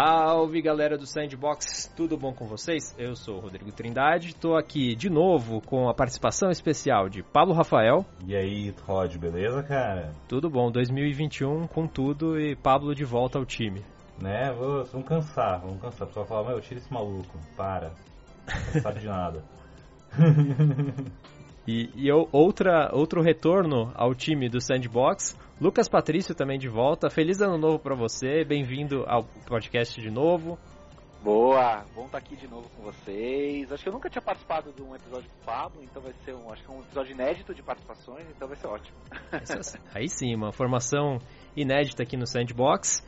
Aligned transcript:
Salve 0.00 0.62
galera 0.62 0.96
do 0.96 1.04
Sandbox, 1.04 1.92
tudo 1.96 2.16
bom 2.16 2.32
com 2.32 2.46
vocês? 2.46 2.94
Eu 2.96 3.16
sou 3.16 3.38
o 3.38 3.40
Rodrigo 3.40 3.72
Trindade, 3.72 4.28
estou 4.28 4.56
aqui 4.56 4.94
de 4.94 5.10
novo 5.10 5.60
com 5.60 5.88
a 5.88 5.92
participação 5.92 6.52
especial 6.52 7.08
de 7.08 7.20
Pablo 7.20 7.52
Rafael. 7.52 8.06
E 8.24 8.36
aí, 8.36 8.72
Rod, 8.86 9.16
beleza, 9.16 9.60
cara? 9.64 10.12
Tudo 10.28 10.48
bom, 10.48 10.70
2021 10.70 11.66
com 11.66 11.88
tudo 11.88 12.38
e 12.38 12.54
Pablo 12.54 12.94
de 12.94 13.04
volta 13.04 13.40
ao 13.40 13.44
time. 13.44 13.84
Né, 14.22 14.52
vamos 14.52 15.04
cansar, 15.04 15.60
vamos 15.62 15.82
cansar. 15.82 16.04
O 16.04 16.06
pessoal 16.06 16.26
fala, 16.26 16.48
meu, 16.50 16.60
tira 16.60 16.78
esse 16.78 16.92
maluco, 16.92 17.36
para. 17.56 17.90
Não 18.72 18.80
sabe 18.80 19.00
de 19.00 19.06
nada. 19.08 19.42
e, 21.66 21.90
e 21.96 22.12
outra, 22.30 22.90
outro 22.92 23.20
retorno 23.20 23.90
ao 23.96 24.14
time 24.14 24.48
do 24.48 24.60
Sandbox, 24.60 25.36
Lucas 25.60 25.88
Patrício 25.88 26.36
também 26.36 26.56
de 26.56 26.68
volta. 26.68 27.10
Feliz 27.10 27.40
ano 27.40 27.58
novo 27.58 27.80
para 27.80 27.96
você, 27.96 28.44
bem-vindo 28.44 29.04
ao 29.08 29.24
podcast 29.44 30.00
de 30.00 30.08
novo. 30.08 30.56
Boa, 31.20 31.84
bom 31.96 32.06
estar 32.06 32.12
tá 32.12 32.18
aqui 32.18 32.36
de 32.36 32.46
novo 32.46 32.70
com 32.76 32.84
vocês. 32.84 33.72
Acho 33.72 33.82
que 33.82 33.88
eu 33.88 33.92
nunca 33.92 34.08
tinha 34.08 34.22
participado 34.22 34.72
de 34.72 34.80
um 34.80 34.94
episódio 34.94 35.28
com 35.28 35.42
o 35.42 35.44
Pablo, 35.44 35.82
então 35.82 36.00
vai 36.00 36.12
ser 36.24 36.32
um, 36.32 36.52
acho 36.52 36.62
que 36.62 36.70
um 36.70 36.78
episódio 36.78 37.12
inédito 37.12 37.52
de 37.52 37.60
participações, 37.60 38.24
então 38.30 38.46
vai 38.46 38.56
ser 38.56 38.68
ótimo. 38.68 38.96
Aí 39.92 40.08
sim, 40.08 40.32
uma 40.32 40.52
formação 40.52 41.18
inédita 41.56 42.04
aqui 42.04 42.16
no 42.16 42.24
Sandbox. 42.24 43.04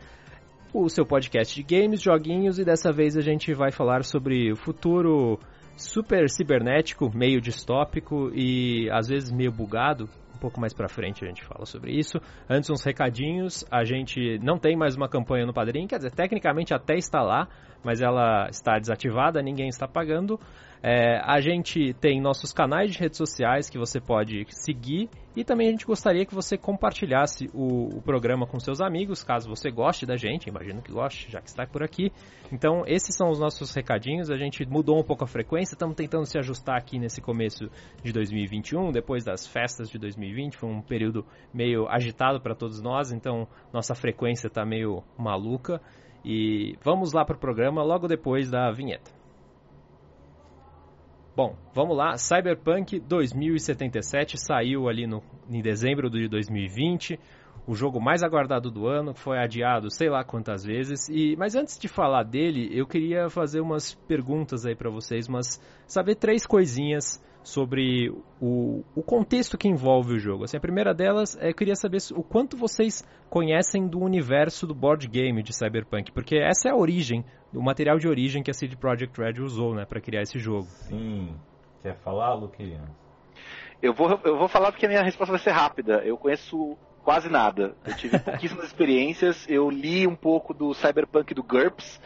O 0.74 0.88
seu 0.88 1.06
podcast 1.06 1.54
de 1.54 1.62
games, 1.62 2.02
joguinhos 2.02 2.58
e 2.58 2.64
dessa 2.64 2.92
vez 2.92 3.16
a 3.16 3.20
gente 3.20 3.54
vai 3.54 3.70
falar 3.70 4.02
sobre 4.02 4.50
o 4.50 4.56
futuro 4.56 5.38
super 5.76 6.28
cibernético, 6.28 7.16
meio 7.16 7.40
distópico 7.40 8.28
e 8.34 8.90
às 8.90 9.06
vezes 9.06 9.30
meio 9.30 9.52
bugado 9.52 10.08
pouco 10.40 10.60
mais 10.60 10.72
pra 10.72 10.88
frente 10.88 11.24
a 11.24 11.28
gente 11.28 11.44
fala 11.44 11.64
sobre 11.64 11.92
isso. 11.92 12.18
Antes, 12.48 12.70
uns 12.70 12.84
recadinhos. 12.84 13.64
A 13.70 13.84
gente 13.84 14.38
não 14.42 14.58
tem 14.58 14.76
mais 14.76 14.96
uma 14.96 15.08
campanha 15.08 15.46
no 15.46 15.52
Padrim, 15.52 15.86
quer 15.86 15.98
dizer, 15.98 16.10
tecnicamente 16.10 16.74
até 16.74 16.94
está 16.96 17.22
lá, 17.22 17.46
mas 17.84 18.00
ela 18.00 18.48
está 18.50 18.78
desativada, 18.78 19.42
ninguém 19.42 19.68
está 19.68 19.86
pagando. 19.86 20.40
É, 20.82 21.20
a 21.24 21.40
gente 21.40 21.92
tem 21.94 22.20
nossos 22.20 22.54
canais 22.54 22.92
de 22.92 22.98
redes 22.98 23.18
sociais 23.18 23.68
que 23.68 23.76
você 23.76 24.00
pode 24.00 24.46
seguir 24.48 25.10
e 25.36 25.44
também 25.44 25.68
a 25.68 25.70
gente 25.70 25.84
gostaria 25.84 26.24
que 26.24 26.34
você 26.34 26.56
compartilhasse 26.56 27.50
o, 27.52 27.98
o, 27.98 28.02
programa 28.02 28.46
com 28.46 28.58
seus 28.58 28.80
amigos, 28.80 29.22
caso 29.22 29.48
você 29.48 29.70
goste 29.70 30.06
da 30.06 30.16
gente, 30.16 30.48
imagino 30.48 30.80
que 30.80 30.90
goste, 30.90 31.30
já 31.30 31.40
que 31.40 31.48
está 31.48 31.66
por 31.66 31.82
aqui. 31.82 32.10
Então, 32.50 32.82
esses 32.86 33.14
são 33.14 33.30
os 33.30 33.38
nossos 33.38 33.72
recadinhos. 33.74 34.30
A 34.30 34.36
gente 34.36 34.66
mudou 34.66 34.98
um 34.98 35.04
pouco 35.04 35.22
a 35.22 35.26
frequência, 35.26 35.74
estamos 35.74 35.94
tentando 35.94 36.24
se 36.24 36.38
ajustar 36.38 36.76
aqui 36.76 36.98
nesse 36.98 37.20
começo 37.20 37.70
de 38.02 38.12
2021, 38.12 38.90
depois 38.90 39.22
das 39.22 39.46
festas 39.46 39.88
de 39.88 39.98
2020. 39.98 40.56
Foi 40.56 40.68
um 40.68 40.82
período 40.82 41.24
meio 41.54 41.86
agitado 41.88 42.40
para 42.40 42.54
todos 42.54 42.80
nós, 42.80 43.12
então 43.12 43.46
nossa 43.72 43.94
frequência 43.94 44.48
está 44.48 44.64
meio 44.64 45.04
maluca. 45.16 45.80
E 46.24 46.76
vamos 46.82 47.12
lá 47.12 47.24
para 47.24 47.36
o 47.36 47.38
programa 47.38 47.82
logo 47.82 48.08
depois 48.08 48.50
da 48.50 48.70
vinheta. 48.72 49.19
Bom, 51.36 51.56
vamos 51.72 51.96
lá. 51.96 52.16
Cyberpunk 52.16 52.98
2077 52.98 54.36
saiu 54.36 54.88
ali 54.88 55.06
no, 55.06 55.22
em 55.48 55.62
dezembro 55.62 56.10
de 56.10 56.28
2020. 56.28 57.20
O 57.66 57.74
jogo 57.74 58.00
mais 58.00 58.22
aguardado 58.22 58.68
do 58.68 58.88
ano, 58.88 59.14
foi 59.14 59.38
adiado 59.38 59.90
sei 59.92 60.10
lá 60.10 60.24
quantas 60.24 60.64
vezes. 60.64 61.08
E 61.08 61.36
Mas 61.36 61.54
antes 61.54 61.78
de 61.78 61.86
falar 61.86 62.24
dele, 62.24 62.68
eu 62.72 62.84
queria 62.84 63.30
fazer 63.30 63.60
umas 63.60 63.94
perguntas 63.94 64.66
aí 64.66 64.74
para 64.74 64.90
vocês, 64.90 65.28
mas 65.28 65.60
saber 65.86 66.16
três 66.16 66.44
coisinhas 66.44 67.22
sobre 67.42 68.10
o, 68.40 68.84
o 68.94 69.02
contexto 69.02 69.56
que 69.56 69.68
envolve 69.68 70.14
o 70.14 70.18
jogo. 70.18 70.44
Assim, 70.44 70.56
a 70.56 70.60
primeira 70.60 70.94
delas 70.94 71.36
é 71.40 71.50
eu 71.50 71.54
queria 71.54 71.74
saber 71.74 71.98
o 72.14 72.22
quanto 72.22 72.56
vocês 72.56 73.04
conhecem 73.28 73.86
do 73.86 73.98
universo 74.00 74.66
do 74.66 74.74
board 74.74 75.06
game 75.08 75.42
de 75.42 75.52
Cyberpunk, 75.52 76.12
porque 76.12 76.36
essa 76.36 76.68
é 76.68 76.72
a 76.72 76.76
origem, 76.76 77.24
o 77.54 77.62
material 77.62 77.98
de 77.98 78.08
origem 78.08 78.42
que 78.42 78.50
a 78.50 78.54
CD 78.54 78.76
Projekt 78.76 79.18
Red 79.20 79.42
usou, 79.42 79.74
né, 79.74 79.84
para 79.84 80.00
criar 80.00 80.22
esse 80.22 80.38
jogo. 80.38 80.66
Sim. 80.66 81.34
Quer 81.82 81.96
falar, 81.96 82.34
Luquinha? 82.34 82.82
Eu 83.82 83.94
vou, 83.94 84.20
eu 84.24 84.36
vou 84.36 84.48
falar 84.48 84.70
porque 84.70 84.84
a 84.84 84.88
minha 84.88 85.02
resposta 85.02 85.32
vai 85.32 85.40
ser 85.40 85.52
rápida. 85.52 86.02
Eu 86.04 86.18
conheço 86.18 86.76
quase 87.02 87.30
nada. 87.30 87.74
Eu 87.86 87.96
tive 87.96 88.18
pouquíssimas 88.20 88.66
experiências. 88.66 89.46
Eu 89.48 89.70
li 89.70 90.06
um 90.06 90.14
pouco 90.14 90.52
do 90.52 90.74
Cyberpunk 90.74 91.32
do 91.32 91.42
GURPS 91.42 92.00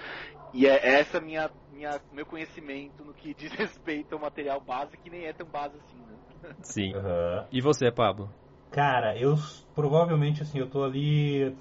e 0.53 0.67
é 0.67 1.01
essa 1.01 1.21
minha 1.21 1.51
minha, 1.75 2.01
meu 2.13 2.25
conhecimento 2.25 3.05
no 3.05 3.13
que 3.13 3.35
diz 3.35 3.53
respeito 3.53 4.15
ao 4.15 4.21
material 4.21 4.61
base, 4.61 4.97
que 4.97 5.11
nem 5.11 5.27
é 5.27 5.33
tão 5.33 5.47
base 5.47 5.77
assim, 5.77 5.99
né? 5.99 6.17
Sim. 6.63 6.95
Uhum. 6.95 7.47
E 7.51 7.61
você, 7.61 7.91
Pablo? 7.91 8.31
Cara, 8.71 9.17
eu 9.17 9.37
provavelmente, 9.75 10.43
assim, 10.43 10.59
eu 10.59 10.69
tô 10.69 10.85
ali. 10.85 11.57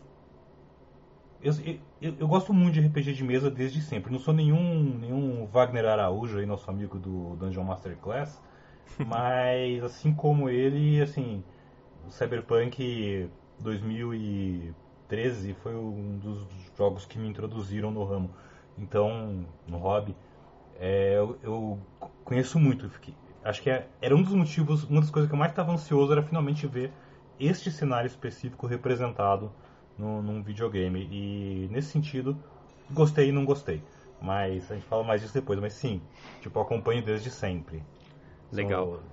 Eu, 1.41 1.51
eu, 2.01 2.15
eu, 2.19 2.27
gosto 2.27 2.53
muito 2.53 2.73
de 2.73 2.79
RPG 2.87 3.13
de 3.13 3.23
mesa 3.23 3.51
desde 3.51 3.81
sempre. 3.81 4.11
Não 4.11 4.19
sou 4.19 4.33
nenhum, 4.33 4.97
nenhum 4.97 5.45
Wagner 5.45 5.85
Araújo 5.85 6.37
aí, 6.37 6.45
nosso 6.45 6.69
amigo 6.71 6.97
do 6.97 7.35
Dungeon 7.35 7.63
Masterclass. 7.63 8.41
mas, 9.05 9.83
assim 9.83 10.13
como 10.13 10.49
ele, 10.49 11.01
assim, 11.01 11.43
o 12.07 12.11
Cyberpunk 12.11 13.29
2013 13.59 15.53
foi 15.55 15.75
um 15.75 16.17
dos 16.17 16.47
jogos 16.77 17.05
que 17.05 17.19
me 17.19 17.27
introduziram 17.27 17.91
no 17.91 18.03
ramo. 18.03 18.31
Então, 18.77 19.45
no 19.67 19.77
hobby, 19.77 20.15
é, 20.79 21.15
eu, 21.17 21.37
eu, 21.43 21.79
conheço 22.23 22.59
muito. 22.59 22.89
Fiquei, 22.89 23.13
acho 23.43 23.61
que 23.61 23.69
é, 23.69 23.87
era 24.01 24.15
um 24.15 24.21
dos 24.21 24.33
motivos, 24.33 24.83
uma 24.85 25.01
das 25.01 25.09
coisas 25.09 25.29
que 25.29 25.35
eu 25.35 25.39
mais 25.39 25.51
estava 25.51 25.71
ansioso 25.71 26.11
era 26.11 26.23
finalmente 26.23 26.65
ver 26.67 26.91
este 27.39 27.71
cenário 27.71 28.07
específico 28.07 28.67
representado 28.67 29.51
no, 29.97 30.21
num 30.21 30.41
videogame. 30.41 31.07
E 31.11 31.67
nesse 31.71 31.89
sentido, 31.89 32.37
gostei 32.91 33.29
e 33.29 33.31
não 33.31 33.45
gostei. 33.45 33.83
Mas 34.21 34.71
a 34.71 34.75
gente 34.75 34.87
fala 34.87 35.03
mais 35.03 35.21
disso 35.21 35.33
depois. 35.33 35.59
Mas 35.59 35.73
sim, 35.73 36.01
tipo, 36.41 36.59
acompanho 36.59 37.03
desde 37.03 37.29
sempre. 37.29 37.83
Legal. 38.51 38.85
Sou 38.85 39.03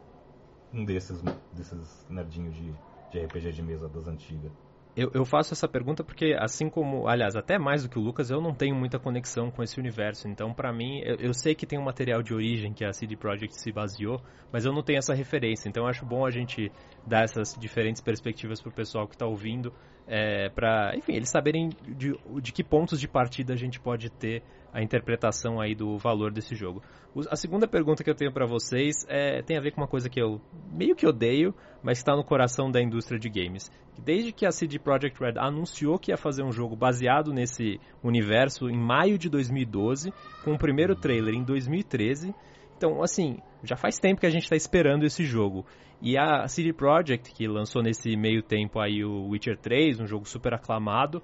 um 0.72 0.84
desses, 0.84 1.20
desses 1.52 2.06
nerdinhos 2.08 2.54
de, 2.54 2.72
de 3.10 3.24
RPG 3.24 3.52
de 3.52 3.62
mesa 3.62 3.88
das 3.88 4.06
antigas. 4.06 4.52
Eu, 4.96 5.10
eu, 5.14 5.24
faço 5.24 5.54
essa 5.54 5.68
pergunta 5.68 6.02
porque, 6.02 6.36
assim 6.38 6.68
como, 6.68 7.06
aliás, 7.06 7.36
até 7.36 7.58
mais 7.58 7.84
do 7.84 7.88
que 7.88 7.98
o 7.98 8.02
Lucas, 8.02 8.28
eu 8.30 8.40
não 8.40 8.52
tenho 8.52 8.74
muita 8.74 8.98
conexão 8.98 9.50
com 9.50 9.62
esse 9.62 9.78
universo. 9.78 10.26
Então, 10.26 10.52
para 10.52 10.72
mim, 10.72 11.00
eu, 11.04 11.16
eu, 11.16 11.32
sei 11.32 11.54
que 11.54 11.64
tem 11.64 11.78
um 11.78 11.84
material 11.84 12.22
de 12.22 12.34
origem 12.34 12.72
que 12.72 12.84
a 12.84 12.92
CD 12.92 13.16
Projekt 13.16 13.54
se 13.54 13.70
baseou, 13.70 14.20
mas 14.52 14.64
eu 14.64 14.72
não 14.72 14.82
tenho 14.82 14.98
essa 14.98 15.14
referência. 15.14 15.68
Então, 15.68 15.86
acho 15.86 16.04
bom 16.04 16.26
a 16.26 16.30
gente 16.30 16.72
dar 17.06 17.22
essas 17.22 17.54
diferentes 17.56 18.02
perspectivas 18.02 18.60
pro 18.60 18.72
pessoal 18.72 19.06
que 19.06 19.14
está 19.14 19.26
ouvindo, 19.26 19.72
é, 20.12 20.48
para, 20.48 20.92
enfim, 20.96 21.12
eles 21.12 21.30
saberem 21.30 21.68
de, 21.86 22.18
de 22.42 22.52
que 22.52 22.64
pontos 22.64 22.98
de 22.98 23.06
partida 23.06 23.54
a 23.54 23.56
gente 23.56 23.78
pode 23.78 24.10
ter 24.10 24.42
a 24.72 24.82
interpretação 24.82 25.60
aí 25.60 25.72
do 25.72 25.96
valor 25.98 26.32
desse 26.32 26.56
jogo. 26.56 26.82
A 27.30 27.36
segunda 27.36 27.68
pergunta 27.68 28.02
que 28.02 28.10
eu 28.10 28.14
tenho 28.14 28.32
para 28.32 28.44
vocês 28.44 29.06
é, 29.08 29.40
tem 29.40 29.56
a 29.56 29.60
ver 29.60 29.70
com 29.70 29.80
uma 29.80 29.86
coisa 29.86 30.08
que 30.08 30.20
eu 30.20 30.40
meio 30.72 30.96
que 30.96 31.06
odeio, 31.06 31.54
mas 31.80 31.98
está 31.98 32.16
no 32.16 32.24
coração 32.24 32.72
da 32.72 32.82
indústria 32.82 33.20
de 33.20 33.28
games. 33.28 33.70
Desde 34.04 34.32
que 34.32 34.44
a 34.44 34.50
CD 34.50 34.80
Projekt 34.80 35.20
Red 35.20 35.34
anunciou 35.38 35.98
que 35.98 36.10
ia 36.10 36.16
fazer 36.16 36.42
um 36.42 36.50
jogo 36.50 36.74
baseado 36.74 37.32
nesse 37.32 37.80
universo 38.02 38.68
em 38.68 38.76
maio 38.76 39.16
de 39.16 39.28
2012, 39.28 40.12
com 40.44 40.54
o 40.54 40.58
primeiro 40.58 40.96
trailer 40.96 41.34
em 41.34 41.44
2013, 41.44 42.34
então, 42.76 43.02
assim, 43.02 43.38
já 43.62 43.76
faz 43.76 43.98
tempo 43.98 44.20
que 44.20 44.26
a 44.26 44.30
gente 44.30 44.44
está 44.44 44.56
esperando 44.56 45.04
esse 45.04 45.24
jogo. 45.24 45.64
E 46.00 46.16
a 46.16 46.48
CD 46.48 46.72
Projekt, 46.72 47.32
que 47.34 47.46
lançou 47.46 47.82
nesse 47.82 48.16
meio 48.16 48.42
tempo 48.42 48.80
aí 48.80 49.04
o 49.04 49.28
Witcher 49.28 49.58
3, 49.58 50.00
um 50.00 50.06
jogo 50.06 50.26
super 50.26 50.54
aclamado, 50.54 51.22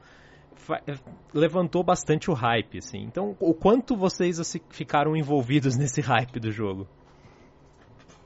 levantou 1.33 1.83
bastante 1.83 2.31
o 2.31 2.35
hype, 2.35 2.79
assim. 2.79 2.99
Então, 2.99 3.37
o 3.41 3.55
quanto 3.55 3.97
vocês 3.97 4.39
assim, 4.39 4.61
ficaram 4.69 5.17
envolvidos 5.17 5.77
nesse 5.79 6.01
hype 6.01 6.39
do 6.39 6.51
jogo? 6.51 6.87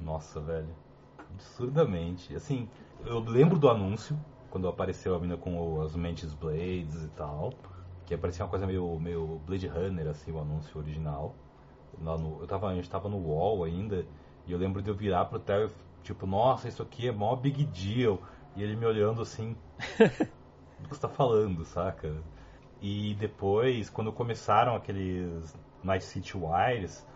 Nossa, 0.00 0.40
velho. 0.40 0.74
Absurdamente. 1.18 2.34
Assim, 2.34 2.68
eu 3.04 3.20
lembro 3.20 3.58
do 3.58 3.68
anúncio, 3.68 4.18
quando 4.50 4.66
apareceu 4.68 5.14
a 5.14 5.20
mina 5.20 5.36
com 5.36 5.80
as 5.80 5.94
Mantis 5.94 6.34
Blades 6.34 7.04
e 7.04 7.08
tal. 7.10 7.52
Que 8.06 8.16
parecia 8.16 8.44
uma 8.44 8.50
coisa 8.50 8.66
meio, 8.66 8.98
meio 8.98 9.40
Blade 9.46 9.68
Runner, 9.68 10.08
assim, 10.08 10.32
o 10.32 10.40
anúncio 10.40 10.76
original. 10.80 11.34
No, 12.00 12.38
eu 12.40 12.46
tava, 12.46 12.68
a 12.68 12.74
gente 12.74 12.88
tava 12.88 13.08
no 13.08 13.18
wall 13.18 13.64
ainda, 13.64 14.06
e 14.46 14.52
eu 14.52 14.58
lembro 14.58 14.80
de 14.80 14.88
eu 14.88 14.94
virar 14.94 15.26
pro 15.26 15.38
Theo 15.38 15.70
tipo, 16.02 16.26
nossa, 16.26 16.68
isso 16.68 16.82
aqui 16.82 17.08
é 17.08 17.12
mó 17.12 17.36
big 17.36 17.64
deal. 17.64 18.20
E 18.56 18.62
ele 18.62 18.74
me 18.74 18.86
olhando 18.86 19.22
assim, 19.22 19.56
do 20.80 20.88
que 20.88 20.94
você 20.94 21.00
tá 21.00 21.08
falando, 21.08 21.64
saca? 21.64 22.12
E 22.80 23.14
depois, 23.14 23.88
quando 23.90 24.12
começaram 24.12 24.74
aqueles 24.74 25.56
Night 25.84 26.04
City 26.04 26.36
Wires, 26.36 27.06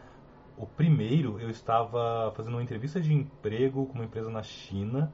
o 0.56 0.66
primeiro 0.66 1.40
eu 1.40 1.50
estava 1.50 2.32
fazendo 2.36 2.54
uma 2.54 2.62
entrevista 2.62 3.00
de 3.00 3.12
emprego 3.12 3.86
com 3.86 3.94
uma 3.94 4.04
empresa 4.04 4.31
na 4.31 4.42
China, 4.42 5.12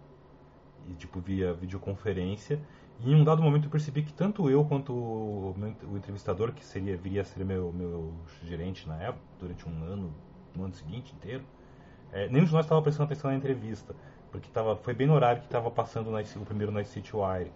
e 0.88 0.94
tipo 0.94 1.20
via 1.20 1.54
videoconferência, 1.54 2.56
e 2.56 2.79
em 3.04 3.14
um 3.14 3.24
dado 3.24 3.42
momento 3.42 3.64
eu 3.64 3.70
percebi 3.70 4.02
que 4.02 4.12
tanto 4.12 4.50
eu 4.50 4.64
quanto 4.64 4.92
o, 4.92 5.54
o 5.90 5.96
entrevistador, 5.96 6.52
que 6.52 6.64
seria 6.64 6.96
viria 6.96 7.22
a 7.22 7.24
ser 7.24 7.44
meu, 7.44 7.72
meu 7.72 8.12
gerente 8.44 8.86
na 8.88 8.96
época, 8.96 9.24
durante 9.38 9.68
um 9.68 9.84
ano, 9.84 10.14
no 10.54 10.64
ano 10.64 10.74
seguinte 10.74 11.14
inteiro, 11.14 11.44
é, 12.12 12.28
nenhum 12.28 12.44
de 12.44 12.52
nós 12.52 12.64
estava 12.64 12.82
prestando 12.82 13.06
atenção 13.06 13.30
na 13.30 13.36
entrevista, 13.36 13.94
porque 14.30 14.50
tava, 14.50 14.76
foi 14.76 14.94
bem 14.94 15.06
no 15.06 15.14
horário 15.14 15.40
que 15.40 15.46
estava 15.46 15.70
passando 15.70 16.10
o 16.10 16.44
primeiro 16.44 16.72
Night 16.72 16.88
City 16.88 17.12
Wire. 17.14 17.50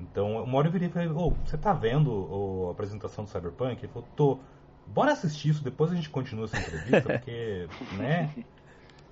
Então, 0.00 0.42
uma 0.42 0.58
hora 0.58 0.68
eu 0.68 0.72
virei 0.72 0.88
e 0.88 0.90
falei, 0.90 1.08
oh, 1.08 1.30
você 1.44 1.56
tá 1.56 1.72
vendo 1.72 2.10
oh, 2.10 2.68
a 2.68 2.72
apresentação 2.72 3.24
do 3.24 3.30
Cyberpunk? 3.30 3.82
Ele 3.82 3.92
falou, 3.92 4.08
tô. 4.14 4.38
Bora 4.86 5.10
assistir 5.10 5.48
isso, 5.48 5.64
depois 5.64 5.90
a 5.90 5.96
gente 5.96 6.08
continua 6.08 6.44
essa 6.44 6.58
entrevista, 6.58 7.02
porque, 7.02 7.66
né? 7.98 8.32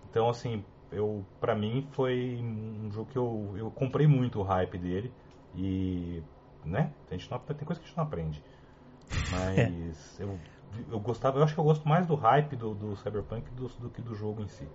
Então, 0.09 0.29
assim, 0.29 0.65
eu, 0.93 1.25
pra 1.41 1.55
mim 1.57 1.89
foi 1.91 2.39
um 2.41 2.93
jogo 2.93 3.11
que 3.11 3.19
eu, 3.19 3.55
eu 3.57 3.71
comprei 3.73 4.07
muito 4.07 4.39
o 4.39 4.43
hype 4.45 4.79
dele 4.79 5.13
e, 5.57 6.23
né? 6.65 6.93
A 7.11 7.17
gente 7.17 7.31
não, 7.31 7.39
tem 7.39 7.67
coisa 7.67 7.81
que 7.81 7.87
a 7.87 7.89
gente 7.89 7.97
não 7.97 8.05
aprende. 8.05 8.43
Mas 9.31 10.21
eu, 10.21 10.39
eu 10.91 11.01
gostava, 11.01 11.39
eu 11.39 11.45
acho 11.45 11.55
que 11.55 11.61
eu 11.61 11.65
gosto 11.65 11.87
mais 11.89 12.07
do 12.07 12.15
hype 12.15 12.57
do, 12.57 12.75
do 12.75 12.97
Cyberpunk 12.97 13.51
do, 13.53 13.69
do 13.69 13.91
que 13.91 14.03
do 14.03 14.15
jogo 14.15 14.43
em 14.43 14.49
si. 14.49 14.67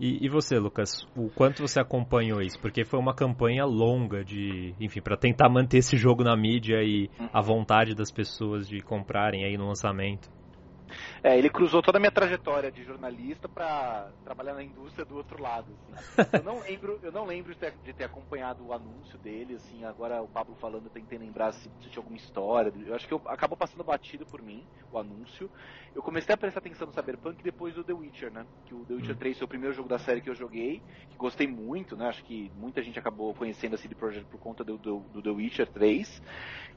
E, 0.00 0.24
e, 0.24 0.28
você, 0.28 0.56
Lucas, 0.58 1.08
o 1.16 1.28
quanto 1.28 1.60
você 1.60 1.80
acompanhou 1.80 2.40
isso? 2.40 2.58
Porque 2.60 2.84
foi 2.84 3.00
uma 3.00 3.12
campanha 3.12 3.64
longa 3.64 4.24
de, 4.24 4.72
enfim, 4.78 5.00
para 5.00 5.16
tentar 5.16 5.48
manter 5.48 5.78
esse 5.78 5.96
jogo 5.96 6.22
na 6.22 6.36
mídia 6.36 6.84
e 6.84 7.10
a 7.32 7.40
vontade 7.40 7.96
das 7.96 8.12
pessoas 8.12 8.68
de 8.68 8.80
comprarem 8.80 9.44
aí 9.44 9.56
no 9.56 9.66
lançamento. 9.66 10.30
É, 11.22 11.36
ele 11.36 11.50
cruzou 11.50 11.82
toda 11.82 11.98
a 11.98 12.00
minha 12.00 12.10
trajetória 12.10 12.70
de 12.70 12.84
jornalista 12.84 13.48
para 13.48 14.10
trabalhar 14.24 14.54
na 14.54 14.62
indústria 14.62 15.04
do 15.04 15.16
outro 15.16 15.42
lado. 15.42 15.66
Assim. 15.92 16.28
Eu 16.32 16.42
não 16.42 16.60
lembro, 16.60 16.98
eu 17.02 17.12
não 17.12 17.26
lembro 17.26 17.52
de 17.52 17.58
ter, 17.58 17.74
de 17.84 17.92
ter, 17.92 18.04
acompanhado 18.04 18.64
o 18.66 18.72
anúncio 18.72 19.18
dele. 19.18 19.54
Assim, 19.54 19.84
agora 19.84 20.22
o 20.22 20.28
Pablo 20.28 20.54
falando, 20.60 20.84
eu 20.84 20.90
tentei 20.90 21.18
lembrar 21.18 21.52
se, 21.52 21.70
se 21.80 21.88
tinha 21.88 22.00
alguma 22.00 22.16
história. 22.16 22.72
Eu 22.86 22.94
acho 22.94 23.06
que 23.06 23.14
eu, 23.14 23.20
acabou 23.26 23.56
passando 23.56 23.84
batido 23.84 24.24
por 24.26 24.42
mim 24.42 24.64
o 24.92 24.98
anúncio. 24.98 25.50
Eu 25.94 26.02
comecei 26.02 26.34
a 26.34 26.38
prestar 26.38 26.60
atenção 26.60 26.86
no 26.86 26.92
Cyberpunk 26.92 27.42
depois 27.42 27.74
do 27.74 27.82
The 27.82 27.92
Witcher, 27.92 28.32
né? 28.32 28.46
Que 28.66 28.74
o 28.74 28.84
The 28.84 28.94
Witcher 28.94 29.16
3 29.16 29.36
hum. 29.36 29.38
foi 29.38 29.44
o 29.44 29.48
primeiro 29.48 29.74
jogo 29.74 29.88
da 29.88 29.98
série 29.98 30.20
que 30.20 30.30
eu 30.30 30.34
joguei, 30.34 30.82
que 31.10 31.16
gostei 31.16 31.46
muito, 31.46 31.96
né? 31.96 32.08
Acho 32.08 32.24
que 32.24 32.50
muita 32.56 32.82
gente 32.82 32.98
acabou 32.98 33.34
conhecendo 33.34 33.74
a 33.74 33.78
CD 33.78 33.94
Projekt 33.94 34.28
por 34.30 34.38
conta 34.38 34.62
do, 34.62 34.78
do, 34.78 35.00
do 35.12 35.22
The 35.22 35.30
Witcher 35.30 35.66
3. 35.66 36.22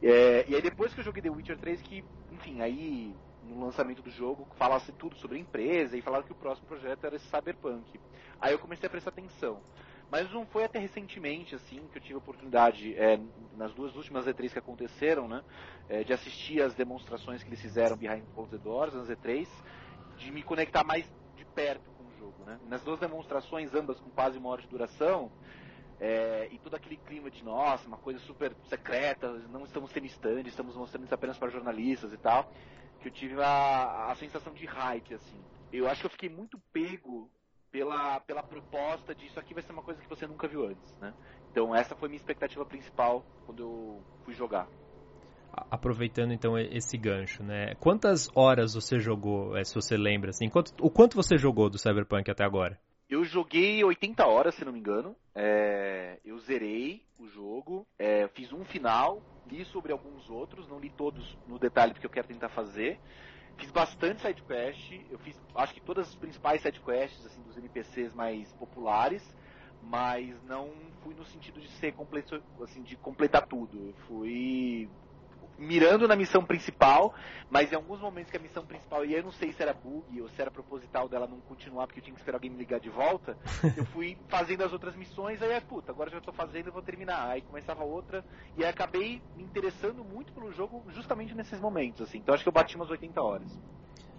É, 0.01 0.45
e 0.47 0.55
aí 0.55 0.61
depois 0.61 0.93
que 0.93 0.99
eu 0.99 1.03
joguei 1.03 1.21
The 1.21 1.29
Witcher 1.29 1.57
3, 1.57 1.81
que, 1.81 2.03
enfim, 2.31 2.61
aí 2.61 3.13
no 3.43 3.65
lançamento 3.65 4.01
do 4.01 4.09
jogo, 4.09 4.47
falasse 4.55 4.91
tudo 4.93 5.15
sobre 5.15 5.37
a 5.37 5.39
empresa 5.39 5.97
e 5.97 6.01
falaram 6.01 6.23
que 6.23 6.31
o 6.31 6.35
próximo 6.35 6.67
projeto 6.67 7.05
era 7.05 7.15
esse 7.15 7.25
Cyberpunk. 7.25 7.99
Aí 8.39 8.53
eu 8.53 8.59
comecei 8.59 8.87
a 8.87 8.89
prestar 8.89 9.09
atenção. 9.09 9.61
Mas 10.11 10.29
não 10.31 10.45
foi 10.45 10.65
até 10.65 10.77
recentemente, 10.77 11.55
assim, 11.55 11.87
que 11.89 11.97
eu 11.97 12.01
tive 12.01 12.15
a 12.15 12.17
oportunidade, 12.17 12.93
é, 12.97 13.17
nas 13.55 13.73
duas 13.73 13.95
últimas 13.95 14.25
E3 14.25 14.51
que 14.51 14.59
aconteceram, 14.59 15.25
né, 15.25 15.41
é, 15.87 16.03
de 16.03 16.11
assistir 16.11 16.61
as 16.61 16.73
demonstrações 16.73 17.41
que 17.41 17.49
eles 17.49 17.61
fizeram 17.61 17.95
behind 17.95 18.21
closed 18.35 18.57
doors, 18.61 18.93
nas 18.93 19.07
E3, 19.07 19.47
de 20.17 20.29
me 20.29 20.43
conectar 20.43 20.83
mais 20.83 21.05
de 21.37 21.45
perto 21.45 21.89
com 21.91 22.03
o 22.03 22.19
jogo, 22.19 22.43
né. 22.45 22.59
Nas 22.67 22.83
duas 22.83 22.99
demonstrações, 22.99 23.73
ambas 23.73 24.01
com 24.01 24.09
quase 24.09 24.37
uma 24.37 24.49
hora 24.49 24.61
de 24.61 24.67
duração, 24.67 25.31
é, 25.97 26.49
e 26.51 26.57
todo 26.57 26.75
aquele 26.75 26.97
clima 26.97 27.31
de, 27.31 27.41
nossa, 27.41 27.87
uma 27.87 27.97
coisa 27.97 28.19
super 28.19 28.53
secreta, 28.67 29.31
não 29.49 29.63
estamos 29.63 29.93
tendo 29.93 30.07
stand, 30.07 30.41
estamos 30.41 30.75
mostrando 30.75 31.05
isso 31.05 31.15
apenas 31.15 31.37
para 31.37 31.49
jornalistas 31.49 32.11
e 32.11 32.17
tal 32.17 32.51
que 33.01 33.07
eu 33.07 33.11
tive 33.11 33.41
a, 33.41 34.11
a 34.11 34.15
sensação 34.15 34.53
de 34.53 34.65
hype, 34.65 35.13
assim. 35.13 35.37
Eu 35.71 35.87
acho 35.87 36.01
que 36.01 36.07
eu 36.07 36.11
fiquei 36.11 36.29
muito 36.29 36.59
pego 36.71 37.29
pela, 37.71 38.19
pela 38.19 38.43
proposta 38.43 39.15
de 39.15 39.25
isso 39.25 39.39
aqui 39.39 39.53
vai 39.53 39.63
ser 39.63 39.71
uma 39.71 39.81
coisa 39.81 40.01
que 40.01 40.09
você 40.09 40.27
nunca 40.27 40.47
viu 40.47 40.65
antes, 40.67 40.97
né? 40.99 41.13
Então 41.51 41.75
essa 41.75 41.95
foi 41.95 42.09
minha 42.09 42.17
expectativa 42.17 42.65
principal 42.65 43.25
quando 43.45 43.63
eu 43.63 44.03
fui 44.23 44.33
jogar. 44.33 44.67
Aproveitando 45.69 46.31
então 46.31 46.57
esse 46.57 46.97
gancho, 46.97 47.43
né? 47.43 47.75
Quantas 47.75 48.29
horas 48.35 48.73
você 48.73 48.99
jogou, 48.99 49.57
é, 49.57 49.63
se 49.63 49.75
você 49.75 49.97
lembra, 49.97 50.29
assim? 50.29 50.49
Quanto, 50.49 50.71
o 50.79 50.89
quanto 50.89 51.15
você 51.15 51.37
jogou 51.37 51.69
do 51.69 51.77
Cyberpunk 51.77 52.29
até 52.29 52.45
agora? 52.45 52.79
Eu 53.09 53.25
joguei 53.25 53.83
80 53.83 54.25
horas, 54.25 54.55
se 54.55 54.63
não 54.63 54.71
me 54.71 54.79
engano. 54.79 55.13
É, 55.35 56.19
eu 56.23 56.39
zerei 56.39 57.03
o 57.19 57.27
jogo, 57.27 57.85
é, 57.99 58.29
fiz 58.29 58.53
um 58.53 58.63
final, 58.63 59.21
li 59.45 59.65
sobre 59.65 59.91
alguns 59.91 60.29
outros, 60.29 60.67
não 60.67 60.79
li 60.79 60.89
todos 60.89 61.37
no 61.45 61.57
detalhe 61.59 61.93
porque 61.93 62.05
eu 62.05 62.11
quero 62.11 62.27
tentar 62.27 62.49
fazer. 62.49 62.99
Fiz 63.57 63.71
bastante 63.71 64.21
sidequest, 64.21 64.91
eu 65.09 65.19
fiz 65.19 65.39
acho 65.55 65.73
que 65.73 65.81
todas 65.81 66.07
as 66.07 66.15
principais 66.15 66.61
sidequests 66.61 67.25
assim, 67.25 67.41
dos 67.41 67.57
NPCs 67.57 68.13
mais 68.13 68.51
populares, 68.53 69.23
mas 69.81 70.41
não 70.43 70.71
fui 71.01 71.13
no 71.15 71.25
sentido 71.25 71.59
de 71.59 71.67
ser 71.69 71.91
completo, 71.93 72.41
assim, 72.61 72.83
de 72.83 72.95
completar 72.97 73.45
tudo. 73.47 73.87
Eu 73.87 73.93
fui 74.07 74.89
mirando 75.61 76.07
na 76.07 76.15
missão 76.15 76.43
principal, 76.43 77.13
mas 77.49 77.71
em 77.71 77.75
alguns 77.75 78.01
momentos 78.01 78.31
que 78.31 78.37
a 78.37 78.39
missão 78.39 78.65
principal, 78.65 79.05
e 79.05 79.13
eu 79.13 79.23
não 79.23 79.31
sei 79.31 79.53
se 79.53 79.61
era 79.61 79.73
bug 79.73 80.21
ou 80.21 80.27
se 80.29 80.41
era 80.41 80.49
proposital 80.49 81.07
dela 81.07 81.27
não 81.27 81.39
continuar 81.41 81.85
porque 81.85 81.99
eu 81.99 82.03
tinha 82.03 82.13
que 82.13 82.19
esperar 82.19 82.37
alguém 82.37 82.49
me 82.49 82.57
ligar 82.57 82.79
de 82.79 82.89
volta, 82.89 83.37
eu 83.77 83.85
fui 83.85 84.17
fazendo 84.27 84.63
as 84.63 84.73
outras 84.73 84.95
missões, 84.95 85.41
aí 85.41 85.51
é 85.51 85.61
puta, 85.61 85.91
agora 85.91 86.09
já 86.09 86.17
estou 86.17 86.33
fazendo, 86.33 86.67
eu 86.67 86.73
vou 86.73 86.81
terminar. 86.81 87.29
Aí 87.29 87.41
começava 87.41 87.83
outra, 87.83 88.25
e 88.57 88.63
aí 88.63 88.69
acabei 88.69 89.21
me 89.37 89.43
interessando 89.43 90.03
muito 90.03 90.33
pelo 90.33 90.51
jogo 90.51 90.83
justamente 90.89 91.35
nesses 91.35 91.59
momentos, 91.59 92.01
assim. 92.01 92.17
Então 92.17 92.33
acho 92.33 92.43
que 92.43 92.49
eu 92.49 92.53
bati 92.53 92.75
umas 92.75 92.89
80 92.89 93.21
horas. 93.21 93.59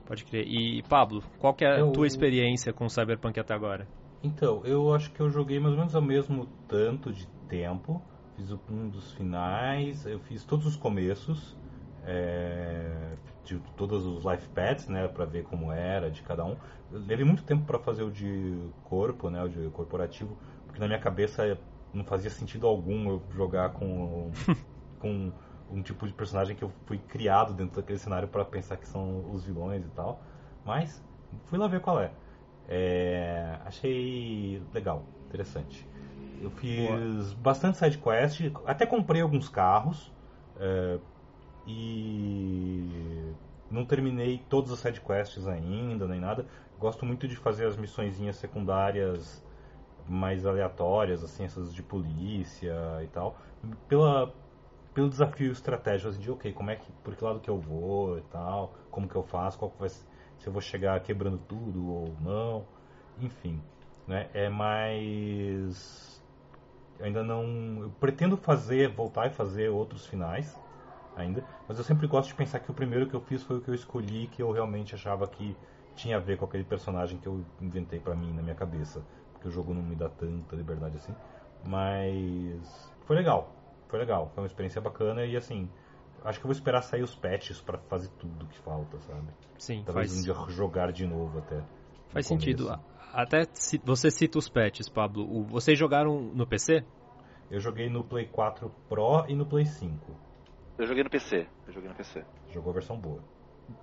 Pode 0.07 0.25
crer. 0.25 0.47
E 0.47 0.83
Pablo, 0.85 1.23
qual 1.39 1.55
que 1.55 1.65
é 1.65 1.75
a 1.75 1.79
eu... 1.79 1.91
tua 1.91 2.07
experiência 2.07 2.73
com 2.73 2.89
Cyberpunk 2.89 3.39
até 3.39 3.55
agora? 3.55 3.89
Então, 4.23 4.63
eu 4.65 4.95
acho 4.95 5.11
que 5.11 5.21
eu 5.21 5.29
joguei 5.29 5.59
mais 5.59 5.73
ou 5.73 5.79
menos 5.79 5.95
ao 5.97 6.03
mesmo 6.03 6.47
tanto 6.69 7.13
de 7.13 7.27
tempo 7.49 8.01
fiz 8.37 8.51
um 8.71 8.89
dos 8.89 9.13
finais, 9.13 10.07
eu 10.07 10.19
fiz 10.21 10.45
todos 10.45 10.67
os 10.67 10.77
começos, 10.77 11.57
é, 12.05 13.17
de 13.45 13.59
todos 13.77 14.05
os 14.07 14.25
life 14.25 14.49
pads, 14.49 14.89
né, 14.89 15.07
para 15.09 15.25
ver 15.25 15.45
como 15.45 15.73
era 15.73 16.11
de 16.11 16.23
cada 16.23 16.45
um. 16.45 16.57
Eu 16.91 17.01
levei 17.01 17.25
muito 17.25 17.43
tempo 17.45 17.65
para 17.65 17.79
fazer 17.79 18.03
o 18.03 18.11
de 18.11 18.59
corpo, 18.85 19.31
né, 19.31 19.43
o 19.43 19.49
de 19.49 19.69
corporativo, 19.71 20.37
porque 20.67 20.81
na 20.81 20.87
minha 20.87 20.99
cabeça 20.99 21.59
não 21.93 22.05
fazia 22.05 22.31
sentido 22.31 22.67
algum 22.67 23.09
eu 23.09 23.23
jogar 23.35 23.71
com 23.71 24.31
com 24.99 25.33
um 25.71 25.83
tipo 25.83 26.07
de 26.07 26.13
personagem 26.13 26.55
que 26.55 26.63
eu 26.63 26.71
fui 26.87 26.99
criado 26.99 27.55
dentro 27.55 27.81
daquele 27.81 27.99
cenário 27.99 28.29
para 28.29 28.45
pensar 28.45 28.77
que 28.77 28.87
são 28.87 29.31
os 29.33 29.45
vilões 29.45 29.85
e 29.85 29.89
tal. 29.91 30.23
Mas 30.65 31.03
fui 31.47 31.59
lá 31.59 31.67
ver 31.67 31.81
qual 31.81 32.01
é. 32.01 32.13
é 32.69 33.59
achei 33.65 34.63
legal, 34.73 35.05
interessante. 35.27 35.87
Eu 36.43 36.51
fiz 36.51 37.33
Boa. 37.33 37.37
bastante 37.37 37.79
side 37.79 37.99
quest, 37.99 38.41
até 38.67 38.85
comprei 38.85 39.21
alguns 39.23 39.49
carros 39.49 40.13
é, 40.57 40.99
e 41.67 43.33
não 43.71 43.85
terminei 43.85 44.39
todas 44.51 44.73
as 44.73 44.81
side 44.81 45.01
quests 45.01 45.47
ainda, 45.47 46.07
nem 46.09 46.21
nada. 46.21 46.47
Gosto 46.79 47.07
muito 47.07 47.29
de 47.29 47.37
fazer 47.37 47.67
as 47.67 47.77
missõezinhas 47.77 48.37
secundárias 48.37 49.43
mais 50.09 50.45
aleatórias, 50.45 51.23
assim, 51.23 51.45
essas 51.45 51.73
de 51.73 51.83
polícia 51.83 52.75
e 53.03 53.07
tal, 53.09 53.37
pela 53.89 54.35
pelo 54.95 55.09
desafio 55.09 55.53
estratégico 55.53 56.11
assim, 56.11 56.21
de 56.21 56.31
ok, 56.31 56.53
como 56.53 56.71
é 56.71 56.77
que 56.77 56.93
por 57.05 57.17
que 57.17 57.25
lado 57.25 57.41
que 57.41 57.49
eu 57.49 57.59
vou 57.59 58.19
e 58.19 58.23
tal, 58.23 58.75
como 58.91 59.09
que 59.09 59.17
eu 59.17 59.23
faço, 59.23 59.59
qual 59.59 59.73
vai 59.79 59.89
se 59.89 60.05
eu 60.45 60.53
vou 60.53 60.61
chegar 60.61 61.01
quebrando 61.01 61.39
tudo 61.39 61.87
ou 61.89 62.17
não, 62.21 62.67
enfim, 63.19 63.63
né? 64.07 64.29
É 64.35 64.49
mais 64.49 66.12
ainda 67.03 67.23
não. 67.23 67.83
Eu 67.83 67.91
pretendo 68.01 68.37
fazer, 68.37 68.89
voltar 68.89 69.27
e 69.27 69.31
fazer 69.31 69.69
outros 69.69 70.07
finais 70.07 70.59
ainda, 71.17 71.45
mas 71.69 71.77
eu 71.77 71.85
sempre 71.85 72.07
gosto 72.07 72.29
de 72.29 72.35
pensar 72.35 72.61
que 72.61 72.71
o 72.71 72.75
primeiro 72.75 73.07
que 73.07 73.15
eu 73.15 73.21
fiz 73.21 73.43
foi 73.43 73.59
o 73.59 73.61
que 73.61 73.69
eu 73.69 73.75
escolhi, 73.75 74.29
que 74.29 74.43
eu 74.43 74.51
realmente 74.51 74.95
achava 74.95 75.27
que 75.27 75.57
tinha 75.95 76.17
a 76.17 76.21
ver 76.21 76.39
com 76.39 76.47
aquele 76.47 76.65
personagem 76.65 77.19
que 77.19 77.27
eu 77.27 77.45
inventei 77.61 78.01
para 78.01 78.15
mim 78.15 78.33
na 78.33 78.43
minha 78.43 78.55
cabeça, 78.55 79.03
porque 79.33 79.49
o 79.49 79.51
jogo 79.51 79.75
não 79.75 79.83
me 79.83 79.95
dá 79.95 80.09
tanta 80.09 80.57
liberdade 80.57 80.97
assim. 80.97 81.15
Mas 81.67 82.91
foi 83.05 83.17
legal, 83.17 83.55
foi 83.89 83.99
legal, 83.99 84.31
foi 84.35 84.43
uma 84.43 84.47
experiência 84.47 84.81
bacana 84.81 85.25
e 85.25 85.37
assim, 85.37 85.69
acho 86.25 86.39
que 86.39 86.47
eu 86.47 86.49
vou 86.49 86.57
esperar 86.57 86.83
sair 86.83 87.03
os 87.03 87.15
patches 87.15 87.61
para 87.61 87.77
fazer 87.79 88.09
tudo 88.19 88.47
que 88.47 88.59
falta, 88.61 88.99
sabe? 89.01 89.29
Sim, 89.59 89.83
Talvez 89.85 90.11
faz... 90.11 90.21
um 90.21 90.23
dia 90.25 90.35
jogar 90.55 90.93
de 90.93 91.07
novo 91.07 91.39
até. 91.39 91.61
Faz 92.09 92.27
sentido 92.27 92.75
até 93.13 93.45
você 93.85 94.11
cita 94.11 94.39
os 94.39 94.49
patches, 94.49 94.89
Pablo. 94.89 95.45
vocês 95.45 95.79
jogaram 95.79 96.21
no 96.21 96.47
PC? 96.47 96.85
Eu 97.51 97.61
joguei 97.61 97.89
no 97.89 98.03
Play 98.03 98.27
4 98.27 98.71
Pro 98.89 99.27
e 99.29 99.35
no 99.35 99.45
Play 99.45 99.67
5. 99.67 99.95
Eu 100.79 100.87
joguei 100.87 101.05
no 101.05 101.11
PC. 101.11 101.47
Eu 101.67 101.73
joguei 101.73 101.89
no 101.89 101.95
PC. 101.95 102.25
Jogou 102.51 102.71
a 102.71 102.75
versão 102.75 102.99
boa. 102.99 103.23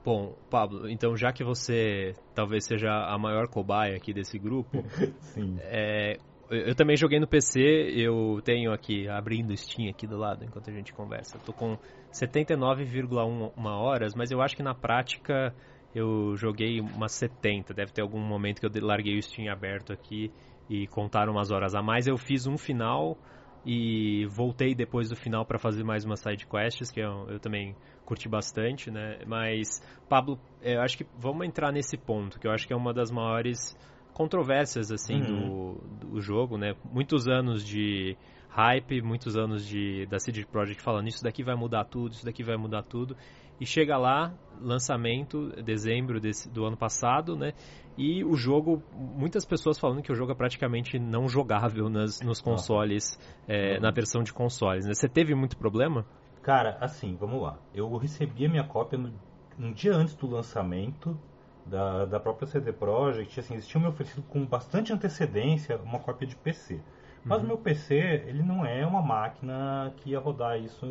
Bom, 0.04 0.36
Pablo, 0.50 0.90
então 0.90 1.16
já 1.16 1.32
que 1.32 1.44
você 1.44 2.14
talvez 2.36 2.66
seja 2.66 2.90
a 2.90 3.18
maior 3.18 3.48
cobaia 3.48 3.96
aqui 3.96 4.14
desse 4.14 4.38
grupo, 4.38 4.84
Sim. 5.22 5.58
É, 5.62 6.18
eu 6.50 6.76
também 6.76 6.98
joguei 6.98 7.20
no 7.20 7.28
PC, 7.28 7.62
eu 7.96 8.42
tenho 8.44 8.74
aqui, 8.74 9.08
abrindo 9.08 9.52
o 9.52 9.58
Steam 9.58 9.90
aqui 9.90 10.08
do 10.08 10.18
lado 10.18 10.44
enquanto 10.44 10.70
a 10.70 10.74
gente 10.74 10.92
conversa. 10.94 11.38
Tô 11.40 11.54
com 11.54 11.78
79,1 12.12 13.52
horas, 13.66 14.16
mas 14.16 14.32
eu 14.32 14.42
acho 14.42 14.56
que 14.56 14.64
na 14.64 14.74
prática 14.74 15.54
eu 15.94 16.36
joguei 16.36 16.80
umas 16.80 17.14
70. 17.14 17.74
Deve 17.74 17.92
ter 17.92 18.02
algum 18.02 18.20
momento 18.20 18.60
que 18.60 18.66
eu 18.66 18.86
larguei 18.86 19.18
o 19.18 19.22
Steam 19.22 19.52
aberto 19.52 19.92
aqui 19.92 20.32
e 20.70 20.88
contaram 20.88 21.34
umas 21.34 21.52
horas 21.52 21.74
a 21.74 21.82
mais. 21.82 22.08
Eu 22.08 22.18
fiz 22.18 22.46
um 22.46 22.58
final 22.58 23.18
e 23.66 24.26
voltei 24.28 24.74
depois 24.74 25.10
do 25.10 25.16
final 25.16 25.46
para 25.46 25.60
fazer 25.60 25.84
mais 25.84 26.06
umas 26.06 26.22
side 26.22 26.46
quests 26.48 26.92
que 26.92 27.00
eu, 27.00 27.28
eu, 27.30 27.40
também 27.40 27.76
curti 28.06 28.30
bastante, 28.30 28.90
né? 28.90 29.20
Mas 29.26 29.82
Pablo, 30.08 30.40
eu 30.62 30.82
acho 30.82 30.98
que 30.98 31.06
vamos 31.18 31.46
entrar 31.46 31.72
nesse 31.72 31.98
ponto 31.98 32.40
que 32.40 32.48
eu 32.48 32.52
acho 32.52 32.66
que 32.66 32.74
é 32.74 32.76
uma 32.76 32.94
das 32.94 33.12
maiores 33.12 33.78
controvérsias 34.14 34.92
assim 34.92 35.22
uhum. 35.22 35.78
do, 36.00 36.08
do 36.12 36.22
jogo, 36.22 36.58
né? 36.58 36.74
Muitos 36.92 37.28
anos 37.28 37.66
de 37.66 38.18
hype, 38.50 39.02
muitos 39.02 39.38
anos 39.38 39.66
de, 39.68 40.06
da 40.08 40.20
CD 40.20 40.46
Projekt 40.46 40.82
falando 40.82 41.08
isso 41.08 41.24
daqui 41.24 41.44
vai 41.44 41.56
mudar 41.56 41.86
tudo, 41.86 42.14
isso 42.14 42.26
daqui 42.26 42.44
vai 42.44 42.58
mudar 42.58 42.84
tudo. 42.84 43.16
E 43.60 43.66
chega 43.66 43.98
lá, 43.98 44.34
lançamento, 44.62 45.50
dezembro 45.64 46.20
desse, 46.20 46.50
do 46.50 46.66
ano 46.66 46.78
passado, 46.78 47.36
né? 47.36 47.54
E 47.98 48.24
o 48.24 48.36
jogo, 48.36 48.82
muitas 48.94 49.46
pessoas 49.46 49.78
falando 49.78 50.02
que 50.02 50.12
o 50.12 50.16
jogo 50.16 50.32
é 50.32 50.36
praticamente 50.36 50.98
não 50.98 51.28
jogável 51.28 51.90
nas, 51.90 52.22
nos 52.22 52.40
consoles, 52.42 53.20
é, 53.48 53.80
na 53.80 53.92
versão 53.92 54.24
de 54.24 54.32
consoles, 54.32 54.86
né? 54.86 54.94
Você 54.94 55.10
teve 55.10 55.36
muito 55.36 55.58
problema? 55.58 56.06
Cara, 56.42 56.78
assim, 56.80 57.16
vamos 57.16 57.42
lá. 57.42 57.60
Eu 57.74 57.96
recebi 57.98 58.46
a 58.46 58.50
minha 58.50 58.64
cópia 58.64 58.98
no, 58.98 59.12
um 59.60 59.74
dia 59.74 59.94
antes 59.94 60.16
do 60.16 60.28
lançamento 60.28 61.20
da, 61.66 62.06
da 62.06 62.20
própria 62.20 62.48
CD 62.48 62.72
Projekt. 62.72 63.40
Assim, 63.40 63.56
eles 63.56 63.68
tinham 63.68 63.84
me 63.84 63.90
oferecido 63.90 64.24
com 64.24 64.46
bastante 64.46 64.94
antecedência 64.94 65.78
uma 65.78 66.00
cópia 66.00 66.26
de 66.26 66.36
PC. 66.38 66.80
Mas 67.24 67.40
o 67.40 67.42
uhum. 67.42 67.48
meu 67.50 67.58
PC, 67.58 67.96
ele 68.28 68.42
não 68.42 68.66
é 68.66 68.86
uma 68.86 69.02
máquina 69.02 69.94
que 69.98 70.12
ia 70.12 70.20
rodar 70.20 70.58
isso 70.58 70.86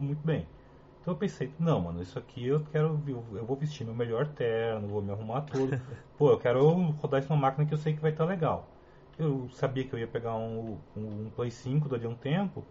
muito 0.00 0.24
bem. 0.24 0.46
Então 1.04 1.12
eu 1.12 1.18
pensei, 1.18 1.52
não, 1.58 1.82
mano, 1.82 2.00
isso 2.00 2.18
aqui 2.18 2.46
eu 2.46 2.64
quero, 2.72 2.98
eu 3.06 3.44
vou 3.44 3.54
vestir 3.54 3.84
meu 3.84 3.94
melhor 3.94 4.26
terno, 4.28 4.88
vou 4.88 5.02
me 5.02 5.12
arrumar 5.12 5.42
tudo. 5.42 5.78
Pô, 6.16 6.30
eu 6.30 6.38
quero 6.38 6.66
rodar 6.92 7.20
isso 7.20 7.28
numa 7.28 7.42
máquina 7.42 7.66
que 7.66 7.74
eu 7.74 7.78
sei 7.78 7.92
que 7.92 8.00
vai 8.00 8.10
estar 8.10 8.24
legal. 8.24 8.70
Eu 9.18 9.46
sabia 9.50 9.84
que 9.84 9.92
eu 9.92 9.98
ia 9.98 10.06
pegar 10.06 10.34
um, 10.34 10.78
um, 10.96 11.30
Play 11.36 11.50
5 11.50 11.90
dali 11.90 12.06
a 12.06 12.08
um 12.08 12.14
tempo, 12.14 12.64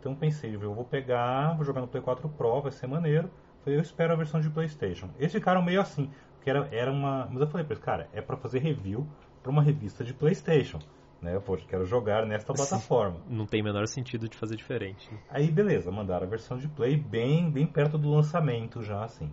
então 0.00 0.14
pensei, 0.14 0.54
eu 0.54 0.72
vou 0.72 0.86
pegar, 0.86 1.54
vou 1.56 1.64
jogar 1.66 1.82
no 1.82 1.86
Play 1.86 2.02
4 2.02 2.26
Pro, 2.26 2.62
vai 2.62 2.72
ser 2.72 2.86
maneiro. 2.86 3.28
Eu 3.66 3.82
espero 3.82 4.14
a 4.14 4.16
versão 4.16 4.40
de 4.40 4.48
PlayStation. 4.48 5.10
Eles 5.18 5.32
ficaram 5.32 5.60
meio 5.60 5.82
assim, 5.82 6.10
porque 6.36 6.48
era, 6.48 6.66
era 6.72 6.90
uma. 6.90 7.28
Mas 7.30 7.42
eu 7.42 7.46
falei 7.46 7.66
pra 7.66 7.74
eles, 7.74 7.84
cara, 7.84 8.08
é 8.14 8.22
para 8.22 8.38
fazer 8.38 8.60
review 8.60 9.06
para 9.42 9.52
uma 9.52 9.62
revista 9.62 10.02
de 10.02 10.14
PlayStation 10.14 10.78
né? 11.24 11.40
Poxa, 11.40 11.64
quero 11.66 11.86
jogar 11.86 12.26
nesta 12.26 12.52
plataforma. 12.52 13.20
Não 13.26 13.46
tem 13.46 13.62
o 13.62 13.64
menor 13.64 13.88
sentido 13.88 14.28
de 14.28 14.36
fazer 14.36 14.56
diferente. 14.56 15.10
Né? 15.10 15.18
Aí, 15.30 15.50
beleza, 15.50 15.90
mandaram 15.90 16.26
a 16.26 16.30
versão 16.30 16.58
de 16.58 16.68
Play 16.68 16.96
bem, 16.96 17.50
bem 17.50 17.66
perto 17.66 17.96
do 17.96 18.10
lançamento 18.10 18.82
já, 18.82 19.02
assim. 19.02 19.32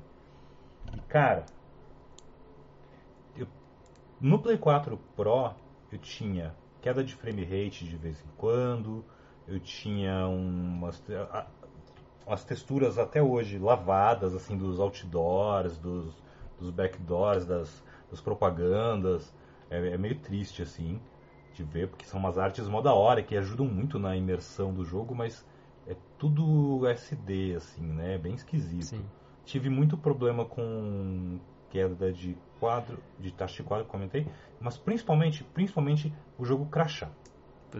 E, 0.93 0.99
cara, 1.01 1.45
eu, 3.35 3.45
no 4.19 4.39
Play 4.39 4.57
4 4.57 4.97
Pro 5.15 5.53
eu 5.91 5.99
tinha 5.99 6.55
queda 6.81 7.03
de 7.03 7.13
frame 7.13 7.43
rate 7.43 7.85
de 7.85 7.95
vez 7.95 8.19
em 8.21 8.29
quando, 8.37 9.05
eu 9.47 9.59
tinha 9.59 10.25
umas, 10.27 11.03
umas 12.25 12.43
texturas 12.43 12.97
até 12.97 13.21
hoje 13.21 13.59
lavadas, 13.59 14.33
assim, 14.33 14.57
dos 14.57 14.79
outdoors, 14.79 15.77
dos, 15.77 16.15
dos 16.57 16.71
backdoors, 16.71 17.45
das, 17.45 17.83
das 18.09 18.21
propagandas. 18.21 19.31
É, 19.69 19.89
é 19.89 19.97
meio 19.97 20.17
triste, 20.19 20.61
assim 20.61 20.99
de 21.53 21.63
ver, 21.63 21.87
porque 21.87 22.05
são 22.05 22.19
umas 22.19 22.37
artes 22.37 22.67
mó 22.67 22.81
da 22.81 22.93
hora 22.93 23.21
que 23.21 23.35
ajudam 23.35 23.65
muito 23.65 23.99
na 23.99 24.15
imersão 24.15 24.73
do 24.73 24.83
jogo, 24.83 25.13
mas 25.13 25.45
é 25.87 25.95
tudo 26.17 26.87
SD, 26.87 27.55
assim, 27.55 27.81
né? 27.81 28.15
É 28.15 28.17
bem 28.17 28.33
esquisito. 28.33 28.85
Sim. 28.85 29.05
Tive 29.45 29.69
muito 29.69 29.97
problema 29.97 30.45
com 30.45 31.39
queda 31.69 32.11
de 32.11 32.37
quadro, 32.59 32.99
de 33.19 33.31
taxa 33.31 33.57
de 33.57 33.63
quadro, 33.63 33.85
comentei, 33.85 34.27
mas 34.59 34.77
principalmente, 34.77 35.43
principalmente 35.43 36.13
o 36.37 36.45
jogo 36.45 36.65
crachar. 36.65 37.11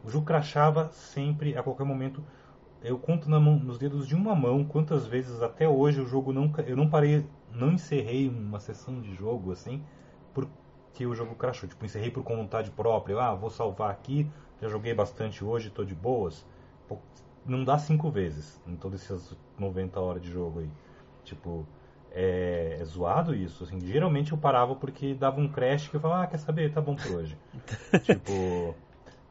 O 0.04 0.10
jogo 0.10 0.26
crachava 0.26 0.90
sempre, 0.92 1.58
a 1.58 1.62
qualquer 1.62 1.86
momento. 1.86 2.24
Eu 2.82 2.98
conto 2.98 3.30
mão, 3.30 3.60
nos 3.60 3.78
dedos 3.78 4.08
de 4.08 4.16
uma 4.16 4.34
mão 4.34 4.64
quantas 4.64 5.06
vezes 5.06 5.42
até 5.42 5.68
hoje 5.68 6.00
o 6.00 6.08
jogo 6.08 6.32
não. 6.32 6.52
Eu 6.66 6.78
não 6.78 6.90
parei, 6.90 7.26
não 7.52 7.74
encerrei 7.74 8.30
uma 8.30 8.60
sessão 8.60 9.02
de 9.02 9.14
jogo 9.14 9.52
assim, 9.52 9.84
que 10.94 11.06
o 11.06 11.16
jogo 11.16 11.36
crashou. 11.36 11.68
Tipo, 11.68 11.86
encerrei 11.86 12.12
por 12.12 12.24
vontade 12.24 12.72
própria. 12.72 13.20
Ah, 13.20 13.34
vou 13.34 13.50
salvar 13.50 13.92
aqui, 13.92 14.30
já 14.62 14.68
joguei 14.68 14.94
bastante 14.94 15.44
hoje, 15.44 15.70
tô 15.70 15.84
de 15.84 15.96
boas. 15.96 16.46
Pô, 16.88 16.98
não 17.46 17.64
dá 17.64 17.78
cinco 17.78 18.10
vezes 18.10 18.62
em 18.68 18.76
todas 18.76 19.04
essas 19.04 19.38
90 19.58 20.00
horas 20.00 20.22
de 20.22 20.32
jogo 20.32 20.60
aí. 20.60 20.70
Tipo, 21.24 21.66
é, 22.12 22.78
é, 22.80 22.86
zoado 22.86 23.34
isso. 23.34 23.64
Assim, 23.64 23.80
geralmente 23.80 24.32
eu 24.32 24.38
parava 24.38 24.76
porque 24.76 25.14
dava 25.14 25.40
um 25.40 25.48
crash 25.48 25.88
que 25.88 25.96
eu 25.96 26.02
falava, 26.02 26.24
ah, 26.24 26.28
quer 26.28 26.38
saber, 26.38 26.72
tá 26.72 26.82
bom 26.82 26.96
por 26.96 27.12
hoje. 27.12 27.38
tipo. 28.04 28.76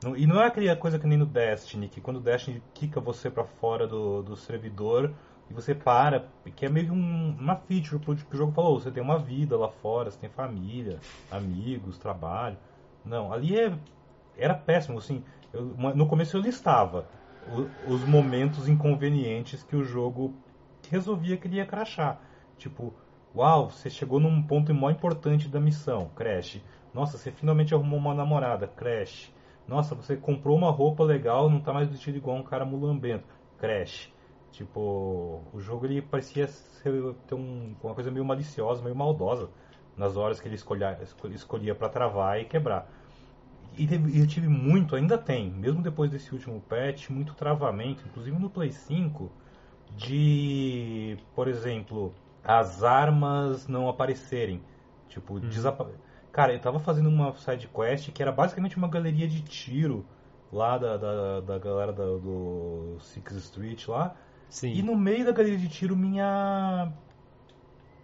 Não, 0.02 0.16
e 0.16 0.26
não 0.26 0.40
é 0.40 0.46
aquela 0.46 0.74
coisa 0.76 0.98
que 0.98 1.06
nem 1.06 1.18
no 1.18 1.26
Destiny, 1.26 1.86
que 1.86 2.00
quando 2.00 2.16
o 2.16 2.20
Destiny 2.20 2.62
quica 2.72 3.00
você 3.00 3.28
para 3.30 3.44
fora 3.44 3.86
do, 3.86 4.22
do 4.22 4.34
servidor, 4.34 5.12
e 5.50 5.52
você 5.52 5.74
para, 5.74 6.28
que 6.54 6.64
é 6.64 6.68
meio 6.68 6.92
um, 6.92 7.36
uma 7.36 7.56
feature 7.56 8.00
que 8.00 8.34
o 8.34 8.38
jogo 8.38 8.52
falou, 8.52 8.78
você 8.78 8.90
tem 8.90 9.02
uma 9.02 9.18
vida 9.18 9.58
lá 9.58 9.68
fora, 9.68 10.08
você 10.08 10.18
tem 10.18 10.30
família, 10.30 11.02
amigos, 11.28 11.98
trabalho. 11.98 12.56
Não, 13.04 13.32
ali 13.32 13.58
é, 13.58 13.76
era 14.36 14.54
péssimo, 14.54 14.98
assim, 14.98 15.24
eu, 15.52 15.74
no 15.94 16.06
começo 16.06 16.36
eu 16.36 16.40
listava 16.40 17.08
o, 17.42 17.94
os 17.94 18.04
momentos 18.04 18.68
inconvenientes 18.68 19.64
que 19.64 19.74
o 19.74 19.82
jogo 19.82 20.32
resolvia 20.88 21.36
que 21.36 21.48
ele 21.48 21.56
ia 21.56 21.66
crashar. 21.66 22.20
Tipo, 22.56 22.94
uau, 23.34 23.70
você 23.70 23.90
chegou 23.90 24.20
num 24.20 24.40
ponto 24.42 24.72
mó 24.72 24.88
importante 24.88 25.48
da 25.48 25.58
missão, 25.58 26.10
crash. 26.14 26.62
Nossa, 26.94 27.18
você 27.18 27.32
finalmente 27.32 27.74
arrumou 27.74 27.98
uma 27.98 28.14
namorada, 28.14 28.68
crash. 28.68 29.34
Nossa, 29.66 29.96
você 29.96 30.16
comprou 30.16 30.56
uma 30.56 30.70
roupa 30.70 31.02
legal, 31.02 31.50
não 31.50 31.60
tá 31.60 31.72
mais 31.72 31.88
vestido 31.88 32.18
igual 32.18 32.36
um 32.36 32.42
cara 32.44 32.64
mulambento, 32.64 33.34
crash. 33.58 34.12
Tipo, 34.52 35.42
o 35.52 35.60
jogo 35.60 35.86
ele 35.86 36.02
parecia 36.02 36.48
ser, 36.48 37.14
ter 37.26 37.34
um, 37.34 37.74
uma 37.82 37.94
coisa 37.94 38.10
meio 38.10 38.24
maliciosa, 38.24 38.82
meio 38.82 38.96
maldosa 38.96 39.48
nas 39.96 40.16
horas 40.16 40.40
que 40.40 40.48
ele 40.48 40.54
escolhia, 40.54 40.98
escolhia 41.32 41.74
para 41.74 41.88
travar 41.88 42.40
e 42.40 42.44
quebrar. 42.44 42.90
E 43.76 43.88
eu 44.18 44.26
tive 44.26 44.48
muito, 44.48 44.96
ainda 44.96 45.16
tem, 45.16 45.50
mesmo 45.50 45.82
depois 45.82 46.10
desse 46.10 46.32
último 46.34 46.60
patch, 46.60 47.08
muito 47.08 47.34
travamento, 47.34 48.02
inclusive 48.06 48.36
no 48.38 48.50
Play 48.50 48.72
5, 48.72 49.30
de, 49.96 51.16
por 51.34 51.48
exemplo, 51.48 52.14
as 52.42 52.82
armas 52.82 53.68
não 53.68 53.88
aparecerem. 53.88 54.60
Tipo, 55.08 55.36
hum. 55.36 55.40
Cara, 56.32 56.52
eu 56.52 56.60
tava 56.60 56.78
fazendo 56.78 57.08
uma 57.08 57.34
side 57.34 57.68
quest 57.68 58.10
que 58.12 58.22
era 58.22 58.30
basicamente 58.32 58.76
uma 58.76 58.88
galeria 58.88 59.26
de 59.28 59.42
tiro 59.42 60.06
lá 60.52 60.78
da, 60.78 60.96
da, 60.96 61.40
da 61.40 61.58
galera 61.58 61.92
da, 61.92 62.04
do 62.04 62.96
Six 63.00 63.32
Street 63.36 63.88
lá. 63.88 64.16
Sim. 64.50 64.74
E 64.74 64.82
no 64.82 64.96
meio 64.96 65.24
da 65.24 65.32
galeria 65.32 65.58
de 65.58 65.68
tiro, 65.68 65.96
minha... 65.96 66.92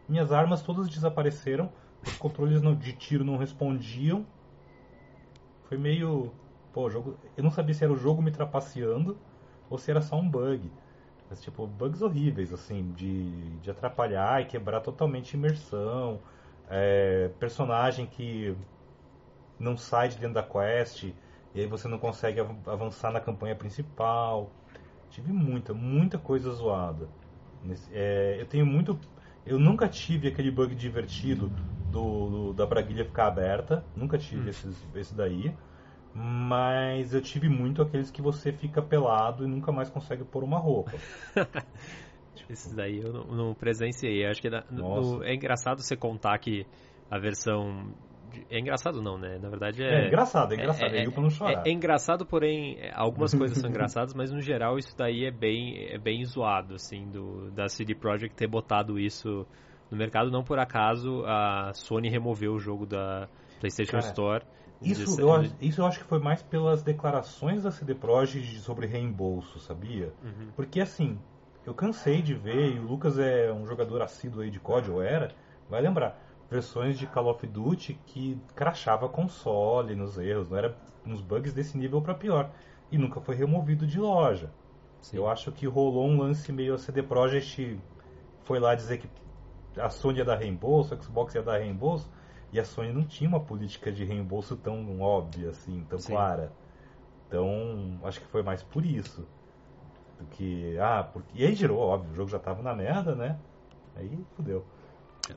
minhas 0.08 0.32
armas 0.32 0.62
todas 0.62 0.88
desapareceram. 0.88 1.70
Os 2.06 2.16
controles 2.16 2.62
de 2.78 2.92
tiro 2.92 3.24
não 3.24 3.36
respondiam. 3.36 4.24
Foi 5.68 5.76
meio. 5.76 6.32
Pô, 6.72 6.88
jogo. 6.90 7.16
Eu 7.36 7.42
não 7.42 7.50
sabia 7.50 7.74
se 7.74 7.84
era 7.84 7.92
o 7.92 7.96
jogo 7.96 8.22
me 8.22 8.30
trapaceando 8.30 9.16
ou 9.68 9.78
se 9.78 9.90
era 9.90 10.00
só 10.00 10.16
um 10.16 10.28
bug. 10.28 10.70
Mas, 11.28 11.42
tipo, 11.42 11.66
bugs 11.66 12.02
horríveis, 12.02 12.52
assim, 12.52 12.92
de, 12.92 13.58
de 13.58 13.70
atrapalhar 13.70 14.40
e 14.42 14.46
quebrar 14.46 14.80
totalmente 14.80 15.34
imersão. 15.34 16.20
É, 16.68 17.30
personagem 17.40 18.06
que 18.06 18.56
não 19.58 19.76
sai 19.76 20.08
de 20.08 20.16
dentro 20.16 20.34
da 20.34 20.42
quest 20.42 21.04
e 21.54 21.60
aí 21.60 21.66
você 21.66 21.88
não 21.88 21.98
consegue 21.98 22.40
avançar 22.66 23.10
na 23.10 23.20
campanha 23.20 23.54
principal. 23.54 24.50
Tive 25.16 25.32
muita, 25.32 25.72
muita 25.72 26.18
coisa 26.18 26.50
zoada. 26.50 27.08
É, 27.90 28.36
eu 28.38 28.44
tenho 28.44 28.66
muito. 28.66 29.00
Eu 29.46 29.58
nunca 29.58 29.88
tive 29.88 30.28
aquele 30.28 30.50
bug 30.50 30.74
divertido 30.74 31.50
do, 31.90 32.28
do 32.28 32.52
da 32.52 32.66
braguilha 32.66 33.02
ficar 33.02 33.28
aberta. 33.28 33.82
Nunca 33.96 34.18
tive 34.18 34.42
hum. 34.42 34.48
esses, 34.50 34.86
esse 34.94 35.14
daí. 35.14 35.56
Mas 36.12 37.14
eu 37.14 37.22
tive 37.22 37.48
muito 37.48 37.80
aqueles 37.80 38.10
que 38.10 38.20
você 38.20 38.52
fica 38.52 38.82
pelado 38.82 39.42
e 39.44 39.46
nunca 39.46 39.72
mais 39.72 39.88
consegue 39.88 40.22
pôr 40.22 40.44
uma 40.44 40.58
roupa. 40.58 40.92
tipo... 42.36 42.52
Esses 42.52 42.74
daí 42.74 43.00
eu 43.00 43.10
não, 43.10 43.24
não 43.24 43.54
presenciei. 43.54 44.26
Acho 44.26 44.42
que 44.42 44.50
na, 44.50 44.64
no, 44.70 45.24
é 45.24 45.34
engraçado 45.34 45.80
você 45.80 45.96
contar 45.96 46.38
que 46.40 46.66
a 47.10 47.18
versão 47.18 47.90
é 48.50 48.58
engraçado 48.58 49.02
não, 49.02 49.18
né? 49.18 49.38
Na 49.40 49.48
verdade 49.48 49.82
é... 49.82 50.04
É 50.04 50.06
engraçado, 50.08 50.52
é 50.52 50.56
engraçado, 50.56 50.94
é, 50.94 50.98
é, 50.98 51.04
é 51.04 51.10
pra 51.10 51.22
não 51.22 51.30
chorar. 51.30 51.66
É, 51.66 51.70
é, 51.70 51.72
engraçado, 51.72 52.26
porém, 52.26 52.78
algumas 52.94 53.34
coisas 53.34 53.58
são 53.58 53.68
engraçadas, 53.70 54.14
mas 54.14 54.30
no 54.30 54.40
geral 54.40 54.78
isso 54.78 54.96
daí 54.96 55.24
é 55.24 55.30
bem, 55.30 55.88
é 55.88 55.98
bem 55.98 56.24
zoado, 56.24 56.74
assim, 56.74 57.06
do, 57.10 57.50
da 57.50 57.68
CD 57.68 57.94
Projekt 57.94 58.36
ter 58.36 58.46
botado 58.46 58.98
isso 58.98 59.46
no 59.90 59.96
mercado. 59.96 60.30
Não 60.30 60.42
por 60.42 60.58
acaso 60.58 61.24
a 61.24 61.72
Sony 61.74 62.08
removeu 62.08 62.52
o 62.52 62.58
jogo 62.58 62.86
da 62.86 63.28
PlayStation 63.60 63.98
Cara, 63.98 64.06
Store. 64.06 64.44
Isso, 64.82 65.20
eu, 65.20 65.30
isso 65.60 65.80
eu 65.80 65.86
acho 65.86 66.00
que 66.00 66.04
foi 66.04 66.18
mais 66.18 66.42
pelas 66.42 66.82
declarações 66.82 67.62
da 67.62 67.70
CD 67.70 67.94
Projekt 67.94 68.58
sobre 68.58 68.86
reembolso, 68.86 69.58
sabia? 69.58 70.12
Uhum. 70.22 70.48
Porque 70.54 70.80
assim, 70.80 71.18
eu 71.64 71.72
cansei 71.72 72.20
de 72.20 72.34
ver, 72.34 72.74
e 72.74 72.78
o 72.78 72.82
Lucas 72.82 73.18
é 73.18 73.50
um 73.52 73.66
jogador 73.66 74.02
assíduo 74.02 74.42
aí 74.42 74.50
de 74.50 74.60
COD, 74.60 74.90
ou 74.90 75.02
era, 75.02 75.34
vai 75.68 75.80
lembrar 75.80 76.25
versões 76.50 76.98
de 76.98 77.06
Call 77.06 77.28
of 77.28 77.46
Duty 77.46 77.98
que 78.06 78.40
crachava 78.54 79.08
console 79.08 79.94
nos 79.94 80.16
erros, 80.18 80.48
não 80.48 80.58
era 80.58 80.76
uns 81.04 81.20
bugs 81.20 81.52
desse 81.52 81.76
nível 81.76 82.00
para 82.00 82.14
pior 82.14 82.50
e 82.90 82.98
nunca 82.98 83.20
foi 83.20 83.34
removido 83.34 83.86
de 83.86 83.98
loja. 83.98 84.50
Sim. 85.00 85.18
Eu 85.18 85.28
acho 85.28 85.52
que 85.52 85.66
rolou 85.66 86.06
um 86.06 86.18
lance 86.18 86.52
meio 86.52 86.74
a 86.74 86.78
CD 86.78 87.02
Projekt 87.02 87.78
foi 88.44 88.58
lá 88.58 88.74
dizer 88.74 88.98
que 88.98 89.08
a 89.78 89.90
Sony 89.90 90.18
ia 90.18 90.24
dar 90.24 90.36
reembolso, 90.36 90.94
a 90.94 91.00
Xbox 91.00 91.34
ia 91.34 91.42
dar 91.42 91.58
reembolso 91.58 92.10
e 92.52 92.60
a 92.60 92.64
Sony 92.64 92.92
não 92.92 93.04
tinha 93.04 93.28
uma 93.28 93.40
política 93.40 93.92
de 93.92 94.04
reembolso 94.04 94.56
tão 94.56 95.00
óbvia 95.00 95.50
assim, 95.50 95.84
tão 95.88 95.98
Sim. 95.98 96.12
clara. 96.12 96.52
Então, 97.28 97.98
acho 98.04 98.20
que 98.20 98.26
foi 98.26 98.42
mais 98.42 98.62
por 98.62 98.86
isso. 98.86 99.26
que, 100.30 100.78
ah, 100.78 101.08
porque... 101.12 101.42
E 101.42 101.44
aí 101.44 101.54
girou, 101.54 101.78
óbvio, 101.78 102.12
o 102.12 102.14
jogo 102.14 102.30
já 102.30 102.38
tava 102.38 102.62
na 102.62 102.74
merda, 102.74 103.14
né? 103.14 103.38
Aí 103.96 104.24
fudeu. 104.34 104.64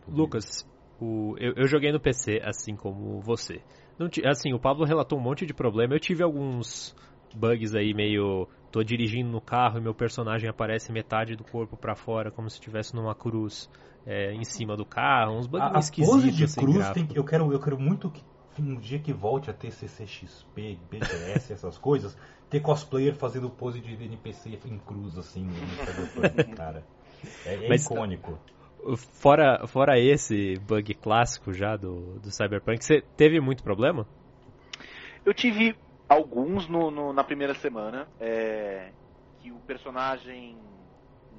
Lucas, 0.07 0.65
o, 1.05 1.35
eu, 1.37 1.53
eu, 1.55 1.67
joguei 1.67 1.91
no 1.91 1.99
PC 1.99 2.41
assim 2.43 2.75
como 2.75 3.19
você. 3.21 3.61
Não, 3.97 4.09
assim, 4.25 4.53
o 4.53 4.59
Pablo 4.59 4.85
relatou 4.85 5.17
um 5.17 5.21
monte 5.21 5.45
de 5.45 5.53
problema. 5.53 5.93
Eu 5.93 5.99
tive 5.99 6.23
alguns 6.23 6.95
bugs 7.33 7.75
aí 7.75 7.93
meio. 7.93 8.47
Tô 8.71 8.83
dirigindo 8.83 9.29
no 9.29 9.41
carro 9.41 9.79
e 9.79 9.81
meu 9.81 9.95
personagem 9.95 10.47
aparece 10.47 10.91
metade 10.91 11.35
do 11.35 11.43
corpo 11.43 11.75
para 11.75 11.95
fora, 11.95 12.29
como 12.29 12.49
se 12.49 12.57
estivesse 12.57 12.95
numa 12.95 13.15
cruz 13.15 13.69
é, 14.05 14.31
em 14.33 14.43
cima 14.43 14.77
do 14.77 14.85
carro. 14.85 15.37
Uns 15.37 15.47
bugs 15.47 15.75
a, 15.75 15.79
esquisitos. 15.79 16.13
A 16.13 16.21
pose 16.21 16.31
de 16.31 16.43
assim, 16.43 16.61
cruz 16.61 16.89
tem, 16.91 17.07
eu, 17.15 17.23
quero, 17.23 17.51
eu 17.51 17.59
quero 17.59 17.79
muito 17.79 18.09
que 18.11 18.23
um 18.59 18.75
dia 18.75 18.99
que 18.99 19.13
volte 19.13 19.49
a 19.49 19.53
ter 19.53 19.71
CCXP, 19.71 20.77
BGS, 20.89 21.53
essas 21.53 21.77
coisas, 21.77 22.17
ter 22.49 22.59
cosplayer 22.59 23.15
fazendo 23.15 23.49
pose 23.49 23.79
de 23.79 23.93
NPC 23.93 24.59
em 24.65 24.77
cruz, 24.79 25.17
assim, 25.17 25.45
no 25.45 26.55
cara. 26.55 26.83
É, 27.45 27.65
é 27.65 27.69
Mas, 27.69 27.85
icônico. 27.85 28.37
Fora, 29.21 29.67
fora 29.67 29.99
esse 29.99 30.57
bug 30.59 30.93
clássico 30.95 31.53
já 31.53 31.75
do, 31.75 32.19
do 32.19 32.31
Cyberpunk, 32.31 32.83
você 32.83 33.01
teve 33.17 33.39
muito 33.39 33.61
problema? 33.61 34.07
Eu 35.25 35.33
tive 35.33 35.75
alguns 36.07 36.67
no, 36.67 36.89
no 36.89 37.13
na 37.13 37.23
primeira 37.23 37.53
semana, 37.55 38.07
é, 38.19 38.91
que 39.39 39.51
o 39.51 39.59
personagem 39.59 40.57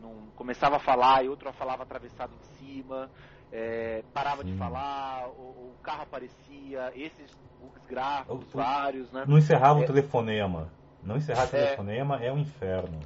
não 0.00 0.26
começava 0.36 0.76
a 0.76 0.80
falar 0.80 1.24
e 1.24 1.28
outro 1.28 1.52
falava 1.54 1.82
atravessado 1.82 2.32
em 2.34 2.44
cima, 2.56 3.10
é, 3.52 4.04
parava 4.14 4.42
Sim. 4.42 4.52
de 4.52 4.58
falar, 4.58 5.28
o, 5.28 5.72
o, 5.72 5.74
carro 5.82 6.02
aparecia, 6.02 6.92
esses 6.94 7.36
bugs 7.60 7.84
gráficos, 7.86 8.54
o, 8.54 8.56
vários, 8.56 9.10
né? 9.12 9.24
Não 9.26 9.38
encerrava 9.38 9.80
é, 9.80 9.82
o 9.82 9.86
telefonema. 9.86 10.70
Não 11.02 11.16
encerrar 11.16 11.42
o 11.42 11.44
é. 11.44 11.48
telefonema 11.48 12.22
é 12.22 12.32
um 12.32 12.38
inferno. 12.38 13.00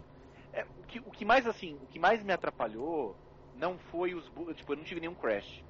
É, 0.52 0.64
o, 0.64 0.86
que, 0.86 0.98
o 0.98 1.10
que 1.10 1.24
mais 1.24 1.46
assim, 1.46 1.74
o 1.82 1.86
que 1.86 1.98
mais 1.98 2.22
me 2.22 2.32
atrapalhou 2.32 3.16
não 3.56 3.78
foi 3.90 4.14
os 4.14 4.25
tipo, 4.54 4.73
eu 4.73 4.76
não 4.76 4.84
tive 4.84 5.00
nenhum 5.00 5.14
crash. 5.14 5.62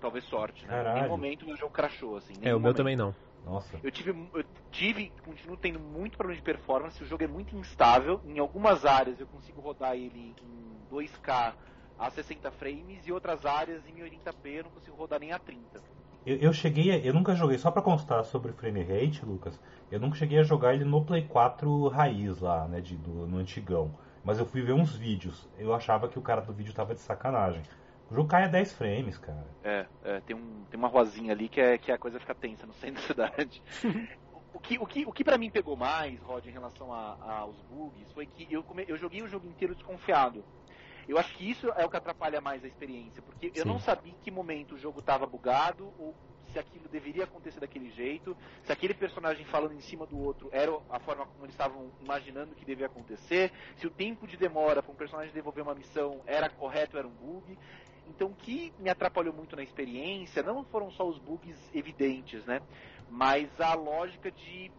Talvez 0.00 0.24
sorte, 0.26 0.66
né? 0.66 0.82
Em 0.82 0.94
nenhum 0.94 1.08
momento 1.08 1.50
o 1.50 1.56
jogo 1.56 1.72
crashou, 1.72 2.16
assim. 2.16 2.34
É, 2.42 2.54
o 2.54 2.60
meu 2.60 2.74
também 2.74 2.96
não. 2.96 3.14
Nossa. 3.44 3.78
Eu 3.82 3.90
tive, 3.90 4.10
eu 4.10 4.44
tive, 4.70 5.12
continuo 5.24 5.56
tendo 5.56 5.78
muito 5.78 6.16
problema 6.16 6.38
de 6.38 6.44
performance, 6.44 7.02
o 7.02 7.06
jogo 7.06 7.24
é 7.24 7.26
muito 7.26 7.54
instável. 7.56 8.20
Em 8.24 8.38
algumas 8.38 8.84
áreas 8.84 9.20
eu 9.20 9.26
consigo 9.26 9.60
rodar 9.60 9.94
ele 9.94 10.34
em 10.42 10.94
2K 10.94 11.54
a 11.98 12.10
60 12.10 12.50
frames 12.52 13.06
e 13.06 13.12
outras 13.12 13.44
áreas 13.44 13.86
em 13.86 13.94
1080p 13.94 14.46
eu 14.46 14.64
não 14.64 14.70
consigo 14.70 14.96
rodar 14.96 15.20
nem 15.20 15.32
a 15.32 15.38
30. 15.38 15.80
Eu, 16.26 16.36
eu 16.36 16.52
cheguei, 16.52 17.06
eu 17.06 17.12
nunca 17.12 17.34
joguei, 17.34 17.58
só 17.58 17.70
para 17.70 17.82
constar 17.82 18.24
sobre 18.24 18.52
frame 18.52 18.82
rate, 18.82 19.24
Lucas, 19.24 19.60
eu 19.90 20.00
nunca 20.00 20.16
cheguei 20.16 20.38
a 20.38 20.42
jogar 20.42 20.74
ele 20.74 20.84
no 20.84 21.04
Play 21.04 21.26
4 21.26 21.88
raiz 21.88 22.40
lá, 22.40 22.66
né, 22.66 22.80
de, 22.80 22.96
do, 22.96 23.26
no 23.26 23.36
antigão. 23.36 23.94
Mas 24.24 24.38
eu 24.38 24.46
fui 24.46 24.62
ver 24.62 24.72
uns 24.72 24.96
vídeos, 24.96 25.46
eu 25.58 25.74
achava 25.74 26.08
que 26.08 26.18
o 26.18 26.22
cara 26.22 26.40
do 26.40 26.52
vídeo 26.52 26.72
tava 26.72 26.94
de 26.94 27.00
sacanagem. 27.00 27.62
O 28.10 28.14
jogo 28.14 28.28
cai 28.28 28.44
a 28.44 28.48
10 28.48 28.72
frames, 28.72 29.18
cara. 29.18 29.46
É, 29.62 29.86
é 30.02 30.20
tem, 30.20 30.34
um, 30.34 30.64
tem 30.70 30.78
uma 30.78 30.88
ruazinha 30.88 31.32
ali 31.32 31.48
que, 31.48 31.60
é, 31.60 31.76
que 31.76 31.92
a 31.92 31.98
coisa 31.98 32.18
fica 32.18 32.34
tensa 32.34 32.66
no 32.66 32.72
centro 32.74 33.14
da 33.14 33.28
cidade. 33.28 33.62
o 34.52 34.60
que, 34.60 34.78
o 34.78 34.86
que, 34.86 35.06
o 35.06 35.12
que 35.12 35.24
pra 35.24 35.36
mim 35.36 35.50
pegou 35.50 35.76
mais, 35.76 36.18
Rod, 36.20 36.46
em 36.46 36.50
relação 36.50 36.92
aos 36.92 37.60
bugs, 37.62 38.10
foi 38.12 38.26
que 38.26 38.46
eu, 38.50 38.62
come, 38.62 38.84
eu 38.88 38.96
joguei 38.96 39.22
o 39.22 39.28
jogo 39.28 39.46
inteiro 39.46 39.74
desconfiado. 39.74 40.44
Eu 41.06 41.18
acho 41.18 41.34
que 41.34 41.50
isso 41.50 41.68
é 41.76 41.84
o 41.84 41.90
que 41.90 41.96
atrapalha 41.96 42.40
mais 42.40 42.64
a 42.64 42.66
experiência, 42.66 43.22
porque 43.22 43.48
Sim. 43.48 43.52
eu 43.56 43.66
não 43.66 43.78
sabia 43.78 44.12
em 44.12 44.16
que 44.22 44.30
momento 44.30 44.74
o 44.74 44.78
jogo 44.78 45.00
estava 45.00 45.26
bugado 45.26 45.92
ou 45.98 46.14
se 46.54 46.58
aquilo 46.60 46.88
deveria 46.88 47.24
acontecer 47.24 47.58
daquele 47.58 47.90
jeito, 47.90 48.36
se 48.62 48.72
aquele 48.72 48.94
personagem 48.94 49.44
falando 49.46 49.74
em 49.74 49.80
cima 49.80 50.06
do 50.06 50.16
outro 50.16 50.48
era 50.52 50.70
a 50.88 51.00
forma 51.00 51.26
como 51.26 51.44
eles 51.44 51.54
estavam 51.54 51.90
imaginando 52.00 52.54
que 52.54 52.64
devia 52.64 52.86
acontecer, 52.86 53.52
se 53.76 53.86
o 53.86 53.90
tempo 53.90 54.26
de 54.26 54.36
demora 54.36 54.80
para 54.80 54.92
um 54.92 54.94
personagem 54.94 55.34
devolver 55.34 55.64
uma 55.64 55.74
missão 55.74 56.20
era 56.24 56.48
correto 56.48 56.96
ou 56.96 56.98
era 57.00 57.08
um 57.08 57.10
bug. 57.10 57.58
Então, 58.06 58.28
o 58.28 58.34
que 58.34 58.72
me 58.78 58.88
atrapalhou 58.90 59.34
muito 59.34 59.56
na 59.56 59.62
experiência 59.62 60.42
não 60.42 60.62
foram 60.64 60.90
só 60.92 61.08
os 61.08 61.18
bugs 61.18 61.58
evidentes, 61.74 62.44
né? 62.44 62.60
Mas 63.10 63.48
a 63.60 63.74
lógica 63.74 64.30
de 64.30 64.70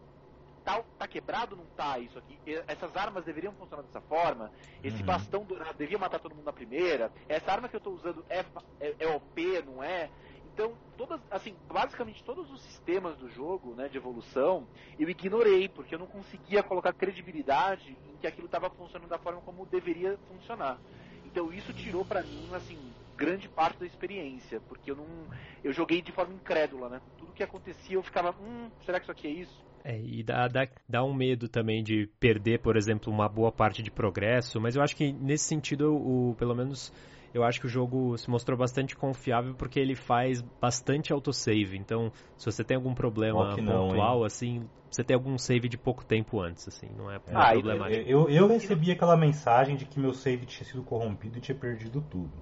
tá, 0.64 0.82
tá 0.98 1.06
quebrado 1.06 1.56
ou 1.56 1.62
não 1.62 1.70
tá 1.76 1.98
isso 1.98 2.18
aqui? 2.18 2.38
Essas 2.66 2.96
armas 2.96 3.24
deveriam 3.24 3.52
funcionar 3.52 3.82
dessa 3.82 4.00
forma? 4.00 4.50
Esse 4.82 5.00
uhum. 5.00 5.06
bastão 5.06 5.44
dourado 5.44 5.76
devia 5.76 5.98
matar 5.98 6.20
todo 6.20 6.34
mundo 6.34 6.44
na 6.44 6.52
primeira? 6.52 7.12
Essa 7.28 7.52
arma 7.52 7.68
que 7.68 7.76
eu 7.76 7.78
estou 7.78 7.94
usando 7.94 8.24
é, 8.28 8.44
é, 8.80 8.94
é 8.98 9.08
OP, 9.08 9.62
não 9.66 9.82
é? 9.82 10.08
Então, 10.56 10.74
todas, 10.96 11.20
assim, 11.30 11.54
basicamente 11.70 12.24
todos 12.24 12.50
os 12.50 12.62
sistemas 12.62 13.18
do 13.18 13.28
jogo, 13.28 13.74
né, 13.74 13.90
de 13.90 13.98
evolução, 13.98 14.66
eu 14.98 15.06
ignorei, 15.10 15.68
porque 15.68 15.94
eu 15.94 15.98
não 15.98 16.06
conseguia 16.06 16.62
colocar 16.62 16.94
credibilidade 16.94 17.98
em 18.06 18.16
que 18.16 18.26
aquilo 18.26 18.46
estava 18.46 18.70
funcionando 18.70 19.10
da 19.10 19.18
forma 19.18 19.42
como 19.42 19.66
deveria 19.66 20.18
funcionar. 20.26 20.80
Então, 21.26 21.52
isso 21.52 21.74
tirou 21.74 22.06
para 22.06 22.22
mim, 22.22 22.48
assim, 22.54 22.94
grande 23.18 23.50
parte 23.50 23.80
da 23.80 23.84
experiência, 23.84 24.58
porque 24.62 24.90
eu 24.90 24.96
não, 24.96 25.28
eu 25.62 25.74
joguei 25.74 26.00
de 26.00 26.10
forma 26.10 26.32
incrédula, 26.32 26.88
né? 26.88 27.02
Tudo 27.18 27.34
que 27.34 27.42
acontecia 27.42 27.96
eu 27.96 28.02
ficava, 28.02 28.34
hum, 28.40 28.70
será 28.86 28.98
que 28.98 29.04
isso 29.04 29.12
aqui 29.12 29.26
é 29.26 29.30
isso? 29.32 29.62
É, 29.84 30.00
e 30.00 30.22
dá, 30.22 30.48
dá, 30.48 30.66
dá 30.88 31.04
um 31.04 31.12
medo 31.12 31.50
também 31.50 31.82
de 31.82 32.06
perder, 32.18 32.60
por 32.60 32.78
exemplo, 32.78 33.12
uma 33.12 33.28
boa 33.28 33.52
parte 33.52 33.82
de 33.82 33.90
progresso, 33.90 34.58
mas 34.58 34.74
eu 34.74 34.82
acho 34.82 34.96
que 34.96 35.12
nesse 35.12 35.44
sentido, 35.44 35.94
o, 35.94 36.34
pelo 36.36 36.54
menos, 36.54 36.90
eu 37.36 37.44
acho 37.44 37.60
que 37.60 37.66
o 37.66 37.68
jogo 37.68 38.16
se 38.16 38.30
mostrou 38.30 38.56
bastante 38.56 38.96
confiável 38.96 39.54
porque 39.54 39.78
ele 39.78 39.94
faz 39.94 40.40
bastante 40.58 41.12
autosave. 41.12 41.76
Então, 41.76 42.10
se 42.34 42.46
você 42.46 42.64
tem 42.64 42.76
algum 42.76 42.94
problema 42.94 43.54
não, 43.56 43.88
pontual, 43.88 44.20
hein? 44.20 44.26
assim, 44.26 44.70
você 44.90 45.04
tem 45.04 45.14
algum 45.14 45.36
save 45.36 45.68
de 45.68 45.76
pouco 45.76 46.02
tempo 46.02 46.40
antes, 46.40 46.66
assim, 46.66 46.88
não 46.96 47.10
é, 47.10 47.16
ah, 47.16 47.50
problemático. 47.52 48.08
Eu, 48.08 48.28
eu, 48.28 48.30
eu 48.30 48.48
recebi 48.48 48.90
aquela 48.90 49.16
mensagem 49.18 49.76
de 49.76 49.84
que 49.84 50.00
meu 50.00 50.14
save 50.14 50.46
tinha 50.46 50.66
sido 50.66 50.82
corrompido 50.82 51.36
e 51.36 51.40
tinha 51.42 51.56
perdido 51.56 52.00
tudo. 52.00 52.32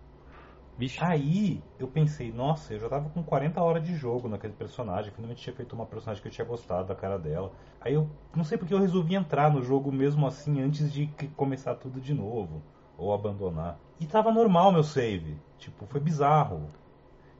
Vixe. 0.78 0.98
Aí 1.02 1.60
eu 1.78 1.88
pensei, 1.88 2.32
nossa, 2.32 2.72
eu 2.74 2.78
já 2.78 2.88
tava 2.88 3.08
com 3.08 3.22
40 3.22 3.60
horas 3.60 3.84
de 3.84 3.96
jogo 3.96 4.28
naquele 4.28 4.52
personagem, 4.52 5.12
finalmente 5.12 5.42
tinha 5.42 5.54
feito 5.54 5.72
uma 5.72 5.86
personagem 5.86 6.22
que 6.22 6.28
eu 6.28 6.32
tinha 6.32 6.44
gostado 6.44 6.86
da 6.86 6.94
cara 6.94 7.18
dela. 7.18 7.50
Aí 7.80 7.94
eu 7.94 8.08
não 8.34 8.44
sei 8.44 8.58
porque 8.58 8.74
eu 8.74 8.78
resolvi 8.78 9.16
entrar 9.16 9.52
no 9.52 9.60
jogo 9.60 9.90
mesmo 9.90 10.24
assim 10.24 10.60
antes 10.60 10.92
de 10.92 11.08
começar 11.36 11.74
tudo 11.74 12.00
de 12.00 12.14
novo 12.14 12.62
ou 12.96 13.12
abandonar. 13.12 13.78
E 14.00 14.06
tava 14.06 14.32
normal 14.32 14.72
meu 14.72 14.82
save, 14.82 15.36
tipo, 15.58 15.86
foi 15.86 16.00
bizarro. 16.00 16.68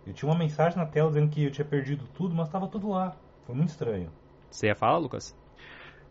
Eu 0.06 0.12
tinha 0.12 0.30
uma 0.30 0.38
mensagem 0.38 0.78
na 0.78 0.86
tela 0.86 1.08
dizendo 1.08 1.30
que 1.30 1.44
eu 1.44 1.50
tinha 1.50 1.64
perdido 1.64 2.06
tudo, 2.14 2.34
mas 2.34 2.48
tava 2.48 2.68
tudo 2.68 2.90
lá. 2.90 3.16
Foi 3.46 3.54
muito 3.54 3.70
estranho. 3.70 4.10
Você 4.50 4.66
ia 4.66 4.74
falar, 4.74 4.98
Lucas? 4.98 5.36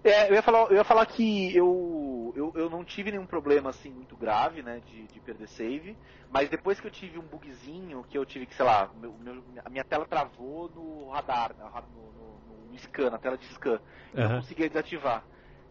É, 0.04 0.30
eu 0.30 0.34
ia 0.34 0.42
falar, 0.42 0.70
eu 0.70 0.76
ia 0.76 0.84
falar 0.84 1.06
que 1.06 1.56
eu, 1.56 2.34
eu, 2.36 2.52
eu 2.56 2.70
não 2.70 2.84
tive 2.84 3.10
nenhum 3.10 3.26
problema 3.26 3.70
assim 3.70 3.90
muito 3.90 4.18
grave, 4.18 4.62
né, 4.62 4.82
de, 4.86 5.08
de 5.08 5.20
perder 5.22 5.48
save, 5.48 5.98
mas 6.30 6.50
depois 6.50 6.78
que 6.78 6.88
eu 6.88 6.92
tive 6.92 7.18
um 7.18 7.22
bugzinho, 7.22 8.04
que 8.10 8.18
eu 8.18 8.26
tive 8.26 8.46
que, 8.46 8.54
sei 8.54 8.66
lá, 8.66 8.90
meu, 9.00 9.14
meu, 9.14 9.42
a 9.64 9.70
minha 9.70 9.84
tela 9.86 10.06
travou 10.06 10.70
no 10.76 11.10
radar, 11.10 11.56
no, 11.58 11.66
no, 11.66 12.70
no 12.70 12.78
scan, 12.80 13.12
na 13.12 13.18
tela 13.18 13.38
de 13.38 13.46
scan, 13.46 13.80
uhum. 14.14 14.24
eu 14.24 14.30
não 14.30 14.36
conseguia 14.42 14.68
desativar. 14.68 15.24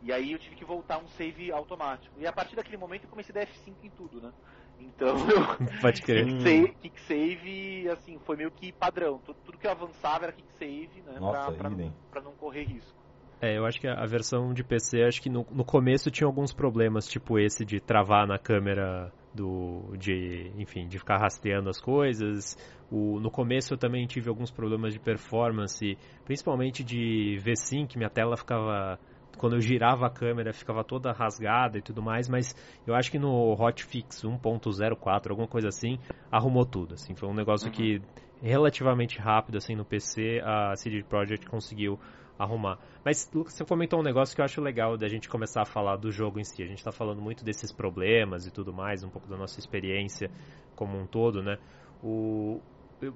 E 0.03 0.13
aí 0.13 0.33
eu 0.33 0.39
tive 0.39 0.57
que 0.57 0.65
voltar 0.65 0.99
um 0.99 1.07
save 1.09 1.53
automático. 1.53 2.19
E 2.19 2.27
a 2.27 2.33
partir 2.33 2.57
daquele 2.57 2.77
momento 2.77 3.05
eu 3.05 3.11
comecei 3.11 3.33
a 3.35 3.45
dar 3.45 3.47
F5 3.47 3.75
em 3.85 3.91
tudo, 3.91 4.21
né? 4.21 4.33
Então, 4.81 5.15
Pode 5.81 6.03
crer. 6.03 6.27
kick, 6.27 6.43
save, 6.43 6.75
kick 6.81 7.01
save, 7.03 7.89
assim, 7.89 8.19
foi 8.25 8.37
meio 8.37 8.51
que 8.51 8.73
padrão. 8.73 9.19
Tudo, 9.19 9.39
tudo 9.45 9.59
que 9.59 9.67
eu 9.67 9.71
avançava 9.71 10.25
era 10.25 10.33
kick 10.33 10.53
save, 10.59 11.03
né? 11.07 11.21
Nossa, 11.21 11.53
pra, 11.53 11.69
pra, 11.69 11.71
não, 11.71 11.93
pra 12.11 12.21
não 12.21 12.33
correr 12.33 12.65
risco. 12.65 13.01
É, 13.41 13.59
eu 13.59 13.65
acho 13.65 13.81
que 13.81 13.89
a 13.89 14.07
versão 14.07 14.53
de 14.53 14.63
PC, 14.63 15.03
acho 15.03 15.21
que 15.21 15.29
no, 15.29 15.47
no 15.51 15.65
começo 15.65 16.11
tinha 16.11 16.27
alguns 16.27 16.53
problemas, 16.53 17.07
tipo 17.07 17.39
esse 17.39 17.65
de 17.65 17.81
travar 17.81 18.27
na 18.27 18.39
câmera 18.39 19.13
do 19.35 19.97
de, 19.97 20.53
enfim, 20.59 20.87
de 20.87 20.99
ficar 20.99 21.19
rastreando 21.19 21.69
as 21.69 21.81
coisas. 21.81 22.57
O, 22.91 23.19
no 23.19 23.31
começo 23.31 23.75
eu 23.75 23.79
também 23.79 24.07
tive 24.07 24.29
alguns 24.29 24.51
problemas 24.51 24.93
de 24.93 25.01
performance, 25.01 25.99
principalmente 26.25 26.85
de 26.85 27.37
V-Sync, 27.39 27.97
minha 27.97 28.11
tela 28.11 28.37
ficava 28.37 28.99
quando 29.37 29.55
eu 29.55 29.61
girava 29.61 30.07
a 30.07 30.11
câmera 30.11 30.53
ficava 30.53 30.85
toda 30.85 31.13
rasgada 31.13 31.79
e 31.79 31.83
tudo 31.83 32.03
mais, 32.03 32.29
mas 32.29 32.55
eu 32.87 32.95
acho 32.95 33.11
que 33.11 33.19
no 33.19 33.53
Hotfix 33.53 34.23
1.04, 34.23 35.31
alguma 35.31 35.49
coisa 35.49 35.69
assim, 35.69 35.99
arrumou 36.31 36.65
tudo, 36.65 36.95
assim, 36.95 37.15
foi 37.15 37.29
um 37.29 37.35
negócio 37.35 37.67
uhum. 37.67 37.73
que 37.73 38.03
relativamente 38.43 39.19
rápido 39.21 39.57
assim 39.57 39.77
no 39.77 39.85
PC 39.85 40.41
a 40.45 40.75
CD 40.77 41.03
Projekt 41.03 41.47
conseguiu 41.47 41.99
arrumar. 42.39 42.79
Mas, 43.05 43.31
Lucas, 43.33 43.55
você 43.55 43.65
comentou 43.65 44.01
um 44.01 44.03
negócio 44.03 44.35
que 44.35 44.41
eu 44.41 44.45
acho 44.45 44.61
legal 44.61 44.97
da 44.97 45.09
gente 45.09 45.29
começar 45.29 45.63
a 45.63 45.65
falar 45.65 45.97
do 45.97 46.11
jogo 46.11 46.41
em 46.41 46.45
si. 46.45 46.63
A 46.63 46.67
gente 46.67 46.79
está 46.79 46.91
falando 46.91 47.21
muito 47.21 47.45
desses 47.45 47.73
problemas 47.73 48.47
e 48.47 48.51
tudo 48.51 48.73
mais, 48.73 49.05
um 49.05 49.11
pouco 49.11 49.29
da 49.29 49.37
nossa 49.37 49.59
experiência 49.61 50.31
como 50.75 50.99
um 50.99 51.07
todo, 51.07 51.43
né? 51.43 51.59
O, 52.03 52.61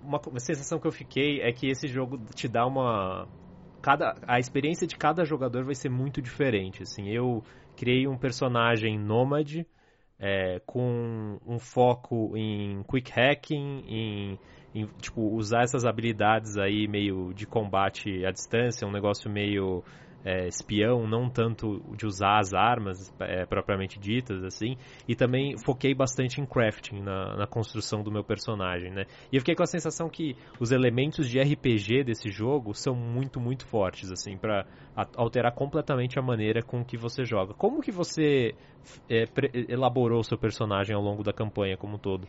uma, 0.02 0.20
uma 0.29 0.40
sensação 0.40 0.79
que 0.79 0.87
eu 0.87 0.92
fiquei 0.92 1.40
é 1.40 1.52
que 1.52 1.68
esse 1.68 1.88
jogo 1.88 2.18
te 2.35 2.48
dá 2.48 2.66
uma... 2.66 3.26
Cada, 3.87 4.16
a 4.27 4.40
experiência 4.40 4.85
de 4.85 4.96
cada 4.96 5.25
jogador 5.25 5.64
vai 5.64 5.77
ser 5.77 5.88
muito 5.88 6.20
diferente, 6.20 6.83
assim. 6.83 7.09
Eu 7.09 7.44
criei 7.77 8.09
um 8.09 8.18
personagem 8.18 8.99
nômade, 8.99 9.64
é, 10.18 10.61
com 10.66 11.38
um 11.46 11.57
foco 11.61 12.37
em 12.37 12.83
quick 12.83 13.12
hacking, 13.12 13.85
em 13.87 14.38
em, 14.75 14.87
tipo, 15.01 15.22
usar 15.35 15.62
essas 15.62 15.87
habilidades 15.87 16.59
aí 16.59 16.87
meio 16.87 17.33
de 17.33 17.46
combate 17.46 18.27
à 18.27 18.31
distância, 18.31 18.87
um 18.87 18.92
negócio 18.92 19.31
meio 19.31 19.83
é, 20.24 20.48
espião, 20.48 21.07
não 21.07 21.29
tanto 21.31 21.81
de 21.96 22.07
usar 22.07 22.38
as 22.38 22.52
armas 22.52 23.14
é, 23.20 23.46
propriamente 23.46 23.98
ditas, 23.98 24.42
assim, 24.42 24.76
e 25.07 25.14
também 25.14 25.57
foquei 25.64 25.94
bastante 25.94 26.40
em 26.40 26.46
crafting, 26.46 27.00
na, 27.00 27.37
na, 27.37 27.46
construção 27.46 28.02
do 28.02 28.11
meu 28.11 28.24
personagem, 28.24 28.90
né? 28.90 29.05
E 29.33 29.37
eu 29.37 29.40
fiquei 29.40 29.55
com 29.55 29.62
a 29.62 29.66
sensação 29.66 30.09
que 30.09 30.37
os 30.59 30.72
elementos 30.72 31.29
de 31.29 31.40
RPG 31.40 32.05
desse 32.05 32.29
jogo 32.29 32.74
são 32.74 32.94
muito, 32.94 33.40
muito 33.40 33.64
fortes, 33.66 34.11
assim, 34.11 34.37
para 34.37 34.66
alterar 35.14 35.52
completamente 35.52 36.18
a 36.18 36.22
maneira 36.22 36.62
com 36.62 36.85
que 36.85 36.96
você 36.96 37.24
joga. 37.24 37.55
Como 37.55 37.81
que 37.81 37.92
você 37.92 38.55
é, 39.09 39.24
elaborou 39.68 40.20
o 40.20 40.24
seu 40.24 40.37
personagem 40.37 40.94
ao 40.94 41.02
longo 41.02 41.22
da 41.22 41.33
campanha 41.33 41.76
como 41.76 41.94
um 41.94 41.98
todo? 41.98 42.26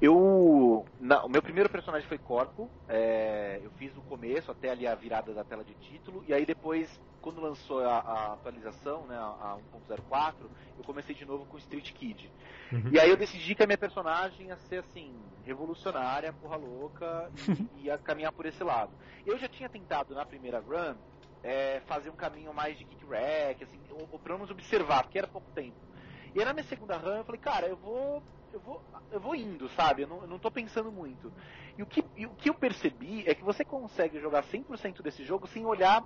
Eu. 0.00 0.86
Na, 0.98 1.24
o 1.24 1.28
meu 1.28 1.42
primeiro 1.42 1.68
personagem 1.68 2.08
foi 2.08 2.16
Corpo. 2.16 2.70
É, 2.88 3.60
eu 3.62 3.70
fiz 3.72 3.94
no 3.94 4.00
começo, 4.02 4.50
até 4.50 4.70
ali 4.70 4.86
a 4.86 4.94
virada 4.94 5.34
da 5.34 5.44
tela 5.44 5.62
de 5.62 5.74
título. 5.74 6.24
E 6.26 6.32
aí 6.32 6.46
depois, 6.46 6.88
quando 7.20 7.40
lançou 7.40 7.80
a, 7.80 7.98
a 7.98 8.32
atualização, 8.32 9.06
né, 9.06 9.16
a, 9.16 9.58
a 9.58 9.58
1.04, 9.88 10.34
eu 10.78 10.84
comecei 10.84 11.14
de 11.14 11.26
novo 11.26 11.44
com 11.44 11.58
Street 11.58 11.92
Kid. 11.92 12.30
Uhum. 12.72 12.90
E 12.92 12.98
aí 12.98 13.10
eu 13.10 13.16
decidi 13.16 13.54
que 13.54 13.62
a 13.62 13.66
minha 13.66 13.76
personagem 13.76 14.46
ia 14.46 14.56
ser 14.56 14.78
assim, 14.78 15.14
revolucionária, 15.44 16.32
porra 16.32 16.56
louca, 16.56 17.30
e 17.76 17.86
ia 17.86 17.98
caminhar 17.98 18.32
por 18.32 18.46
esse 18.46 18.64
lado. 18.64 18.92
Eu 19.26 19.36
já 19.36 19.48
tinha 19.48 19.68
tentado 19.68 20.14
na 20.14 20.24
primeira 20.24 20.60
run 20.60 20.94
é, 21.42 21.80
fazer 21.86 22.08
um 22.08 22.16
caminho 22.16 22.54
mais 22.54 22.78
de 22.78 22.84
kick 22.84 23.04
rack, 23.04 23.64
assim, 23.64 23.78
ou, 23.90 24.08
ou 24.12 24.18
pelo 24.18 24.36
menos 24.38 24.50
observar, 24.50 25.02
porque 25.02 25.18
era 25.18 25.28
pouco 25.28 25.50
tempo. 25.50 25.76
E 26.34 26.38
aí 26.38 26.44
na 26.44 26.54
minha 26.54 26.64
segunda 26.64 26.96
run 26.96 27.16
eu 27.16 27.24
falei, 27.24 27.40
cara, 27.40 27.66
eu 27.66 27.76
vou 27.76 28.22
eu 28.52 28.60
vou, 28.60 28.82
eu 29.10 29.20
vou 29.20 29.34
indo, 29.34 29.68
sabe? 29.70 30.02
Eu 30.02 30.08
não, 30.08 30.22
eu 30.22 30.28
não 30.28 30.38
tô 30.38 30.50
pensando 30.50 30.90
muito. 30.90 31.32
E 31.76 31.82
o, 31.82 31.86
que, 31.86 32.04
e 32.16 32.26
o 32.26 32.30
que 32.30 32.50
eu 32.50 32.54
percebi 32.54 33.24
é 33.26 33.34
que 33.34 33.44
você 33.44 33.64
consegue 33.64 34.20
jogar 34.20 34.44
100% 34.44 35.02
desse 35.02 35.24
jogo 35.24 35.46
sem 35.46 35.64
olhar 35.64 36.04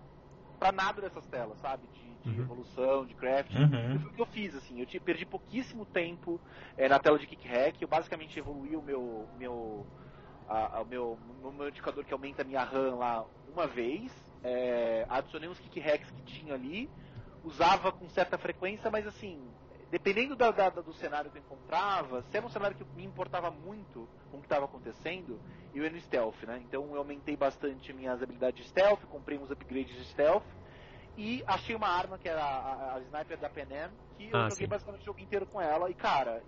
para 0.59 0.73
nada 0.73 1.01
dessas 1.01 1.27
telas, 1.27 1.59
sabe? 1.59 1.87
De, 1.89 2.31
de 2.31 2.39
uhum. 2.39 2.45
evolução, 2.45 3.07
de 3.07 3.15
craft. 3.15 3.55
Uhum. 3.55 3.99
Foi 4.01 4.11
o 4.11 4.15
que 4.15 4.23
eu 4.23 4.27
fiz, 4.27 4.55
assim. 4.55 4.81
Eu 4.81 5.01
perdi 5.01 5.27
pouquíssimo 5.27 5.85
tempo 5.85 6.41
é, 6.77 6.89
na 6.89 6.99
tela 6.99 7.19
de 7.19 7.27
kick 7.27 7.47
hack. 7.47 7.81
Eu 7.81 7.89
basicamente 7.89 8.39
evoluí 8.39 8.77
o 8.77 8.83
meu, 8.83 9.29
meu, 9.39 9.87
a, 10.49 10.79
a, 10.79 10.81
o 10.83 10.87
meu, 10.87 11.19
o 11.43 11.53
meu 11.53 11.69
indicador 11.69 12.05
que 12.05 12.13
aumenta 12.13 12.43
a 12.43 12.45
minha 12.45 12.63
RAM 12.63 12.97
lá 12.97 13.25
uma 13.53 13.67
vez. 13.67 14.13
É, 14.43 15.07
adicionei 15.09 15.49
uns 15.49 15.59
kick 15.59 15.81
hacks 15.81 16.11
que 16.11 16.23
tinha 16.23 16.55
ali. 16.55 16.91
Usava 17.43 17.93
com 17.93 18.09
certa 18.09 18.39
frequência, 18.39 18.91
mas 18.91 19.07
assim, 19.07 19.51
dependendo 19.91 20.37
da, 20.37 20.51
da, 20.51 20.69
do 20.69 20.93
cenário 20.95 21.31
que 21.31 21.39
eu 21.39 21.43
encontrava, 21.43 22.23
se 22.23 22.37
era 22.37 22.47
um 22.47 22.51
cenário 22.51 22.77
que 22.77 22.85
me 22.97 23.05
importava 23.05 23.51
muito 23.51 24.09
com 24.31 24.39
o 24.39 24.41
que 24.41 24.47
estava 24.47 24.65
acontecendo, 24.65 25.41
eu 25.75 25.85
ia 25.85 25.91
no 25.91 26.01
stealth, 26.01 26.43
né? 26.45 26.63
Então 26.65 26.91
eu 26.93 26.99
aumentei 26.99 27.37
bastante 27.37 27.93
minhas 27.93 28.23
habilidades 28.23 28.63
de 28.63 28.69
stealth, 28.69 29.05
comprei 29.07 29.39
uns 29.39 29.51
upgrades 29.51 29.97
de 29.97 30.05
stealth 30.07 30.47
e 31.17 31.43
achei 31.47 31.75
uma 31.75 31.89
arma 31.89 32.19
que 32.19 32.29
era 32.29 32.43
a, 32.43 32.97
a, 32.97 33.01
sniper 33.01 33.39
da 33.39 33.49
Penem, 33.49 33.91
que 34.17 34.31
eu 34.31 34.37
ah, 34.37 34.49
joguei 34.51 34.67
sim. 34.67 34.71
basicamente 34.71 35.03
o 35.03 35.05
jogo 35.07 35.21
inteiro 35.21 35.47
com 35.47 35.61
ela 35.61 35.89
e 35.89 35.95
cara, 35.95 36.43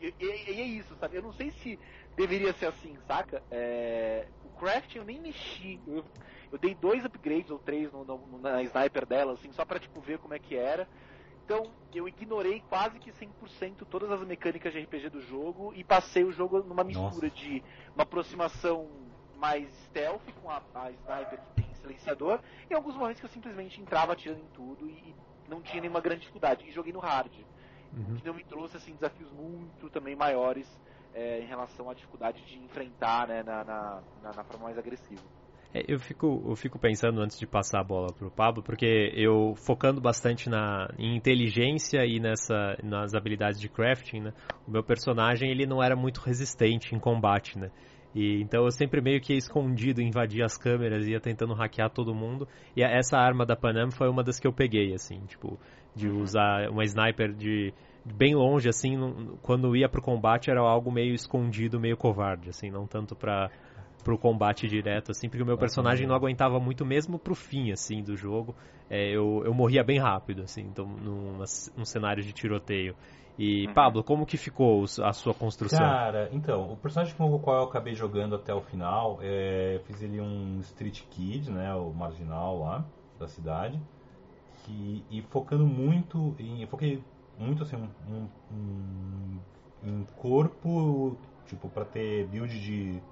e, 0.00 0.14
e, 0.18 0.52
e, 0.52 0.60
é 0.60 0.64
isso, 0.64 0.94
sabe? 0.96 1.16
Eu 1.16 1.22
não 1.22 1.32
sei 1.32 1.50
se 1.50 1.78
deveria 2.16 2.52
ser 2.54 2.66
assim, 2.66 2.96
saca? 3.06 3.42
É, 3.50 4.26
o 4.44 4.48
crafting 4.58 4.98
eu 4.98 5.04
nem 5.04 5.20
mexi. 5.20 5.80
Eu, 5.86 6.04
eu, 6.52 6.58
dei 6.58 6.74
dois 6.74 7.04
upgrades 7.04 7.50
ou 7.50 7.58
três 7.58 7.90
no, 7.92 8.04
no, 8.04 8.38
na 8.38 8.62
sniper 8.62 9.06
dela, 9.06 9.32
assim, 9.32 9.50
só 9.52 9.64
pra 9.64 9.78
tipo 9.78 10.00
ver 10.00 10.18
como 10.18 10.34
é 10.34 10.38
que 10.38 10.56
era. 10.56 10.86
Então, 11.46 11.70
eu 11.94 12.08
ignorei 12.08 12.60
quase 12.68 12.98
que 12.98 13.12
100% 13.12 13.86
todas 13.88 14.10
as 14.10 14.20
mecânicas 14.26 14.72
de 14.72 14.80
RPG 14.80 15.10
do 15.10 15.20
jogo 15.20 15.72
e 15.76 15.84
passei 15.84 16.24
o 16.24 16.32
jogo 16.32 16.58
numa 16.58 16.82
mistura 16.82 17.28
Nossa. 17.28 17.30
de 17.30 17.62
uma 17.94 18.02
aproximação 18.02 18.88
mais 19.36 19.72
stealth 19.86 20.28
com 20.42 20.50
a, 20.50 20.60
a, 20.74 20.90
sniper 20.90 21.38
que 21.38 21.62
tem 21.62 21.74
silenciador 21.74 22.40
e 22.68 22.74
alguns 22.74 22.96
momentos 22.96 23.20
que 23.20 23.26
eu 23.26 23.30
simplesmente 23.30 23.80
entrava 23.80 24.14
atirando 24.14 24.40
em 24.40 24.48
tudo 24.48 24.90
e, 24.90 25.14
não 25.48 25.62
tinha 25.62 25.80
nenhuma 25.80 26.00
grande 26.00 26.22
dificuldade. 26.22 26.68
E 26.68 26.72
joguei 26.72 26.92
no 26.92 26.98
hard, 26.98 27.32
uhum. 27.96 28.16
que 28.16 28.26
não 28.26 28.34
me 28.34 28.42
trouxe 28.42 28.76
assim, 28.76 28.92
desafios 28.94 29.30
muito 29.30 29.88
também 29.88 30.16
maiores 30.16 30.68
é, 31.14 31.38
em 31.38 31.46
relação 31.46 31.88
à 31.88 31.94
dificuldade 31.94 32.44
de 32.44 32.58
enfrentar 32.58 33.28
né, 33.28 33.44
na, 33.44 33.62
na, 33.62 34.02
na, 34.20 34.32
na 34.32 34.42
forma 34.42 34.64
mais 34.64 34.76
agressiva. 34.76 35.22
É, 35.74 35.84
eu 35.88 35.98
fico, 35.98 36.44
eu 36.46 36.56
fico 36.56 36.78
pensando 36.78 37.20
antes 37.20 37.38
de 37.38 37.46
passar 37.46 37.80
a 37.80 37.84
bola 37.84 38.12
para 38.12 38.26
o 38.26 38.30
Pablo, 38.30 38.62
porque 38.62 39.12
eu 39.14 39.54
focando 39.56 40.00
bastante 40.00 40.48
na 40.48 40.88
em 40.98 41.16
inteligência 41.16 42.04
e 42.06 42.18
nessa 42.20 42.78
nas 42.82 43.14
habilidades 43.14 43.60
de 43.60 43.68
crafting, 43.68 44.20
né? 44.20 44.32
O 44.66 44.70
meu 44.70 44.82
personagem 44.82 45.50
ele 45.50 45.66
não 45.66 45.82
era 45.82 45.96
muito 45.96 46.20
resistente 46.20 46.94
em 46.94 46.98
combate, 46.98 47.58
né? 47.58 47.70
E, 48.14 48.40
então 48.40 48.64
eu 48.64 48.70
sempre 48.70 49.02
meio 49.02 49.20
que 49.20 49.34
ia 49.34 49.38
escondido, 49.38 50.00
invadia 50.00 50.46
as 50.46 50.56
câmeras, 50.56 51.06
ia 51.06 51.20
tentando 51.20 51.52
hackear 51.52 51.90
todo 51.90 52.14
mundo. 52.14 52.48
E 52.74 52.82
essa 52.82 53.18
arma 53.18 53.44
da 53.44 53.54
Panam 53.54 53.90
foi 53.90 54.08
uma 54.08 54.24
das 54.24 54.40
que 54.40 54.46
eu 54.46 54.52
peguei, 54.54 54.94
assim, 54.94 55.20
tipo, 55.26 55.60
de 55.94 56.08
uhum. 56.08 56.22
usar 56.22 56.70
uma 56.70 56.82
sniper 56.84 57.34
de 57.34 57.74
bem 58.02 58.34
longe, 58.34 58.68
assim, 58.68 58.96
quando 59.42 59.76
ia 59.76 59.88
pro 59.88 60.00
combate 60.00 60.50
era 60.50 60.60
algo 60.60 60.90
meio 60.90 61.12
escondido, 61.12 61.78
meio 61.78 61.96
covarde, 61.96 62.48
assim, 62.48 62.70
não 62.70 62.86
tanto 62.86 63.14
pra 63.14 63.50
pro 64.06 64.16
combate 64.16 64.68
direto, 64.68 65.10
assim, 65.10 65.28
porque 65.28 65.42
o 65.42 65.46
meu 65.46 65.58
personagem 65.58 66.06
não 66.06 66.14
aguentava 66.14 66.60
muito 66.60 66.86
mesmo 66.86 67.18
pro 67.18 67.34
fim, 67.34 67.72
assim, 67.72 68.04
do 68.04 68.16
jogo. 68.16 68.54
É, 68.88 69.10
eu, 69.10 69.42
eu 69.44 69.52
morria 69.52 69.82
bem 69.82 69.98
rápido, 69.98 70.42
assim, 70.42 70.62
então, 70.62 70.86
num, 70.86 71.38
num 71.76 71.84
cenário 71.84 72.22
de 72.22 72.32
tiroteio. 72.32 72.94
E, 73.36 73.66
uhum. 73.66 73.74
Pablo, 73.74 74.04
como 74.04 74.24
que 74.24 74.36
ficou 74.36 74.84
a 75.02 75.12
sua 75.12 75.34
construção? 75.34 75.80
Cara, 75.80 76.28
então, 76.32 76.72
o 76.72 76.76
personagem 76.76 77.16
com 77.16 77.34
o 77.34 77.40
qual 77.40 77.62
eu 77.62 77.64
acabei 77.64 77.94
jogando 77.94 78.36
até 78.36 78.54
o 78.54 78.60
final, 78.60 79.18
é, 79.20 79.74
eu 79.74 79.80
fiz 79.80 80.00
ele 80.00 80.20
um 80.20 80.60
Street 80.60 81.02
Kid, 81.10 81.50
né, 81.50 81.74
o 81.74 81.92
marginal 81.92 82.60
lá, 82.60 82.84
da 83.18 83.26
cidade, 83.26 83.76
que, 84.62 85.04
e 85.10 85.20
focando 85.22 85.66
muito 85.66 86.36
em... 86.38 86.62
Eu 86.62 86.68
foquei 86.68 87.02
muito, 87.36 87.64
assim, 87.64 87.74
um, 87.74 88.28
um, 88.52 89.38
um 89.82 90.04
corpo, 90.14 91.18
tipo, 91.46 91.68
para 91.68 91.84
ter 91.84 92.28
build 92.28 92.56
de 92.60 93.02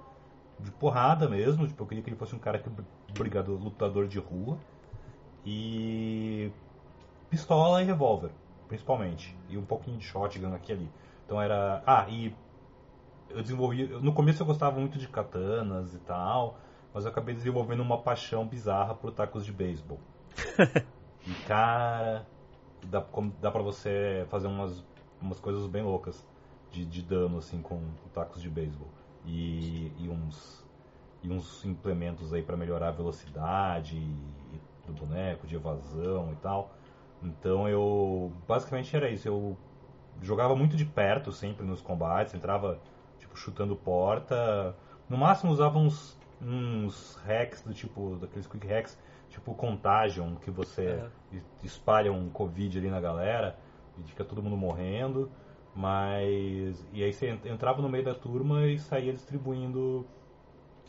de 0.59 0.71
porrada 0.71 1.27
mesmo. 1.27 1.67
Tipo, 1.67 1.83
eu 1.83 1.87
queria 1.87 2.03
que 2.03 2.09
ele 2.09 2.17
fosse 2.17 2.35
um 2.35 2.39
cara 2.39 2.59
que 2.59 2.69
brigador, 3.13 3.61
lutador 3.61 4.07
de 4.07 4.19
rua. 4.19 4.57
E 5.45 6.51
pistola 7.29 7.81
e 7.81 7.85
revólver, 7.85 8.31
principalmente. 8.67 9.35
E 9.49 9.57
um 9.57 9.65
pouquinho 9.65 9.97
de 9.97 10.05
shotgun 10.05 10.53
aqui 10.53 10.71
ali. 10.71 10.89
Então 11.25 11.41
era. 11.41 11.83
Ah, 11.85 12.05
e 12.09 12.35
eu 13.29 13.41
desenvolvi. 13.41 13.87
No 13.87 14.13
começo 14.13 14.41
eu 14.41 14.45
gostava 14.45 14.79
muito 14.79 14.97
de 14.97 15.07
katanas 15.07 15.93
e 15.93 15.99
tal, 15.99 16.57
mas 16.93 17.05
eu 17.05 17.11
acabei 17.11 17.35
desenvolvendo 17.35 17.81
uma 17.81 17.99
paixão 17.99 18.45
bizarra 18.45 18.95
por 18.95 19.11
tacos 19.11 19.45
de 19.45 19.51
beisebol. 19.51 19.99
e 21.27 21.33
cara, 21.47 22.25
dá, 22.83 23.03
dá 23.41 23.51
pra 23.51 23.61
você 23.61 24.25
fazer 24.29 24.47
umas, 24.47 24.83
umas 25.21 25.39
coisas 25.39 25.67
bem 25.67 25.83
loucas 25.83 26.25
de, 26.71 26.85
de 26.85 27.01
dano 27.01 27.37
assim 27.37 27.61
com, 27.61 27.77
com 27.79 28.09
tacos 28.13 28.41
de 28.41 28.49
beisebol 28.49 28.89
e, 29.25 29.91
e 29.97 30.09
uns 30.09 30.65
e 31.23 31.31
uns 31.31 31.65
implementos 31.65 32.33
aí 32.33 32.43
para 32.43 32.55
melhorar 32.55 32.89
a 32.89 32.91
velocidade 32.91 33.99
do 34.85 34.93
boneco, 34.93 35.47
de 35.47 35.55
evasão 35.55 36.31
e 36.31 36.35
tal. 36.35 36.71
Então 37.23 37.67
eu 37.67 38.31
basicamente 38.47 38.95
era 38.95 39.09
isso. 39.09 39.27
Eu 39.27 39.57
jogava 40.21 40.55
muito 40.55 40.77
de 40.77 40.85
perto 40.85 41.31
sempre 41.31 41.65
nos 41.65 41.81
combates, 41.81 42.33
entrava 42.33 42.79
tipo 43.17 43.35
chutando 43.37 43.75
porta. 43.75 44.75
No 45.09 45.17
máximo 45.17 45.51
usava 45.51 45.79
uns, 45.79 46.17
uns 46.41 47.15
hacks 47.25 47.61
do 47.61 47.73
tipo 47.73 48.17
daqueles 48.17 48.45
quick 48.45 48.67
hacks, 48.67 48.97
tipo 49.29 49.53
Contagion, 49.55 50.35
que 50.35 50.51
você 50.51 51.01
é. 51.33 51.41
espalha 51.63 52.11
um 52.11 52.29
covid 52.29 52.77
ali 52.77 52.89
na 52.89 53.01
galera 53.01 53.57
e 53.97 54.03
fica 54.03 54.23
todo 54.23 54.43
mundo 54.43 54.55
morrendo. 54.57 55.31
Mas. 55.75 56.87
E 56.93 57.03
aí 57.03 57.11
você 57.11 57.37
entrava 57.45 57.81
no 57.81 57.89
meio 57.89 58.03
da 58.03 58.15
turma 58.15 58.65
e 58.65 58.79
saía 58.79 59.11
distribuindo 59.11 60.05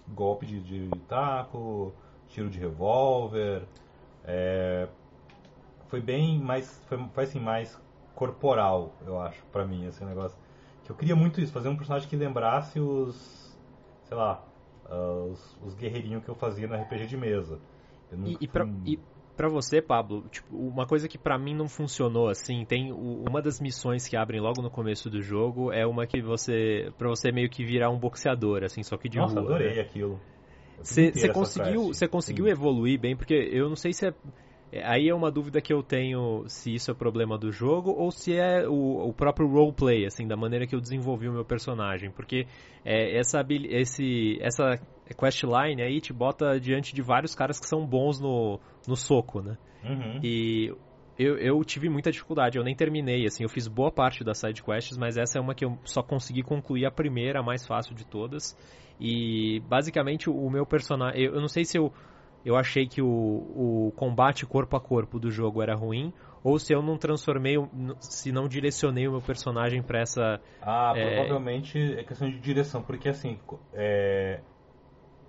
golpe 0.09 0.46
de, 0.46 0.61
de 0.61 0.99
taco, 1.09 1.92
tiro 2.29 2.49
de 2.49 2.59
revólver. 2.59 3.64
É, 4.25 4.88
foi 5.88 6.01
bem 6.01 6.38
mais. 6.38 6.83
Foi, 6.87 6.99
foi 7.12 7.25
assim, 7.25 7.40
mais 7.40 7.77
corporal, 8.14 8.94
eu 9.05 9.20
acho, 9.20 9.42
pra 9.53 9.66
mim, 9.66 9.87
esse 9.87 10.05
negócio. 10.05 10.38
Que 10.85 10.92
eu 10.92 10.96
queria 10.96 11.16
muito 11.16 11.40
isso, 11.40 11.53
fazer 11.53 11.68
um 11.68 11.77
personagem 11.77 12.09
que 12.09 12.16
lembrasse 12.16 12.79
os. 12.79 13.57
sei 14.05 14.16
lá. 14.16 14.42
Uh, 14.88 15.33
os, 15.33 15.57
os 15.66 15.75
guerreirinhos 15.75 16.22
que 16.22 16.31
eu 16.31 16.37
fazia 16.37 16.68
no 16.68 16.77
RPG 16.77 17.07
de 17.09 17.16
mesa. 17.16 17.59
E, 18.25 18.37
e, 18.40 18.46
pra, 18.46 18.64
e, 18.85 19.01
para 19.37 19.49
você, 19.49 19.83
Pablo, 19.83 20.25
tipo, 20.31 20.57
uma 20.57 20.87
coisa 20.87 21.07
que 21.07 21.18
para 21.18 21.38
mim 21.38 21.55
não 21.55 21.68
funcionou 21.68 22.29
assim, 22.29 22.64
tem 22.64 22.90
o, 22.90 23.25
uma 23.29 23.42
das 23.42 23.61
missões 23.61 24.09
que 24.09 24.16
abrem 24.16 24.40
logo 24.40 24.62
no 24.62 24.70
começo 24.70 25.11
do 25.11 25.20
jogo 25.20 25.70
é 25.72 25.87
uma 25.87 26.07
que 26.07 26.22
você 26.22 26.90
para 26.96 27.09
você 27.09 27.31
meio 27.31 27.51
que 27.51 27.64
virar 27.64 27.90
um 27.90 27.99
boxeador 27.99 28.64
assim, 28.64 28.83
só 28.83 28.96
que 28.96 29.09
de 29.09 29.18
Nossa, 29.18 29.38
rua. 29.38 29.51
adorei 29.51 29.75
né? 29.75 29.81
aquilo. 29.83 30.18
Você 30.79 31.29
conseguiu, 31.29 31.85
você 31.85 32.09
conseguiu 32.09 32.46
evoluir 32.46 32.99
bem 32.99 33.16
porque 33.16 33.35
eu 33.35 33.68
não 33.68 33.77
sei 33.77 33.92
se 33.92 34.07
é, 34.07 34.14
aí 34.72 35.09
é 35.09 35.14
uma 35.14 35.31
dúvida 35.31 35.61
que 35.61 35.72
eu 35.72 35.83
tenho 35.83 36.44
se 36.48 36.74
isso 36.74 36.90
é 36.90 36.94
problema 36.94 37.38
do 37.38 37.52
jogo 37.52 37.90
ou 37.90 38.11
se 38.11 38.35
é 38.35 38.66
o, 38.68 39.09
o 39.09 39.12
próprio 39.12 39.48
roleplay, 39.48 40.05
assim, 40.07 40.26
da 40.26 40.37
maneira 40.37 40.66
que 40.66 40.74
eu 40.74 40.81
desenvolvi 40.81 41.29
o 41.29 41.33
meu 41.33 41.44
personagem. 41.44 42.11
Porque 42.11 42.46
é, 42.85 43.18
essa, 43.18 43.44
esse, 43.48 44.38
essa 44.40 44.79
questline 45.18 45.83
aí 45.83 46.00
te 46.00 46.12
bota 46.12 46.59
diante 46.59 46.94
de 46.94 47.02
vários 47.02 47.35
caras 47.35 47.61
que 47.61 47.66
são 47.66 47.87
bons 47.87 48.20
no, 48.20 48.59
no 48.87 48.96
soco, 48.96 49.40
né? 49.40 49.57
Uhum. 49.85 50.20
E 50.22 50.74
eu, 51.18 51.38
eu 51.38 51.64
tive 51.64 51.88
muita 51.88 52.11
dificuldade, 52.11 52.59
eu 52.59 52.64
nem 52.64 52.74
terminei, 52.74 53.24
assim, 53.24 53.42
eu 53.44 53.48
fiz 53.48 53.68
boa 53.68 53.90
parte 53.90 54.22
das 54.22 54.38
side 54.38 54.62
quests, 54.62 54.98
mas 54.98 55.16
essa 55.16 55.38
é 55.38 55.40
uma 55.40 55.55
que 55.55 55.64
eu 55.64 55.79
só 55.85 56.02
consegui 56.02 56.42
concluir 56.42 56.85
a 56.87 56.90
primeira, 56.90 57.40
a 57.40 57.42
mais 57.42 57.66
fácil 57.66 57.94
de 57.94 58.05
todas. 58.05 58.57
E 59.00 59.61
basicamente 59.68 60.29
o 60.29 60.50
meu 60.50 60.66
personagem, 60.66 61.22
eu, 61.22 61.35
eu 61.35 61.40
não 61.40 61.48
sei 61.48 61.64
se 61.64 61.79
eu 61.79 61.92
eu 62.46 62.56
achei 62.56 62.87
que 62.87 63.02
o, 63.02 63.09
o 63.09 63.92
combate 63.96 64.46
corpo 64.46 64.76
a 64.76 64.80
corpo 64.80 65.18
do 65.18 65.32
jogo 65.32 65.61
era 65.61 65.74
ruim, 65.74 66.12
ou 66.44 66.61
se 66.61 66.72
eu 66.72 66.80
não 66.80 66.96
transformei, 66.96 67.56
se 67.98 68.30
não 68.30 68.46
direcionei 68.46 69.09
o 69.09 69.11
meu 69.11 69.20
personagem 69.20 69.82
para 69.82 69.98
essa. 69.98 70.40
Ah, 70.62 70.92
é... 70.94 71.16
provavelmente 71.16 71.76
é 71.98 72.04
questão 72.04 72.30
de 72.30 72.38
direção, 72.38 72.82
porque 72.82 73.09
assim. 73.09 73.40
É... 73.72 74.38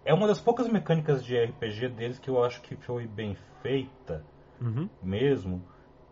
é 0.06 0.14
uma 0.14 0.28
das 0.28 0.40
poucas 0.40 0.70
mecânicas 0.70 1.26
de 1.26 1.36
RPG 1.36 1.90
deles 1.90 2.20
que 2.20 2.30
eu 2.30 2.44
acho 2.44 2.62
que 2.62 2.76
foi 2.76 3.08
bem 3.08 3.36
feita, 3.64 4.24
uhum. 4.62 4.88
mesmo. 5.02 5.66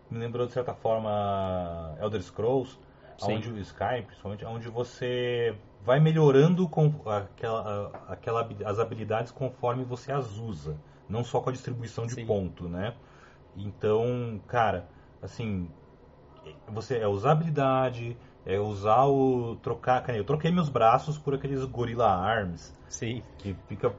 Me 0.09 0.17
lembrou 0.17 0.47
de 0.47 0.53
certa 0.53 0.73
forma 0.73 1.95
Elder 2.01 2.23
Scrolls, 2.23 2.79
Sim. 3.19 3.35
onde 3.35 3.51
o 3.51 3.59
Sky, 3.59 4.01
principalmente, 4.07 4.43
onde 4.43 4.69
você 4.69 5.55
vai 5.83 5.99
melhorando 5.99 6.67
com 6.67 6.91
aquela, 7.07 7.91
aquela, 8.07 8.49
as 8.65 8.79
habilidades 8.79 9.31
conforme 9.31 9.83
você 9.83 10.11
as 10.11 10.39
usa 10.39 10.75
não 11.07 11.23
só 11.23 11.39
com 11.39 11.49
a 11.49 11.53
distribuição 11.53 12.05
de 12.05 12.13
Sim. 12.13 12.25
ponto, 12.25 12.67
né? 12.67 12.95
Então, 13.55 14.39
cara, 14.47 14.87
assim, 15.21 15.69
você 16.67 16.97
é 16.97 17.07
usar 17.07 17.31
habilidade, 17.31 18.17
é 18.45 18.59
usar 18.59 19.05
o 19.05 19.55
trocar, 19.57 20.07
eu 20.09 20.23
troquei 20.23 20.51
meus 20.51 20.69
braços 20.69 21.17
por 21.17 21.33
aqueles 21.33 21.63
Gorilla 21.65 22.07
Arms. 22.07 22.73
Sim. 22.89 23.23
Que 23.37 23.55
fica 23.67 23.93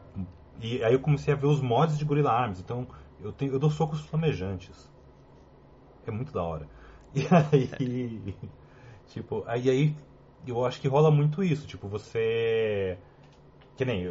e 0.61 0.83
aí 0.83 0.95
eu 0.95 1.01
comecei 1.01 1.35
a 1.35 1.37
ver 1.37 1.47
os 1.47 1.61
mods 1.61 1.99
de 1.99 2.05
Gorilla 2.05 2.33
Arms, 2.33 2.61
então 2.61 2.87
eu 3.21 3.33
tenho 3.33 3.53
eu 3.53 3.59
dou 3.59 3.71
socos 3.71 4.01
flamejantes. 4.01 4.90
É 6.07 6.11
muito 6.11 6.33
da 6.33 6.42
hora. 6.42 6.69
E 7.14 7.21
aí 7.31 8.35
tipo, 9.09 9.42
aí 9.47 9.69
aí 9.69 9.95
eu 10.47 10.64
acho 10.64 10.81
que 10.81 10.88
rola 10.88 11.11
muito 11.11 11.42
isso, 11.42 11.66
tipo, 11.66 11.88
você 11.88 12.99
que 13.77 13.85
nem 13.85 14.07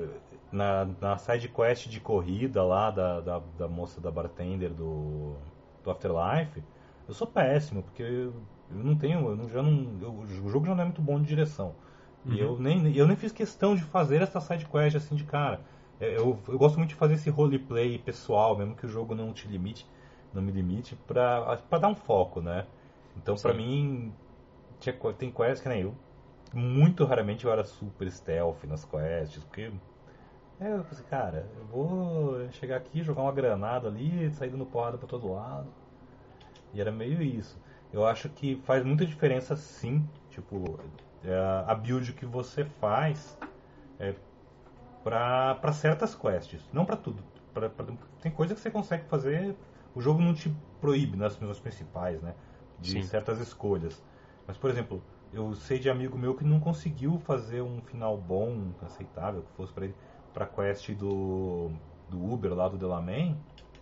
na, 0.51 0.85
na 1.01 1.17
side 1.17 1.49
quest 1.49 1.87
de 1.89 1.99
corrida 1.99 2.63
lá 2.63 2.91
da, 2.91 3.19
da, 3.19 3.41
da 3.57 3.67
moça 3.67 3.99
da 3.99 4.11
bartender 4.11 4.73
do, 4.73 5.35
do 5.83 5.91
Afterlife, 5.91 6.63
eu 7.07 7.13
sou 7.13 7.27
péssimo, 7.27 7.83
porque 7.83 8.03
eu, 8.03 8.33
não 8.69 8.95
tenho, 8.95 9.29
eu 9.29 9.35
não, 9.35 9.49
já 9.49 9.61
não, 9.61 9.97
eu, 10.01 10.13
o 10.13 10.49
jogo 10.49 10.65
já 10.65 10.73
não 10.73 10.81
é 10.81 10.85
muito 10.85 11.01
bom 11.01 11.19
de 11.19 11.27
direção. 11.27 11.75
Uhum. 12.25 12.33
E 12.33 12.39
eu 12.39 12.57
nem, 12.59 12.95
eu 12.95 13.07
nem 13.07 13.15
fiz 13.15 13.31
questão 13.31 13.75
de 13.75 13.83
fazer 13.83 14.21
essa 14.21 14.39
side 14.39 14.65
quest 14.65 14.95
assim 14.95 15.15
de 15.15 15.23
cara. 15.23 15.61
É, 15.99 16.17
eu, 16.17 16.39
eu 16.47 16.57
gosto 16.57 16.77
muito 16.77 16.89
de 16.89 16.95
fazer 16.95 17.13
esse 17.13 17.29
roleplay 17.29 17.97
pessoal, 17.99 18.57
mesmo 18.57 18.75
que 18.75 18.85
o 18.85 18.89
jogo 18.89 19.15
não 19.15 19.31
te 19.33 19.47
limite, 19.47 19.87
não 20.33 20.41
me 20.41 20.51
limite, 20.51 20.95
pra, 21.07 21.57
pra 21.57 21.79
dar 21.79 21.87
um 21.87 21.95
foco, 21.95 22.41
né? 22.41 22.65
Então, 23.15 23.37
Sim. 23.37 23.43
pra 23.43 23.53
mim, 23.53 24.13
tinha, 24.79 24.95
tem 25.17 25.31
quests 25.31 25.61
que 25.61 25.69
nem 25.69 25.81
eu. 25.81 25.93
Muito 26.53 27.05
raramente 27.05 27.45
eu 27.45 27.51
era 27.51 27.63
super 27.63 28.09
stealth 28.11 28.63
nas 28.63 28.85
quests, 28.85 29.43
porque 29.43 29.71
é, 30.59 30.73
eu 30.73 30.83
pensei, 30.83 31.05
cara, 31.05 31.49
eu 31.55 31.65
vou 31.65 32.49
chegar 32.51 32.77
aqui, 32.77 33.03
jogar 33.03 33.23
uma 33.23 33.31
granada 33.31 33.87
ali, 33.87 34.31
sair 34.31 34.49
dando 34.49 34.65
porrada 34.65 34.97
pra 34.97 35.07
todo 35.07 35.31
lado. 35.31 35.67
E 36.73 36.81
era 36.81 36.91
meio 36.91 37.21
isso. 37.21 37.57
Eu 37.91 38.05
acho 38.05 38.29
que 38.29 38.57
faz 38.65 38.83
muita 38.83 39.05
diferença 39.05 39.55
sim, 39.55 40.07
tipo, 40.29 40.79
é, 41.23 41.63
a 41.65 41.73
build 41.75 42.13
que 42.13 42.25
você 42.25 42.65
faz 42.65 43.37
é, 43.99 44.13
pra, 45.03 45.55
pra 45.55 45.71
certas 45.73 46.15
quests, 46.15 46.61
não 46.73 46.85
pra 46.85 46.97
tudo. 46.97 47.23
Pra, 47.53 47.69
pra, 47.69 47.85
tem 48.21 48.31
coisa 48.31 48.53
que 48.53 48.59
você 48.59 48.69
consegue 48.69 49.05
fazer, 49.07 49.55
o 49.93 50.01
jogo 50.01 50.21
não 50.21 50.33
te 50.33 50.53
proíbe 50.81 51.17
nas 51.17 51.37
missões 51.39 51.59
principais, 51.59 52.21
né? 52.21 52.35
De 52.79 53.01
sim. 53.01 53.03
certas 53.03 53.39
escolhas. 53.39 54.03
Mas, 54.47 54.57
por 54.57 54.69
exemplo, 54.69 55.01
eu 55.31 55.53
sei 55.55 55.79
de 55.79 55.89
amigo 55.89 56.17
meu 56.17 56.35
que 56.35 56.43
não 56.43 56.59
conseguiu 56.59 57.17
fazer 57.19 57.61
um 57.61 57.81
final 57.81 58.17
bom, 58.17 58.73
aceitável, 58.81 59.43
que 59.43 59.51
fosse 59.53 59.73
para 59.73 59.85
ele 59.85 59.95
pra 60.35 60.45
quest 60.45 60.91
do, 60.91 61.71
do 62.09 62.21
Uber 62.21 62.53
lá 62.53 62.67
do 62.67 62.77
Delaman, 62.77 63.37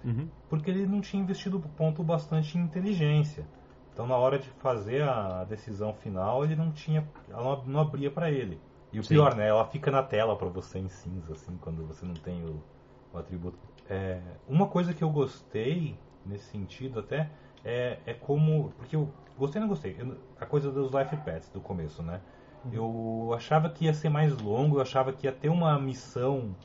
uhum. 0.06 0.30
porque 0.48 0.70
ele 0.70 0.86
não 0.86 1.02
tinha 1.02 1.22
investido 1.22 1.60
ponto 1.60 2.04
bastante 2.04 2.58
em 2.58 2.62
inteligência. 2.62 3.46
Então 3.92 4.06
na 4.06 4.16
hora 4.16 4.38
de 4.38 4.48
fazer 4.62 5.02
a 5.02 5.44
decisão 5.44 5.94
final, 5.96 6.46
ele 6.46 6.56
não 6.56 6.72
tinha, 6.72 7.10
ela 7.28 7.62
não 7.66 7.80
abria 7.80 8.12
para 8.12 8.30
ele. 8.32 8.62
E 8.92 9.00
o 9.00 9.04
Sim. 9.04 9.16
pior, 9.16 9.36
né, 9.36 9.48
ela 9.48 9.66
fica 9.66 9.90
na 9.90 10.04
tela 10.04 10.36
para 10.36 10.48
você 10.48 10.78
em 10.78 10.88
cinza 10.88 11.34
assim, 11.34 11.58
quando 11.58 11.86
você 11.88 12.06
não 12.06 12.14
tem 12.14 12.46
o, 12.46 12.64
o 13.12 13.18
atributo. 13.18 13.58
É, 13.90 14.22
uma 14.48 14.68
coisa 14.68 14.94
que 14.94 15.04
eu 15.04 15.10
gostei 15.10 15.98
nesse 16.24 16.46
sentido 16.52 17.00
até 17.00 17.32
é, 17.66 17.98
é 18.06 18.14
como, 18.14 18.72
porque 18.78 18.96
eu 18.96 19.12
gostei 19.36 19.60
não 19.60 19.68
gostei, 19.68 19.96
eu, 19.98 20.16
a 20.40 20.46
coisa 20.46 20.72
dos 20.72 20.92
life 20.94 21.18
pets 21.18 21.50
do 21.50 21.60
começo, 21.60 22.04
né? 22.04 22.22
Eu 22.72 23.34
achava 23.36 23.70
que 23.70 23.86
ia 23.86 23.94
ser 23.94 24.10
mais 24.10 24.38
longo, 24.38 24.78
eu 24.78 24.82
achava 24.82 25.12
que 25.12 25.28
ia 25.28 25.32
ter 25.34 25.50
uma 25.50 25.78
missão, 25.80 26.56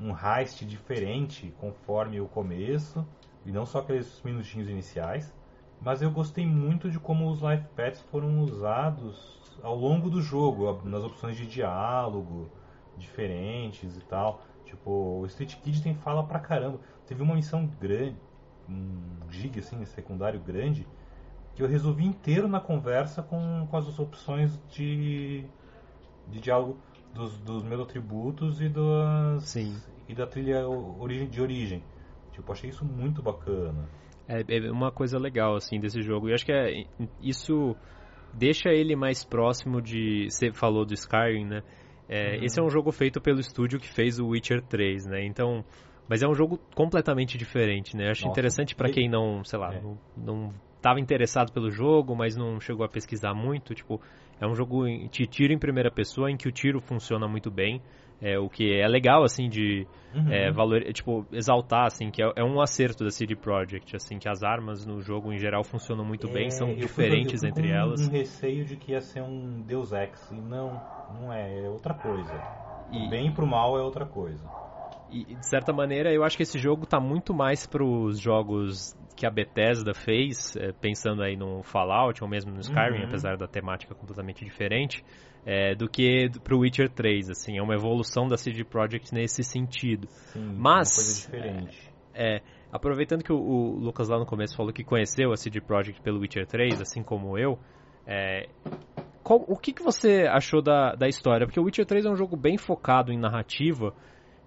um 0.00 0.10
heist 0.10 0.64
diferente 0.64 1.54
conforme 1.58 2.20
o 2.20 2.28
começo, 2.28 3.06
e 3.46 3.52
não 3.52 3.64
só 3.64 3.78
aqueles 3.78 4.20
minutinhos 4.22 4.68
iniciais. 4.68 5.32
Mas 5.80 6.02
eu 6.02 6.10
gostei 6.10 6.44
muito 6.44 6.90
de 6.90 6.98
como 6.98 7.30
os 7.30 7.40
life 7.40 7.64
pets 7.74 8.00
foram 8.10 8.40
usados 8.40 9.38
ao 9.62 9.76
longo 9.76 10.10
do 10.10 10.20
jogo, 10.20 10.82
nas 10.84 11.02
opções 11.02 11.36
de 11.36 11.46
diálogo 11.46 12.50
diferentes 12.96 13.96
e 13.96 14.00
tal. 14.00 14.42
Tipo, 14.64 15.20
o 15.20 15.26
Street 15.26 15.54
Kid 15.56 15.82
tem 15.82 15.94
fala 15.94 16.24
pra 16.24 16.40
caramba. 16.40 16.80
Teve 17.06 17.22
uma 17.22 17.34
missão 17.34 17.66
grande, 17.80 18.16
um 18.68 19.30
gig 19.30 19.58
assim, 19.58 19.82
secundário 19.86 20.40
grande, 20.40 20.86
que 21.58 21.64
eu 21.64 21.66
resolvi 21.66 22.06
inteiro 22.06 22.46
na 22.46 22.60
conversa 22.60 23.20
com, 23.20 23.66
com 23.68 23.76
as 23.76 23.98
opções 23.98 24.56
de, 24.70 25.44
de 26.28 26.38
diálogo 26.38 26.78
dos, 27.12 27.36
dos 27.40 27.64
meus 27.64 27.80
atributos 27.80 28.60
e, 28.60 28.68
das, 28.68 29.42
Sim. 29.42 29.74
e 30.08 30.14
da 30.14 30.24
trilha 30.24 30.68
origem, 30.68 31.28
de 31.28 31.42
origem. 31.42 31.82
Tipo, 32.30 32.52
achei 32.52 32.70
isso 32.70 32.84
muito 32.84 33.20
bacana. 33.20 33.88
É, 34.28 34.44
é 34.48 34.70
uma 34.70 34.92
coisa 34.92 35.18
legal, 35.18 35.56
assim, 35.56 35.80
desse 35.80 36.00
jogo. 36.00 36.28
E 36.28 36.32
acho 36.32 36.46
que 36.46 36.52
é, 36.52 36.84
isso 37.20 37.74
deixa 38.32 38.68
ele 38.68 38.94
mais 38.94 39.24
próximo 39.24 39.82
de... 39.82 40.30
Você 40.30 40.52
falou 40.52 40.86
do 40.86 40.94
Skyrim, 40.94 41.44
né? 41.44 41.62
É, 42.08 42.36
uhum. 42.36 42.44
Esse 42.44 42.60
é 42.60 42.62
um 42.62 42.70
jogo 42.70 42.92
feito 42.92 43.20
pelo 43.20 43.40
estúdio 43.40 43.80
que 43.80 43.88
fez 43.88 44.20
o 44.20 44.28
Witcher 44.28 44.62
3, 44.62 45.06
né? 45.06 45.26
Então... 45.26 45.64
Mas 46.08 46.22
é 46.22 46.28
um 46.28 46.34
jogo 46.34 46.58
completamente 46.74 47.36
diferente, 47.36 47.96
né? 47.96 48.10
Acho 48.10 48.22
Nossa, 48.22 48.32
interessante 48.32 48.76
para 48.76 48.90
quem 48.90 49.10
não, 49.10 49.44
sei 49.44 49.58
lá, 49.58 49.74
é. 49.74 49.82
não, 49.82 49.98
não 50.16 50.54
estava 50.78 50.98
interessado 51.00 51.52
pelo 51.52 51.70
jogo, 51.70 52.16
mas 52.16 52.36
não 52.36 52.58
chegou 52.58 52.84
a 52.84 52.88
pesquisar 52.88 53.34
muito. 53.34 53.74
Tipo, 53.74 54.00
é 54.40 54.46
um 54.46 54.54
jogo 54.54 54.86
de 55.10 55.26
tiro 55.26 55.52
em 55.52 55.58
primeira 55.58 55.90
pessoa 55.90 56.30
em 56.30 56.36
que 56.36 56.48
o 56.48 56.52
tiro 56.52 56.80
funciona 56.80 57.28
muito 57.28 57.50
bem. 57.50 57.82
É, 58.20 58.36
o 58.36 58.48
que 58.48 58.74
é 58.74 58.86
legal, 58.88 59.22
assim, 59.22 59.48
de 59.48 59.86
uhum. 60.12 60.32
é, 60.32 60.50
valor, 60.50 60.82
tipo, 60.92 61.24
exaltar, 61.30 61.86
assim, 61.86 62.10
que 62.10 62.20
é, 62.20 62.32
é, 62.34 62.42
um 62.42 62.60
acerto 62.60 63.04
da 63.04 63.10
CD 63.10 63.36
Projekt, 63.36 63.94
assim, 63.94 64.18
que 64.18 64.28
as 64.28 64.42
armas 64.42 64.84
no 64.84 65.00
jogo, 65.00 65.32
em 65.32 65.38
geral, 65.38 65.62
funcionam 65.62 66.04
muito 66.04 66.26
é, 66.26 66.32
bem, 66.32 66.50
são 66.50 66.74
diferentes 66.74 67.44
entre 67.44 67.70
elas. 67.70 68.00
um 68.00 68.10
receio 68.10 68.64
de 68.64 68.76
que 68.76 68.90
ia 68.90 69.00
ser 69.00 69.22
um 69.22 69.62
Deus 69.62 69.92
Ex, 69.92 70.32
e 70.32 70.40
não, 70.40 70.82
não 71.14 71.32
é, 71.32 71.64
é 71.64 71.68
outra 71.68 71.94
coisa. 71.94 72.34
E, 72.90 73.06
o 73.06 73.08
bem 73.08 73.28
e 73.28 73.30
pro 73.30 73.46
mal 73.46 73.78
é 73.78 73.82
outra 73.82 74.04
coisa. 74.04 74.44
E, 75.10 75.24
de 75.36 75.48
certa 75.48 75.72
maneira, 75.72 76.12
eu 76.12 76.24
acho 76.24 76.36
que 76.36 76.42
esse 76.42 76.58
jogo 76.58 76.86
tá 76.86 76.98
muito 76.98 77.32
mais 77.32 77.66
para 77.66 77.84
os 77.84 78.18
jogos 78.18 78.97
que 79.18 79.26
a 79.26 79.30
Bethesda 79.30 79.92
fez, 79.92 80.54
é, 80.56 80.70
pensando 80.70 81.24
aí 81.24 81.36
no 81.36 81.64
Fallout 81.64 82.22
ou 82.22 82.30
mesmo 82.30 82.52
no 82.52 82.60
Skyrim, 82.60 83.00
uhum. 83.00 83.08
apesar 83.08 83.36
da 83.36 83.48
temática 83.48 83.92
completamente 83.92 84.44
diferente, 84.44 85.04
é, 85.44 85.74
do 85.74 85.88
que 85.88 86.30
pro 86.44 86.60
Witcher 86.60 86.88
3, 86.88 87.30
assim, 87.30 87.58
é 87.58 87.62
uma 87.62 87.74
evolução 87.74 88.28
da 88.28 88.36
CD 88.36 88.62
Projekt 88.62 89.12
nesse 89.12 89.42
sentido. 89.42 90.06
Sim, 90.06 90.54
Mas, 90.56 90.94
coisa 90.94 91.14
diferente. 91.14 91.92
É, 92.14 92.36
é, 92.36 92.42
aproveitando 92.70 93.24
que 93.24 93.32
o, 93.32 93.36
o, 93.36 93.78
Lucas 93.80 94.08
lá 94.08 94.20
no 94.20 94.26
começo 94.26 94.56
falou 94.56 94.72
que 94.72 94.84
conheceu 94.84 95.32
a 95.32 95.36
CD 95.36 95.60
Projekt 95.60 96.00
pelo 96.00 96.20
Witcher 96.20 96.46
3, 96.46 96.80
assim 96.80 97.02
como 97.02 97.36
eu, 97.36 97.58
é, 98.06 98.48
qual, 99.24 99.44
o 99.48 99.56
que, 99.56 99.72
que 99.72 99.82
você 99.82 100.28
achou 100.30 100.62
da, 100.62 100.94
da 100.94 101.08
história? 101.08 101.44
Porque 101.44 101.58
o 101.58 101.64
Witcher 101.64 101.84
3 101.84 102.06
é 102.06 102.10
um 102.10 102.16
jogo 102.16 102.36
bem 102.36 102.56
focado 102.56 103.12
em 103.12 103.18
narrativa, 103.18 103.92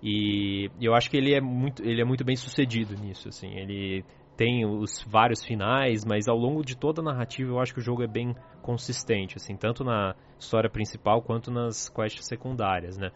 e 0.01 0.71
eu 0.79 0.95
acho 0.95 1.09
que 1.09 1.17
ele 1.17 1.35
é 1.35 1.41
muito, 1.41 1.83
ele 1.83 2.01
é 2.01 2.05
muito 2.05 2.23
bem 2.23 2.35
sucedido 2.35 2.95
nisso, 2.95 3.27
assim. 3.27 3.53
Ele 3.53 4.03
tem 4.37 4.65
os 4.65 5.03
vários 5.07 5.43
finais, 5.43 6.03
mas 6.05 6.27
ao 6.27 6.37
longo 6.37 6.63
de 6.63 6.75
toda 6.75 7.01
a 7.01 7.03
narrativa 7.03 7.51
eu 7.51 7.59
acho 7.59 7.73
que 7.73 7.79
o 7.79 7.83
jogo 7.83 8.03
é 8.03 8.07
bem 8.07 8.35
consistente, 8.61 9.37
assim, 9.37 9.55
tanto 9.55 9.83
na 9.83 10.15
história 10.39 10.69
principal 10.69 11.21
quanto 11.21 11.51
nas 11.51 11.89
quests 11.89 12.25
secundárias, 12.25 12.97
né? 12.97 13.11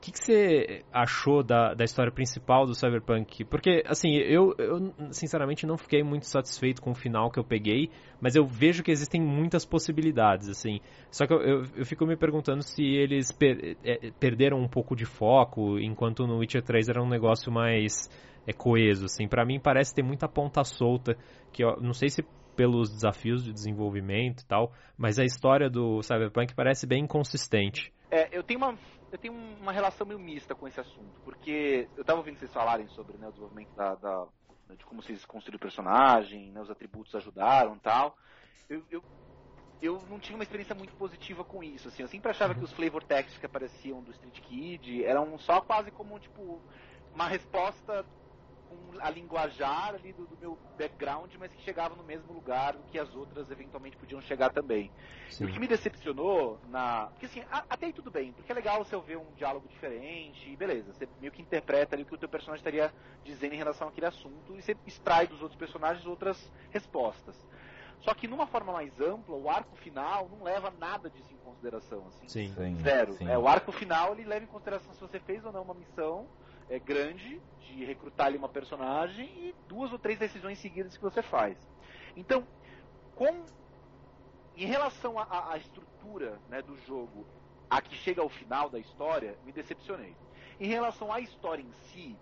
Que, 0.00 0.12
que 0.12 0.18
você 0.18 0.84
achou 0.92 1.42
da, 1.42 1.74
da 1.74 1.84
história 1.84 2.10
principal 2.10 2.64
do 2.64 2.74
Cyberpunk? 2.74 3.44
Porque, 3.44 3.82
assim, 3.86 4.16
eu, 4.16 4.54
eu 4.58 4.94
sinceramente 5.10 5.66
não 5.66 5.76
fiquei 5.76 6.02
muito 6.02 6.26
satisfeito 6.26 6.80
com 6.80 6.92
o 6.92 6.94
final 6.94 7.30
que 7.30 7.38
eu 7.38 7.44
peguei, 7.44 7.90
mas 8.20 8.34
eu 8.34 8.44
vejo 8.44 8.82
que 8.82 8.90
existem 8.90 9.20
muitas 9.20 9.64
possibilidades, 9.64 10.48
assim. 10.48 10.80
Só 11.10 11.26
que 11.26 11.34
eu, 11.34 11.40
eu, 11.42 11.62
eu 11.76 11.84
fico 11.84 12.06
me 12.06 12.16
perguntando 12.16 12.62
se 12.62 12.82
eles 12.82 13.30
per, 13.30 13.76
é, 13.84 14.10
perderam 14.18 14.58
um 14.58 14.68
pouco 14.68 14.96
de 14.96 15.04
foco, 15.04 15.78
enquanto 15.78 16.26
no 16.26 16.38
Witcher 16.38 16.62
3 16.62 16.88
era 16.88 17.02
um 17.02 17.08
negócio 17.08 17.52
mais 17.52 18.08
é, 18.46 18.52
coeso, 18.52 19.04
assim. 19.04 19.28
Para 19.28 19.44
mim 19.44 19.60
parece 19.60 19.94
ter 19.94 20.02
muita 20.02 20.28
ponta 20.28 20.64
solta, 20.64 21.16
que 21.52 21.62
eu 21.62 21.76
não 21.80 21.92
sei 21.92 22.08
se 22.08 22.24
pelos 22.56 22.90
desafios 22.90 23.44
de 23.44 23.52
desenvolvimento 23.52 24.42
e 24.42 24.46
tal, 24.46 24.72
mas 24.96 25.18
a 25.18 25.24
história 25.24 25.70
do 25.70 26.02
Cyberpunk 26.02 26.54
parece 26.54 26.86
bem 26.86 27.04
inconsistente. 27.04 27.92
É, 28.10 28.36
eu 28.36 28.42
tenho 28.42 28.58
uma 28.58 28.74
eu 29.10 29.18
tenho 29.18 29.34
uma 29.34 29.72
relação 29.72 30.06
meio 30.06 30.18
mista 30.18 30.54
com 30.54 30.68
esse 30.68 30.80
assunto, 30.80 31.20
porque 31.24 31.88
eu 31.96 32.02
estava 32.02 32.20
ouvindo 32.20 32.38
vocês 32.38 32.52
falarem 32.52 32.88
sobre 32.88 33.18
né, 33.18 33.26
o 33.26 33.30
desenvolvimento 33.30 33.74
da, 33.74 33.94
da, 33.96 34.26
de 34.76 34.84
como 34.84 35.02
vocês 35.02 35.24
construíram 35.24 35.56
o 35.56 35.60
personagem, 35.60 36.52
né, 36.52 36.60
os 36.60 36.70
atributos 36.70 37.14
ajudaram 37.14 37.78
tal. 37.78 38.16
Eu, 38.68 38.84
eu, 38.90 39.02
eu 39.82 40.00
não 40.08 40.20
tinha 40.20 40.36
uma 40.36 40.44
experiência 40.44 40.74
muito 40.74 40.94
positiva 40.94 41.44
com 41.44 41.62
isso. 41.62 41.88
Assim, 41.88 42.02
eu 42.02 42.08
sempre 42.08 42.30
achava 42.30 42.54
que 42.54 42.62
os 42.62 42.72
flavor 42.72 43.02
texts 43.02 43.38
que 43.38 43.46
apareciam 43.46 44.02
do 44.02 44.12
Street 44.12 44.40
Kid 44.40 45.04
eram 45.04 45.36
só 45.38 45.60
quase 45.60 45.90
como 45.90 46.18
tipo 46.20 46.62
uma 47.12 47.26
resposta 47.26 48.04
com 48.70 49.00
a 49.00 49.10
linguajar 49.10 49.94
ali 49.94 50.12
do, 50.12 50.24
do, 50.26 50.36
meu 50.38 50.56
background, 50.78 51.30
mas 51.38 51.52
que 51.52 51.60
chegava 51.62 51.96
no 51.96 52.04
mesmo 52.04 52.32
lugar 52.32 52.74
do 52.74 52.82
que 52.84 52.98
as 52.98 53.12
outras 53.14 53.50
eventualmente 53.50 53.96
podiam 53.96 54.20
chegar 54.22 54.50
também. 54.50 54.90
Sim. 55.28 55.44
E 55.44 55.46
o 55.48 55.52
que 55.52 55.58
me 55.58 55.66
decepcionou 55.66 56.60
na. 56.68 57.08
Porque 57.08 57.26
assim, 57.26 57.42
a, 57.50 57.64
até 57.68 57.86
aí 57.86 57.92
tudo 57.92 58.10
bem, 58.10 58.32
porque 58.32 58.50
é 58.50 58.54
legal 58.54 58.84
você 58.84 58.94
ouvir 58.94 59.16
um 59.16 59.26
diálogo 59.36 59.66
diferente, 59.68 60.54
beleza, 60.56 60.92
você 60.92 61.08
meio 61.20 61.32
que 61.32 61.42
interpreta 61.42 61.96
ali 61.96 62.04
o 62.04 62.06
que 62.06 62.14
o 62.14 62.18
teu 62.18 62.28
personagem 62.28 62.60
estaria 62.60 62.92
dizendo 63.24 63.54
em 63.54 63.58
relação 63.58 63.88
àquele 63.88 64.06
assunto 64.06 64.56
e 64.56 64.62
você 64.62 64.76
extrai 64.86 65.26
dos 65.26 65.42
outros 65.42 65.58
personagens 65.58 66.06
outras 66.06 66.50
respostas. 66.70 67.36
Só 68.00 68.14
que 68.14 68.26
numa 68.26 68.46
forma 68.46 68.72
mais 68.72 68.98
ampla, 68.98 69.36
o 69.36 69.48
arco 69.50 69.76
final 69.76 70.28
não 70.28 70.42
leva 70.42 70.72
nada 70.78 71.10
disso 71.10 71.28
em 71.32 71.36
consideração. 71.36 72.06
Assim. 72.08 72.28
Sim. 72.28 72.76
Zero. 72.82 73.12
Sim. 73.14 73.28
É, 73.28 73.36
o 73.36 73.46
arco 73.46 73.70
final 73.72 74.12
ele 74.12 74.24
leva 74.24 74.44
em 74.44 74.48
consideração 74.48 74.94
se 74.94 75.00
você 75.00 75.20
fez 75.20 75.44
ou 75.44 75.52
não 75.52 75.62
uma 75.62 75.74
missão 75.74 76.26
é, 76.70 76.78
grande 76.78 77.42
de 77.58 77.84
recrutar 77.84 78.28
ali 78.28 78.38
uma 78.38 78.48
personagem 78.48 79.26
e 79.26 79.54
duas 79.68 79.92
ou 79.92 79.98
três 79.98 80.18
decisões 80.18 80.58
seguidas 80.58 80.96
que 80.96 81.02
você 81.02 81.20
faz. 81.20 81.58
Então, 82.16 82.46
com, 83.14 83.44
em 84.56 84.66
relação 84.66 85.18
à 85.18 85.56
estrutura 85.58 86.38
né, 86.48 86.62
do 86.62 86.76
jogo, 86.86 87.26
a 87.68 87.82
que 87.82 87.94
chega 87.96 88.22
ao 88.22 88.28
final 88.28 88.70
da 88.70 88.78
história, 88.78 89.36
me 89.44 89.52
decepcionei. 89.52 90.16
Em 90.58 90.68
relação 90.68 91.12
à 91.12 91.20
história 91.20 91.62
em 91.62 91.72
si, 91.72 92.16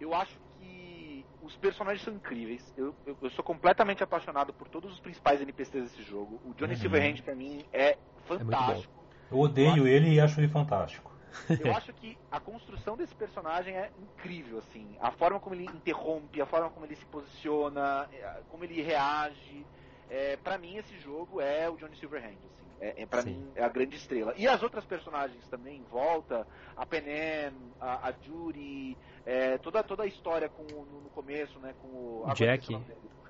eu 0.00 0.12
acho 0.14 0.38
que 0.58 1.24
os 1.42 1.56
personagens 1.56 2.02
são 2.02 2.14
incríveis. 2.14 2.72
Eu, 2.76 2.94
eu, 3.06 3.16
eu 3.20 3.30
sou 3.30 3.44
completamente 3.44 4.02
apaixonado 4.02 4.52
por 4.52 4.68
todos 4.68 4.92
os 4.92 5.00
principais 5.00 5.40
NPCs 5.40 5.84
desse 5.84 6.02
jogo. 6.02 6.40
O 6.44 6.54
Johnny 6.54 6.74
uhum. 6.74 6.80
Silverhand, 6.80 7.22
pra 7.22 7.34
mim, 7.34 7.64
é 7.72 7.96
fantástico. 8.26 9.04
É 9.30 9.34
eu 9.34 9.38
odeio 9.38 9.86
ele 9.86 10.14
e 10.14 10.20
acho 10.20 10.40
ele 10.40 10.48
fantástico. 10.48 11.13
Eu 11.60 11.74
acho 11.74 11.92
que 11.92 12.16
a 12.30 12.40
construção 12.40 12.96
desse 12.96 13.14
personagem 13.14 13.76
é 13.76 13.90
incrível, 13.98 14.58
assim. 14.58 14.96
A 15.00 15.10
forma 15.10 15.40
como 15.40 15.54
ele 15.54 15.64
interrompe, 15.64 16.40
a 16.40 16.46
forma 16.46 16.70
como 16.70 16.86
ele 16.86 16.96
se 16.96 17.04
posiciona, 17.06 18.08
é, 18.12 18.40
como 18.50 18.64
ele 18.64 18.82
reage. 18.82 19.66
É, 20.10 20.36
para 20.36 20.58
mim, 20.58 20.76
esse 20.76 20.98
jogo 20.98 21.40
é 21.40 21.68
o 21.68 21.76
Johnny 21.76 21.96
Silverhand, 21.96 22.36
assim. 22.50 22.64
É, 22.80 23.02
é 23.02 23.06
para 23.06 23.22
mim, 23.22 23.50
é 23.54 23.64
a 23.64 23.68
grande 23.68 23.96
estrela. 23.96 24.34
E 24.36 24.46
as 24.46 24.62
outras 24.62 24.84
personagens 24.84 25.46
também 25.48 25.78
em 25.78 25.84
volta, 25.84 26.46
a 26.76 26.84
Penem, 26.84 27.52
a, 27.80 28.08
a 28.08 28.12
Judy, 28.12 28.96
é, 29.24 29.58
toda, 29.58 29.82
toda 29.82 30.02
a 30.02 30.06
história 30.06 30.48
com, 30.48 30.62
no, 30.62 31.02
no 31.02 31.10
começo, 31.10 31.58
né, 31.60 31.74
com 31.80 31.88
o... 31.88 32.24
Jack. 32.34 32.66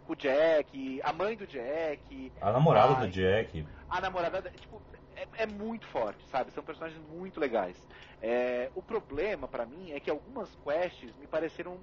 Com 0.06 0.12
o 0.12 0.16
Jack, 0.16 1.00
a 1.02 1.12
mãe 1.12 1.36
do 1.36 1.46
Jack. 1.46 2.32
A 2.40 2.52
namorada 2.52 2.94
a, 2.94 3.00
do 3.00 3.08
Jack. 3.08 3.66
A 3.88 4.00
namorada, 4.00 4.50
tipo, 4.50 4.82
é, 5.16 5.42
é, 5.42 5.46
muito 5.46 5.86
forte, 5.88 6.22
sabe? 6.30 6.50
São 6.52 6.62
personagens 6.62 7.00
muito 7.08 7.38
legais. 7.40 7.76
É, 8.22 8.70
o 8.74 8.82
problema 8.82 9.46
para 9.46 9.66
mim 9.66 9.92
é 9.92 10.00
que 10.00 10.10
algumas 10.10 10.54
quests 10.64 11.14
me 11.16 11.26
pareceram 11.26 11.78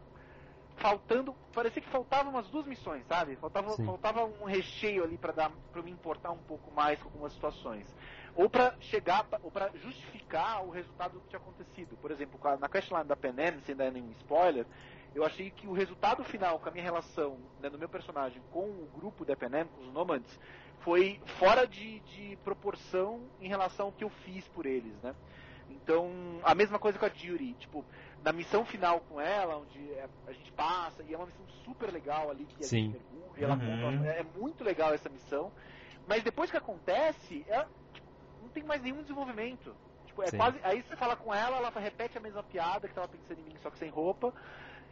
faltando, 0.78 1.36
parecia 1.54 1.82
que 1.82 1.90
faltavam 1.90 2.32
umas 2.32 2.48
duas 2.50 2.66
missões, 2.66 3.06
sabe? 3.08 3.36
Faltava, 3.36 3.76
faltava 3.78 4.26
um 4.26 4.46
recheio 4.46 5.04
ali 5.04 5.18
para 5.18 5.32
dar 5.32 5.52
para 5.72 5.82
me 5.82 5.92
importar 5.92 6.32
um 6.32 6.38
pouco 6.40 6.72
mais 6.72 7.00
com 7.00 7.10
algumas 7.10 7.34
situações. 7.34 7.86
Ou 8.36 8.50
para 8.50 8.76
chegar, 8.80 9.28
ou 9.44 9.52
para 9.52 9.70
justificar 9.76 10.66
o 10.66 10.70
resultado 10.70 11.14
do 11.14 11.20
que 11.22 11.30
tinha 11.30 11.40
acontecido. 11.40 11.98
Por 11.98 12.12
exemplo, 12.12 12.40
na 12.60 12.70
questline 12.70 13.04
da 13.04 13.16
Penem, 13.16 13.60
sem 13.66 13.76
dar 13.76 13.92
nenhum 13.92 14.12
spoiler, 14.12 14.66
eu 15.14 15.26
achei 15.26 15.52
que 15.52 15.68
o 15.68 15.74
resultado 15.74 16.24
final 16.24 16.58
com 16.60 16.70
a 16.70 16.72
minha 16.72 16.84
relação 16.84 17.38
né, 17.60 17.70
no 17.70 17.78
meu 17.78 17.90
personagem 17.90 18.42
com 18.50 18.64
o 18.64 18.90
grupo 18.96 19.26
da 19.26 19.36
Penem, 19.36 19.66
com 19.66 19.82
os 19.82 19.94
Nomads, 19.94 20.40
foi 20.84 21.20
fora 21.40 21.66
de, 21.68 22.00
de, 22.00 22.36
proporção 22.44 23.22
em 23.40 23.48
relação 23.48 23.88
ao 23.88 23.92
que 23.92 24.04
eu 24.04 24.10
fiz 24.10 24.48
por 24.50 24.66
eles, 24.66 24.94
né? 25.02 25.16
Então, 25.70 26.12
a 26.44 26.54
mesma 26.54 26.78
coisa 26.78 27.00
com 27.00 27.06
a 27.06 27.10
Judy, 27.10 27.54
tipo, 27.54 27.86
na 28.24 28.32
missão 28.32 28.66
final 28.66 29.00
com 29.02 29.20
ela, 29.20 29.58
onde 29.58 29.80
é, 29.94 30.08
a 30.28 30.32
gente 30.34 30.52
passa, 30.52 31.04
e 31.04 31.14
é 31.14 31.18
uma 31.18 31.26
missão 31.28 31.46
super 31.64 31.92
legal 31.92 32.30
ali, 32.30 32.46
que 32.46 32.64
a 32.64 32.68
Sim. 32.68 32.92
gente 32.92 33.00
mergulha, 33.12 33.46
ela 33.46 33.56
uhum. 33.56 33.98
conta, 33.98 34.10
é 34.10 34.26
muito 34.38 34.64
legal 34.64 34.94
essa 34.94 35.10
missão, 35.10 35.52
mas 36.08 36.24
depois 36.24 36.52
que 36.52 36.58
acontece, 36.58 37.46
é, 37.48 37.66
tipo, 37.94 38.08
não 38.42 38.50
tem 38.50 38.64
mais 38.64 38.82
nenhum 38.82 39.02
desenvolvimento. 39.02 39.74
Tipo, 40.06 40.24
é 40.24 40.28
Sim. 40.28 40.38
quase, 40.38 40.60
aí 40.64 40.82
você 40.82 40.96
fala 40.96 41.16
com 41.16 41.34
ela, 41.34 41.58
ela 41.58 41.70
repete 41.80 42.18
a 42.18 42.22
mesma 42.22 42.44
piada 42.44 42.88
que 42.88 42.94
tava 42.94 43.08
pensando 43.08 43.40
em 43.40 43.44
mim, 43.44 43.56
só 43.64 43.70
que 43.70 43.78
sem 43.78 43.90
roupa, 43.90 44.34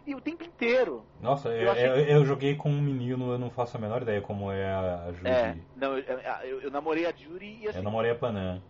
e 0.06 0.16
o 0.16 0.22
tempo 0.22 0.44
inteiro. 0.44 1.06
Nossa, 1.22 1.50
eu, 1.50 1.74
eu, 1.74 1.96
eu, 1.96 2.06
eu, 2.06 2.26
joguei 2.26 2.56
com 2.56 2.70
um 2.70 2.82
menino, 2.82 3.32
eu 3.32 3.40
não 3.40 3.50
faço 3.50 3.78
a 3.78 3.80
menor 3.80 4.02
ideia 4.02 4.22
como 4.22 4.52
é 4.52 4.66
a 4.66 5.12
Judy. 5.12 5.30
É, 5.30 5.58
não, 5.76 5.98
eu, 5.98 6.62
eu, 6.62 6.72
namorei 6.72 7.06
a 7.06 7.12
Judy 7.12 7.60
e 7.62 7.68
assim, 7.68 7.80
Eu 7.80 7.84
namorei 7.84 8.12
a 8.12 8.16
Panam. 8.16 8.62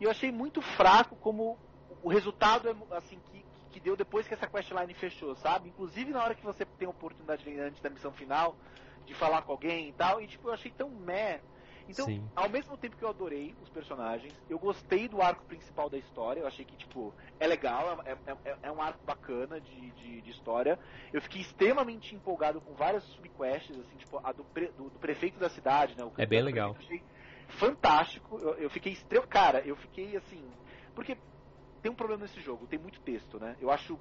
E 0.00 0.04
eu 0.04 0.10
achei 0.10 0.30
muito 0.30 0.62
fraco 0.62 1.16
como 1.16 1.58
o 2.02 2.08
resultado 2.08 2.68
é, 2.68 2.96
assim 2.96 3.18
que, 3.30 3.44
que 3.70 3.80
deu 3.80 3.96
depois 3.96 4.26
que 4.26 4.34
essa 4.34 4.46
questline 4.46 4.94
fechou, 4.94 5.34
sabe? 5.36 5.68
Inclusive 5.68 6.10
na 6.10 6.22
hora 6.22 6.34
que 6.34 6.44
você 6.44 6.64
tem 6.64 6.86
a 6.86 6.90
oportunidade 6.90 7.48
antes 7.60 7.80
da 7.80 7.90
missão 7.90 8.12
final 8.12 8.56
de 9.06 9.14
falar 9.14 9.42
com 9.42 9.52
alguém 9.52 9.88
e 9.88 9.92
tal, 9.92 10.20
e 10.20 10.26
tipo, 10.26 10.48
eu 10.48 10.52
achei 10.52 10.70
tão 10.70 10.88
meh 10.88 11.40
então, 11.90 12.06
Sim. 12.06 12.24
ao 12.36 12.48
mesmo 12.48 12.76
tempo 12.76 12.96
que 12.96 13.04
eu 13.04 13.08
adorei 13.08 13.54
os 13.60 13.68
personagens, 13.68 14.32
eu 14.48 14.58
gostei 14.58 15.08
do 15.08 15.20
arco 15.20 15.44
principal 15.44 15.90
da 15.90 15.98
história. 15.98 16.40
Eu 16.40 16.46
achei 16.46 16.64
que, 16.64 16.76
tipo, 16.76 17.12
é 17.38 17.46
legal, 17.46 18.00
é, 18.04 18.12
é, 18.12 18.36
é, 18.44 18.56
é 18.62 18.72
um 18.72 18.80
arco 18.80 19.04
bacana 19.04 19.60
de, 19.60 19.90
de, 19.90 20.20
de, 20.20 20.30
história. 20.30 20.78
Eu 21.12 21.20
fiquei 21.20 21.40
extremamente 21.40 22.14
empolgado 22.14 22.60
com 22.60 22.74
várias 22.74 23.02
subquests, 23.04 23.76
assim, 23.76 23.96
tipo, 23.96 24.20
a 24.22 24.32
do, 24.32 24.44
pre, 24.44 24.68
do, 24.68 24.90
do 24.90 24.98
prefeito 24.98 25.38
da 25.38 25.48
cidade, 25.48 25.96
né? 25.96 26.08
é 26.16 26.26
bem 26.26 26.42
legal. 26.42 26.76
Achei 26.78 27.02
fantástico. 27.58 28.38
Eu, 28.38 28.54
eu 28.54 28.70
fiquei 28.70 28.92
extremo. 28.92 29.26
Cara, 29.26 29.60
eu 29.66 29.74
fiquei 29.76 30.16
assim. 30.16 30.42
Porque 30.94 31.16
tem 31.82 31.90
um 31.90 31.94
problema 31.94 32.22
nesse 32.22 32.40
jogo, 32.40 32.66
tem 32.66 32.78
muito 32.78 33.00
texto, 33.00 33.40
né? 33.40 33.56
Eu 33.60 33.70
acho 33.70 33.98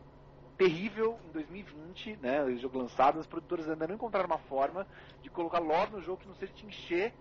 terrível 0.57 1.17
em 1.29 1.31
2020, 1.31 2.17
né? 2.17 2.43
O 2.43 2.57
jogo 2.57 2.77
lançado, 2.77 3.17
os 3.17 3.25
produtores 3.25 3.67
ainda 3.69 3.87
não 3.87 3.95
encontraram 3.95 4.27
uma 4.27 4.37
forma 4.37 4.85
de 5.23 5.29
colocar 5.29 5.59
lore 5.59 5.91
no 5.91 6.01
jogo 6.01 6.21
que 6.21 6.27
não 6.27 6.35
seja 6.35 6.51
te 6.53 6.65
encher 6.65 7.13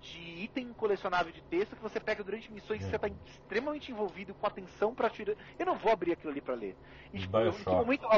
de 0.00 0.18
item 0.44 0.72
colecionável 0.72 1.32
de 1.32 1.42
texto 1.42 1.76
que 1.76 1.82
você 1.82 1.98
pega 1.98 2.22
durante 2.22 2.52
missões 2.52 2.80
é. 2.80 2.84
que 2.84 2.90
você 2.90 2.96
está 2.96 3.08
extremamente 3.26 3.90
envolvido 3.90 4.34
com 4.34 4.46
atenção 4.46 4.94
para 4.94 5.10
tirar. 5.10 5.34
Eu 5.58 5.66
não 5.66 5.76
vou 5.76 5.92
abrir 5.92 6.12
aquilo 6.12 6.30
ali 6.30 6.40
para 6.40 6.54
ler. 6.54 6.76
E, 7.12 7.18
tipo, 7.20 7.36
eu, 7.36 7.50
em, 7.50 7.52
que 7.52 7.70
momento, 7.70 8.08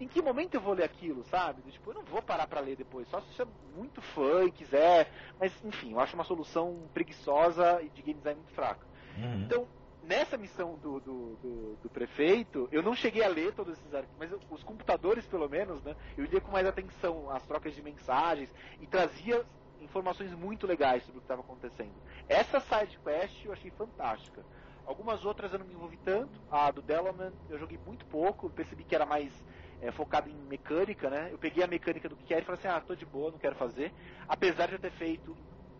em 0.00 0.08
que 0.08 0.22
momento 0.22 0.54
eu 0.54 0.60
vou 0.60 0.74
ler 0.74 0.84
aquilo, 0.84 1.24
sabe? 1.24 1.62
Tipo, 1.70 1.90
eu 1.90 1.94
não 1.94 2.04
vou 2.04 2.22
parar 2.22 2.46
para 2.46 2.60
ler 2.60 2.76
depois, 2.76 3.08
só 3.08 3.20
se 3.20 3.34
você 3.34 3.42
é 3.42 3.46
muito 3.76 4.00
fã 4.00 4.44
e 4.44 4.50
quiser. 4.50 5.10
Mas, 5.38 5.52
enfim, 5.64 5.92
eu 5.92 6.00
acho 6.00 6.14
uma 6.14 6.24
solução 6.24 6.88
preguiçosa 6.92 7.82
e 7.82 7.88
de 7.90 8.02
game 8.02 8.18
design 8.18 8.40
muito 8.40 8.54
fraca. 8.54 8.86
Uhum. 9.16 9.42
Então, 9.42 9.68
nessa 10.02 10.36
missão 10.36 10.76
do, 10.76 11.00
do, 11.00 11.36
do, 11.36 11.78
do, 11.82 11.90
prefeito, 11.90 12.68
eu 12.70 12.82
não 12.82 12.94
cheguei 12.94 13.24
a 13.24 13.28
ler 13.28 13.52
todos 13.52 13.76
esses 13.78 13.92
arquivos, 13.92 14.16
mas 14.18 14.30
eu, 14.30 14.40
os 14.50 14.62
computadores, 14.62 15.26
pelo 15.26 15.48
menos, 15.48 15.82
né? 15.82 15.96
Eu 16.16 16.24
lia 16.24 16.40
com 16.40 16.50
mais 16.50 16.66
atenção 16.66 17.30
as 17.30 17.44
trocas 17.44 17.74
de 17.74 17.82
mensagens 17.82 18.48
e 18.80 18.86
trazia 18.86 19.44
informações 19.86 20.32
muito 20.34 20.66
legais 20.66 21.02
sobre 21.04 21.18
o 21.18 21.20
que 21.20 21.24
estava 21.24 21.40
acontecendo. 21.40 21.94
Essa 22.28 22.60
side 22.60 22.98
quest 23.02 23.44
eu 23.44 23.52
achei 23.52 23.70
fantástica. 23.70 24.44
Algumas 24.84 25.24
outras 25.24 25.52
eu 25.52 25.58
não 25.58 25.66
me 25.66 25.74
envolvi 25.74 25.96
tanto. 25.96 26.40
A 26.48 26.70
do 26.70 26.82
Delaman 26.82 27.32
eu 27.48 27.58
joguei 27.58 27.78
muito 27.84 28.06
pouco, 28.06 28.50
percebi 28.50 28.84
que 28.84 28.94
era 28.94 29.04
mais 29.04 29.32
é, 29.80 29.90
focado 29.90 30.28
em 30.28 30.34
mecânica, 30.34 31.10
né? 31.10 31.28
Eu 31.32 31.38
peguei 31.38 31.64
a 31.64 31.66
mecânica 31.66 32.08
do 32.08 32.16
que 32.16 32.24
quer 32.24 32.42
e 32.42 32.44
falei 32.44 32.58
assim, 32.58 32.68
ah, 32.68 32.80
tô 32.80 32.94
de 32.94 33.06
boa, 33.06 33.30
não 33.30 33.38
quero 33.38 33.56
fazer. 33.56 33.92
Apesar 34.28 34.66
de 34.66 34.74
eu 34.74 34.78
ter 34.78 34.92
feito, 34.92 35.36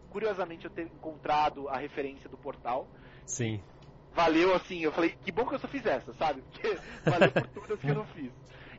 curiosamente 0.08 0.64
eu 0.64 0.70
ter 0.70 0.86
encontrado 0.86 1.68
a 1.68 1.76
referência 1.76 2.28
do 2.28 2.36
portal. 2.36 2.88
Sim. 3.24 3.62
Valeu, 4.12 4.54
assim, 4.54 4.80
eu 4.80 4.92
falei, 4.92 5.10
que 5.10 5.30
bom 5.30 5.46
que 5.46 5.54
eu 5.54 5.58
só 5.58 5.68
fiz 5.68 5.84
essa, 5.84 6.12
sabe? 6.14 6.42
Porque 6.50 6.78
valeu 7.04 7.32
por 7.32 7.46
tudo 7.48 7.78
que 7.78 7.88
eu 7.88 7.94
não 7.94 8.06
fiz. 8.06 8.32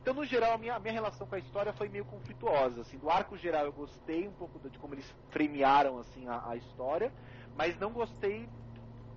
Então, 0.08 0.22
no 0.22 0.24
geral, 0.24 0.54
a 0.54 0.58
minha, 0.58 0.78
minha 0.78 0.94
relação 0.94 1.26
com 1.26 1.34
a 1.34 1.38
história 1.38 1.70
foi 1.70 1.90
meio 1.90 2.02
conflituosa. 2.02 2.80
Assim, 2.80 2.96
do 2.96 3.10
arco 3.10 3.36
geral, 3.36 3.66
eu 3.66 3.72
gostei 3.74 4.26
um 4.26 4.32
pouco 4.32 4.58
de 4.58 4.78
como 4.78 4.94
eles 4.94 5.04
fremearam 5.28 5.98
assim, 5.98 6.26
a, 6.26 6.48
a 6.48 6.56
história, 6.56 7.12
mas 7.54 7.78
não 7.78 7.92
gostei 7.92 8.48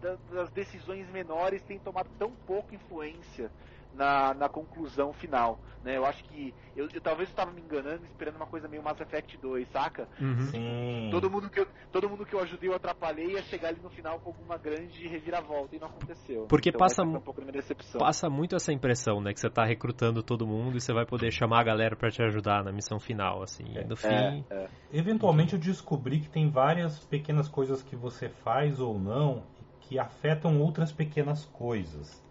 da, 0.01 0.17
das 0.29 0.51
decisões 0.51 1.07
menores 1.07 1.63
têm 1.63 1.79
tomado 1.79 2.09
tão 2.19 2.35
pouca 2.45 2.75
influência 2.75 3.49
na, 3.93 4.33
na 4.33 4.49
conclusão 4.49 5.13
final. 5.13 5.59
Né? 5.83 5.97
Eu 5.97 6.05
acho 6.05 6.23
que. 6.25 6.53
Eu, 6.75 6.87
eu 6.93 7.01
talvez 7.01 7.27
estava 7.29 7.51
me 7.51 7.61
enganando, 7.61 8.05
esperando 8.05 8.35
uma 8.35 8.45
coisa 8.45 8.67
meio 8.67 8.83
Mass 8.83 8.99
Effect 8.99 9.37
2, 9.37 9.67
saca? 9.69 10.07
Uhum. 10.19 10.47
Sim. 10.47 11.09
Todo 11.11 11.29
mundo, 11.29 11.49
que 11.49 11.59
eu, 11.59 11.67
todo 11.91 12.07
mundo 12.07 12.25
que 12.25 12.33
eu 12.33 12.39
ajudei 12.39 12.69
eu 12.69 12.75
atrapalhei 12.75 13.31
ia 13.31 13.41
chegar 13.43 13.69
ali 13.69 13.81
no 13.81 13.89
final 13.89 14.19
com 14.19 14.31
uma 14.43 14.57
grande 14.57 15.07
reviravolta 15.07 15.75
e 15.75 15.79
não 15.79 15.87
aconteceu. 15.87 16.45
Porque 16.47 16.69
então, 16.69 16.79
passa, 16.79 17.03
um 17.03 17.19
pouco 17.19 17.41
decepção. 17.41 17.99
passa 17.99 18.29
muito 18.29 18.55
essa 18.55 18.71
impressão, 18.71 19.19
né? 19.19 19.33
Que 19.33 19.39
você 19.39 19.47
está 19.47 19.65
recrutando 19.65 20.21
todo 20.21 20.45
mundo 20.45 20.77
e 20.77 20.81
você 20.81 20.93
vai 20.93 21.05
poder 21.05 21.31
chamar 21.31 21.61
a 21.61 21.63
galera 21.63 21.95
para 21.95 22.09
te 22.09 22.21
ajudar 22.23 22.63
na 22.63 22.71
missão 22.71 22.99
final, 22.99 23.41
assim. 23.41 23.65
É, 23.75 23.83
no 23.83 23.95
fim. 23.95 24.07
É, 24.07 24.43
é. 24.51 24.69
Eventualmente 24.93 25.53
eu 25.53 25.59
descobri 25.59 26.19
que 26.19 26.29
tem 26.29 26.49
várias 26.49 26.99
pequenas 27.05 27.49
coisas 27.49 27.81
que 27.81 27.95
você 27.95 28.29
faz 28.29 28.79
ou 28.79 28.99
não 28.99 29.43
que 29.81 29.99
afetam 29.99 30.61
outras 30.61 30.91
pequenas 30.91 31.45
coisas. 31.45 32.21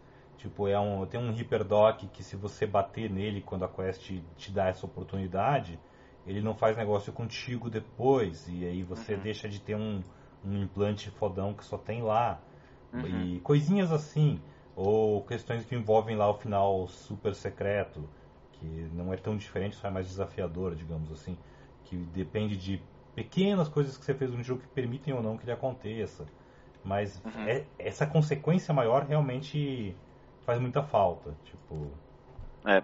Tipo, 0.41 0.67
é 0.67 0.81
um, 0.81 1.05
tem 1.05 1.21
um 1.21 1.33
Hyperdoc 1.33 2.07
que 2.09 2.23
se 2.23 2.35
você 2.35 2.65
bater 2.65 3.11
nele 3.11 3.43
quando 3.43 3.67
a 3.67 3.69
quest 3.69 4.11
te 4.39 4.51
dá 4.51 4.69
essa 4.69 4.87
oportunidade, 4.87 5.79
ele 6.27 6.41
não 6.41 6.55
faz 6.55 6.79
negócio 6.79 7.13
contigo 7.13 7.69
depois, 7.69 8.49
e 8.49 8.65
aí 8.65 8.83
você 8.83 9.15
uhum. 9.15 9.21
deixa 9.21 9.47
de 9.47 9.61
ter 9.61 9.75
um, 9.77 10.03
um 10.43 10.63
implante 10.63 11.11
fodão 11.11 11.53
que 11.53 11.63
só 11.63 11.77
tem 11.77 12.01
lá. 12.01 12.41
Uhum. 12.91 13.35
E 13.35 13.41
coisinhas 13.41 13.93
assim, 13.93 14.41
ou 14.75 15.23
questões 15.27 15.63
que 15.67 15.75
envolvem 15.75 16.17
lá 16.17 16.31
o 16.31 16.35
final 16.35 16.89
super 16.89 17.35
secreto, 17.35 18.09
que 18.53 18.67
não 18.95 19.13
é 19.13 19.19
tão 19.19 19.37
diferente, 19.37 19.77
só 19.77 19.89
é 19.89 19.91
mais 19.91 20.07
desafiador, 20.07 20.75
digamos 20.75 21.13
assim, 21.13 21.37
que 21.85 21.97
depende 21.97 22.57
de 22.57 22.83
pequenas 23.15 23.69
coisas 23.69 23.99
que 23.99 24.07
você 24.07 24.15
fez 24.15 24.31
no 24.31 24.43
jogo 24.43 24.63
que 24.63 24.69
permitem 24.69 25.13
ou 25.13 25.23
não 25.23 25.37
que 25.37 25.45
ele 25.45 25.53
aconteça. 25.53 26.25
Mas 26.83 27.23
uhum. 27.27 27.47
é, 27.47 27.67
essa 27.79 28.07
consequência 28.07 28.73
maior 28.73 29.05
realmente 29.05 29.95
faz 30.51 30.61
muita 30.61 30.83
falta. 30.83 31.35
Tipo. 31.45 31.93
É. 32.67 32.83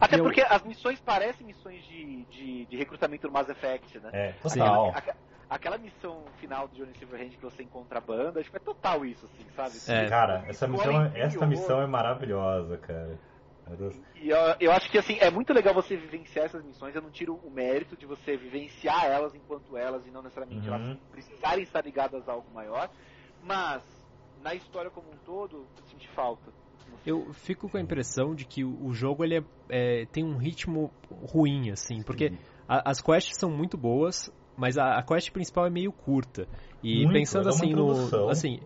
Até 0.00 0.18
porque 0.18 0.40
as 0.40 0.62
missões 0.62 1.00
parecem 1.00 1.46
missões 1.46 1.84
de, 1.84 2.24
de, 2.26 2.66
de, 2.66 2.76
recrutamento 2.76 3.26
do 3.26 3.32
Mass 3.32 3.48
Effect, 3.48 3.98
né? 3.98 4.10
É, 4.12 4.32
total. 4.32 4.92
Aquela, 4.94 5.16
aquela 5.50 5.78
missão 5.78 6.22
final 6.38 6.68
do 6.68 6.76
Johnny 6.76 6.96
Silverhand 6.96 7.30
que 7.30 7.42
você 7.42 7.62
encontra 7.64 7.98
a 7.98 8.00
banda, 8.00 8.40
acho 8.40 8.50
que 8.50 8.56
é 8.56 8.60
total 8.60 9.04
isso, 9.04 9.26
assim, 9.26 9.44
sabe? 9.54 9.76
É. 9.88 10.08
Cara, 10.08 10.44
essa 10.46 10.68
missão, 10.68 11.04
é, 11.06 11.20
essa 11.20 11.46
missão 11.46 11.82
é 11.82 11.86
maravilhosa, 11.86 12.78
cara. 12.78 13.18
E 14.16 14.28
eu, 14.28 14.38
eu, 14.60 14.72
acho 14.72 14.90
que 14.90 14.98
assim, 14.98 15.16
é 15.20 15.30
muito 15.30 15.52
legal 15.52 15.72
você 15.74 15.96
vivenciar 15.96 16.44
essas 16.44 16.62
missões. 16.62 16.94
Eu 16.94 17.02
não 17.02 17.10
tiro 17.10 17.34
o 17.42 17.50
mérito 17.50 17.96
de 17.96 18.06
você 18.06 18.36
vivenciar 18.36 19.06
elas 19.06 19.34
enquanto 19.34 19.76
elas 19.76 20.06
e 20.06 20.10
não 20.10 20.22
necessariamente 20.22 20.68
uhum. 20.68 20.74
elas 20.74 20.98
precisarem 21.10 21.64
estar 21.64 21.82
ligadas 21.82 22.28
a 22.28 22.32
algo 22.32 22.48
maior. 22.52 22.90
Mas, 23.42 23.82
na 24.42 24.54
história 24.54 24.90
como 24.90 25.10
um 25.10 25.16
todo, 25.24 25.66
eu 25.76 25.84
senti 25.86 26.08
falta. 26.10 26.52
Eu 27.06 27.32
fico 27.34 27.68
com 27.68 27.76
a 27.76 27.80
impressão 27.80 28.34
de 28.34 28.44
que 28.44 28.64
o 28.64 28.92
jogo 28.92 29.24
ele 29.24 29.38
é, 29.38 29.44
é 29.68 30.06
tem 30.06 30.24
um 30.24 30.36
ritmo 30.36 30.90
ruim, 31.10 31.70
assim, 31.70 32.02
porque 32.02 32.32
a, 32.68 32.90
as 32.90 33.00
quests 33.00 33.36
são 33.38 33.50
muito 33.50 33.76
boas, 33.76 34.32
mas 34.56 34.78
a, 34.78 34.98
a 34.98 35.02
quest 35.02 35.30
principal 35.30 35.66
é 35.66 35.70
meio 35.70 35.92
curta. 35.92 36.48
E 36.82 37.04
muito, 37.04 37.12
pensando 37.12 37.48
é 37.48 37.50
assim 37.50 37.72
no. 37.72 38.28
Assim, 38.30 38.60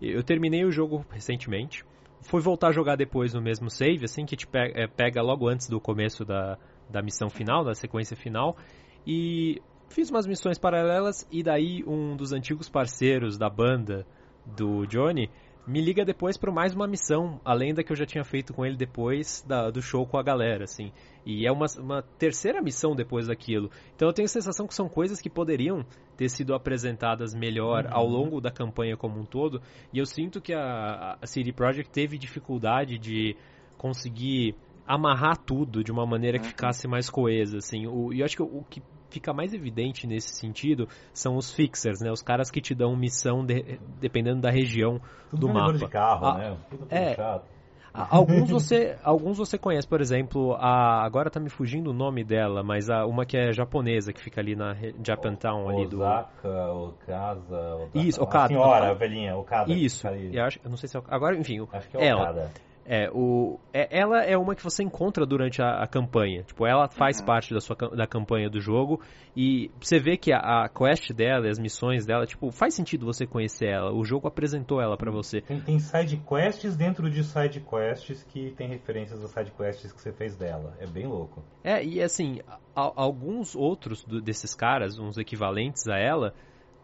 eu 0.00 0.22
terminei 0.22 0.64
o 0.64 0.70
jogo 0.70 1.04
recentemente. 1.10 1.84
Fui 2.22 2.40
voltar 2.40 2.68
a 2.68 2.72
jogar 2.72 2.96
depois 2.96 3.34
no 3.34 3.42
mesmo 3.42 3.68
save, 3.70 4.04
assim, 4.04 4.24
que 4.24 4.36
te 4.36 4.46
pega, 4.46 4.80
é, 4.80 4.86
pega 4.86 5.22
logo 5.22 5.46
antes 5.46 5.68
do 5.68 5.80
começo 5.80 6.24
da, 6.24 6.58
da 6.88 7.02
missão 7.02 7.28
final, 7.28 7.64
da 7.64 7.74
sequência 7.74 8.16
final. 8.16 8.56
E 9.06 9.60
fiz 9.88 10.10
umas 10.10 10.26
missões 10.26 10.58
paralelas 10.58 11.28
e 11.30 11.42
daí 11.42 11.84
um 11.86 12.16
dos 12.16 12.32
antigos 12.32 12.68
parceiros 12.68 13.36
da 13.36 13.50
banda 13.50 14.06
do 14.46 14.86
Johnny 14.86 15.30
me 15.66 15.80
liga 15.80 16.04
depois 16.04 16.36
para 16.36 16.52
mais 16.52 16.74
uma 16.74 16.86
missão, 16.86 17.40
além 17.44 17.72
da 17.72 17.82
que 17.82 17.90
eu 17.90 17.96
já 17.96 18.04
tinha 18.04 18.22
feito 18.22 18.52
com 18.52 18.64
ele 18.66 18.76
depois 18.76 19.42
da, 19.46 19.70
do 19.70 19.80
show 19.80 20.06
com 20.06 20.18
a 20.18 20.22
galera, 20.22 20.64
assim. 20.64 20.92
E 21.24 21.46
é 21.46 21.52
uma, 21.52 21.66
uma 21.78 22.02
terceira 22.02 22.60
missão 22.60 22.94
depois 22.94 23.28
daquilo. 23.28 23.70
Então 23.96 24.08
eu 24.08 24.12
tenho 24.12 24.26
a 24.26 24.28
sensação 24.28 24.66
que 24.66 24.74
são 24.74 24.88
coisas 24.88 25.20
que 25.20 25.30
poderiam 25.30 25.84
ter 26.16 26.28
sido 26.28 26.54
apresentadas 26.54 27.34
melhor 27.34 27.86
uhum. 27.86 27.90
ao 27.92 28.06
longo 28.06 28.40
da 28.40 28.50
campanha 28.50 28.96
como 28.96 29.18
um 29.18 29.24
todo. 29.24 29.62
E 29.92 29.98
eu 29.98 30.04
sinto 30.04 30.40
que 30.40 30.52
a, 30.52 31.16
a 31.20 31.26
CD 31.26 31.52
Projekt 31.52 31.90
teve 31.90 32.18
dificuldade 32.18 32.98
de 32.98 33.34
conseguir 33.78 34.54
amarrar 34.86 35.38
tudo 35.38 35.82
de 35.82 35.90
uma 35.90 36.04
maneira 36.04 36.38
que 36.38 36.44
uhum. 36.44 36.50
ficasse 36.50 36.86
mais 36.86 37.08
coesa, 37.08 37.56
assim. 37.58 37.86
O, 37.86 38.12
e 38.12 38.20
eu 38.20 38.24
acho 38.26 38.36
que 38.36 38.42
o, 38.42 38.58
o 38.58 38.64
que 38.64 38.82
fica 39.14 39.32
mais 39.32 39.54
evidente 39.54 40.06
nesse 40.06 40.34
sentido 40.34 40.88
são 41.12 41.36
os 41.36 41.52
fixers, 41.52 42.00
né? 42.00 42.10
Os 42.10 42.22
caras 42.22 42.50
que 42.50 42.60
te 42.60 42.74
dão 42.74 42.96
missão 42.96 43.44
de, 43.44 43.78
dependendo 44.00 44.40
da 44.40 44.50
região 44.50 45.00
Tudo 45.30 45.46
do 45.46 45.54
mapa. 45.54 45.72
de 45.72 45.88
carro, 45.88 46.26
ah, 46.26 46.38
né? 46.38 46.56
é, 46.90 47.14
chato. 47.14 47.54
Alguns 47.94 48.50
você, 48.50 48.96
alguns 49.04 49.38
você 49.38 49.56
conhece, 49.56 49.86
por 49.86 50.00
exemplo, 50.00 50.54
a 50.54 51.04
agora 51.04 51.30
tá 51.30 51.38
me 51.38 51.48
fugindo 51.48 51.90
o 51.90 51.92
nome 51.92 52.24
dela, 52.24 52.64
mas 52.64 52.90
a 52.90 53.06
uma 53.06 53.24
que 53.24 53.36
é 53.36 53.52
japonesa 53.52 54.12
que 54.12 54.20
fica 54.20 54.40
ali 54.40 54.56
na 54.56 54.74
Japantown 55.06 55.68
ali 55.68 55.86
do 55.86 56.00
Osaka, 56.00 56.72
Okada. 56.72 57.88
Isso, 57.94 58.20
Okada. 58.20 58.46
A 58.46 58.48
senhora, 58.48 58.90
a 58.90 58.94
velhinha, 58.94 59.36
Okada. 59.36 59.72
Isso. 59.72 60.08
Eu 60.08 60.44
acho, 60.44 60.58
eu 60.64 60.70
não 60.70 60.76
sei 60.76 60.88
se 60.88 60.96
é 60.96 61.02
agora, 61.06 61.36
enfim, 61.36 61.64
acho 61.72 61.88
que 61.88 61.96
é 61.96 62.08
ela. 62.08 62.22
Okada. 62.22 62.50
É, 62.86 63.10
o, 63.10 63.58
é, 63.72 63.88
ela 63.98 64.22
é 64.22 64.36
uma 64.36 64.54
que 64.54 64.62
você 64.62 64.82
encontra 64.82 65.24
durante 65.24 65.62
a, 65.62 65.82
a 65.82 65.86
campanha. 65.86 66.42
Tipo, 66.42 66.66
ela 66.66 66.86
faz 66.86 67.18
uhum. 67.18 67.26
parte 67.26 67.54
da, 67.54 67.60
sua, 67.60 67.74
da 67.74 68.06
campanha 68.06 68.50
do 68.50 68.60
jogo 68.60 69.00
e 69.34 69.70
você 69.80 69.98
vê 69.98 70.16
que 70.16 70.32
a, 70.32 70.64
a, 70.64 70.68
quest 70.68 71.10
dela 71.12 71.46
e 71.46 71.50
as 71.50 71.58
missões 71.58 72.04
dela, 72.04 72.26
tipo, 72.26 72.50
faz 72.50 72.74
sentido 72.74 73.06
você 73.06 73.26
conhecer 73.26 73.68
ela. 73.68 73.92
O 73.92 74.04
jogo 74.04 74.28
apresentou 74.28 74.80
ela 74.80 74.96
para 74.96 75.10
você. 75.10 75.40
Tem, 75.40 75.60
tem 75.60 75.78
side 75.78 76.18
quests 76.18 76.76
dentro 76.76 77.10
de 77.10 77.24
side 77.24 77.60
quests 77.60 78.22
que 78.24 78.50
tem 78.50 78.68
referências 78.68 79.22
às 79.22 79.30
side 79.30 79.50
quests 79.52 79.92
que 79.92 80.00
você 80.00 80.12
fez 80.12 80.36
dela. 80.36 80.76
É 80.78 80.86
bem 80.86 81.06
louco. 81.06 81.42
É, 81.62 81.82
e 81.82 82.02
assim, 82.02 82.40
a, 82.76 82.92
alguns 82.96 83.56
outros 83.56 84.04
do, 84.04 84.20
desses 84.20 84.54
caras, 84.54 84.98
uns 84.98 85.16
equivalentes 85.16 85.88
a 85.88 85.96
ela, 85.96 86.34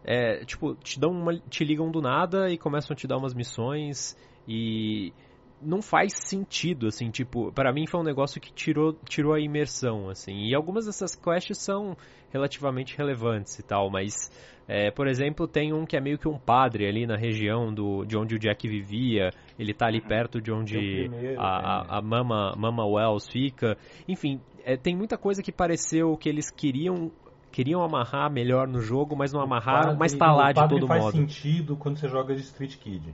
é, 0.03 0.43
tipo, 0.45 0.73
te 0.75 0.99
dão 0.99 1.11
uma, 1.11 1.37
te 1.37 1.63
ligam 1.63 1.91
do 1.91 2.01
nada 2.01 2.49
e 2.49 2.57
começam 2.57 2.93
a 2.93 2.97
te 2.97 3.05
dar 3.05 3.17
umas 3.17 3.35
missões 3.35 4.17
e 4.47 5.13
não 5.61 5.81
faz 5.81 6.13
sentido, 6.13 6.87
assim, 6.87 7.09
tipo, 7.09 7.51
para 7.51 7.71
mim 7.71 7.85
foi 7.87 7.99
um 7.99 8.03
negócio 8.03 8.41
que 8.41 8.51
tirou, 8.51 8.93
tirou 9.07 9.33
a 9.33 9.39
imersão, 9.39 10.09
assim, 10.09 10.47
e 10.47 10.55
algumas 10.55 10.85
dessas 10.85 11.15
quests 11.15 11.57
são 11.57 11.95
relativamente 12.31 12.97
relevantes 12.97 13.59
e 13.59 13.63
tal, 13.63 13.89
mas, 13.89 14.31
é, 14.67 14.89
por 14.89 15.07
exemplo, 15.07 15.47
tem 15.47 15.73
um 15.73 15.85
que 15.85 15.95
é 15.95 16.01
meio 16.01 16.17
que 16.17 16.27
um 16.27 16.37
padre 16.37 16.87
ali 16.87 17.05
na 17.05 17.15
região 17.15 17.73
do, 17.73 18.05
de 18.05 18.17
onde 18.17 18.35
o 18.35 18.39
Jack 18.39 18.67
vivia, 18.67 19.31
ele 19.59 19.73
tá 19.73 19.87
ali 19.87 19.99
uhum. 19.99 20.07
perto 20.07 20.41
de 20.41 20.51
onde 20.51 20.77
primeiro, 20.77 21.39
a, 21.39 21.45
a, 21.45 21.97
a, 21.97 22.01
Mama, 22.01 22.53
Mama 22.57 22.85
Wells 22.85 23.29
fica, 23.29 23.77
enfim, 24.07 24.39
é, 24.63 24.77
tem 24.77 24.95
muita 24.95 25.17
coisa 25.17 25.43
que 25.43 25.51
pareceu 25.51 26.15
que 26.17 26.29
eles 26.29 26.49
queriam 26.49 27.11
queriam 27.51 27.83
amarrar 27.83 28.31
melhor 28.31 28.65
no 28.65 28.79
jogo, 28.79 29.13
mas 29.13 29.33
não 29.33 29.41
amarraram, 29.41 29.89
padre, 29.89 29.99
mas 29.99 30.13
tá 30.13 30.31
lá 30.31 30.53
de 30.53 30.61
todo 30.69 30.87
modo. 30.87 30.87
faz 30.87 31.11
sentido 31.11 31.75
quando 31.75 31.97
você 31.97 32.07
joga 32.07 32.33
de 32.33 32.41
Street 32.41 32.77
Kid. 32.77 33.13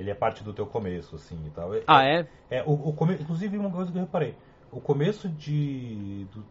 Ele 0.00 0.10
é 0.10 0.14
parte 0.14 0.42
do 0.42 0.54
teu 0.54 0.66
começo, 0.66 1.14
assim, 1.16 1.38
e 1.46 1.50
tal. 1.50 1.72
Ah, 1.86 2.02
é? 2.04 2.26
É, 2.50 2.62
o, 2.62 2.72
o 2.72 2.92
come... 2.94 3.14
inclusive 3.14 3.58
uma 3.58 3.70
coisa 3.70 3.92
que 3.92 3.98
eu 3.98 4.02
reparei. 4.02 4.34
O 4.72 4.80
começo 4.80 5.28
de 5.28 6.26
do, 6.32 6.44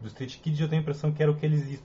do 0.00 0.08
Street 0.08 0.40
Kids 0.40 0.60
eu 0.60 0.68
tenho 0.68 0.80
a 0.80 0.82
impressão 0.82 1.12
que 1.12 1.22
era 1.22 1.30
o 1.30 1.36
que 1.36 1.46
eles 1.46 1.80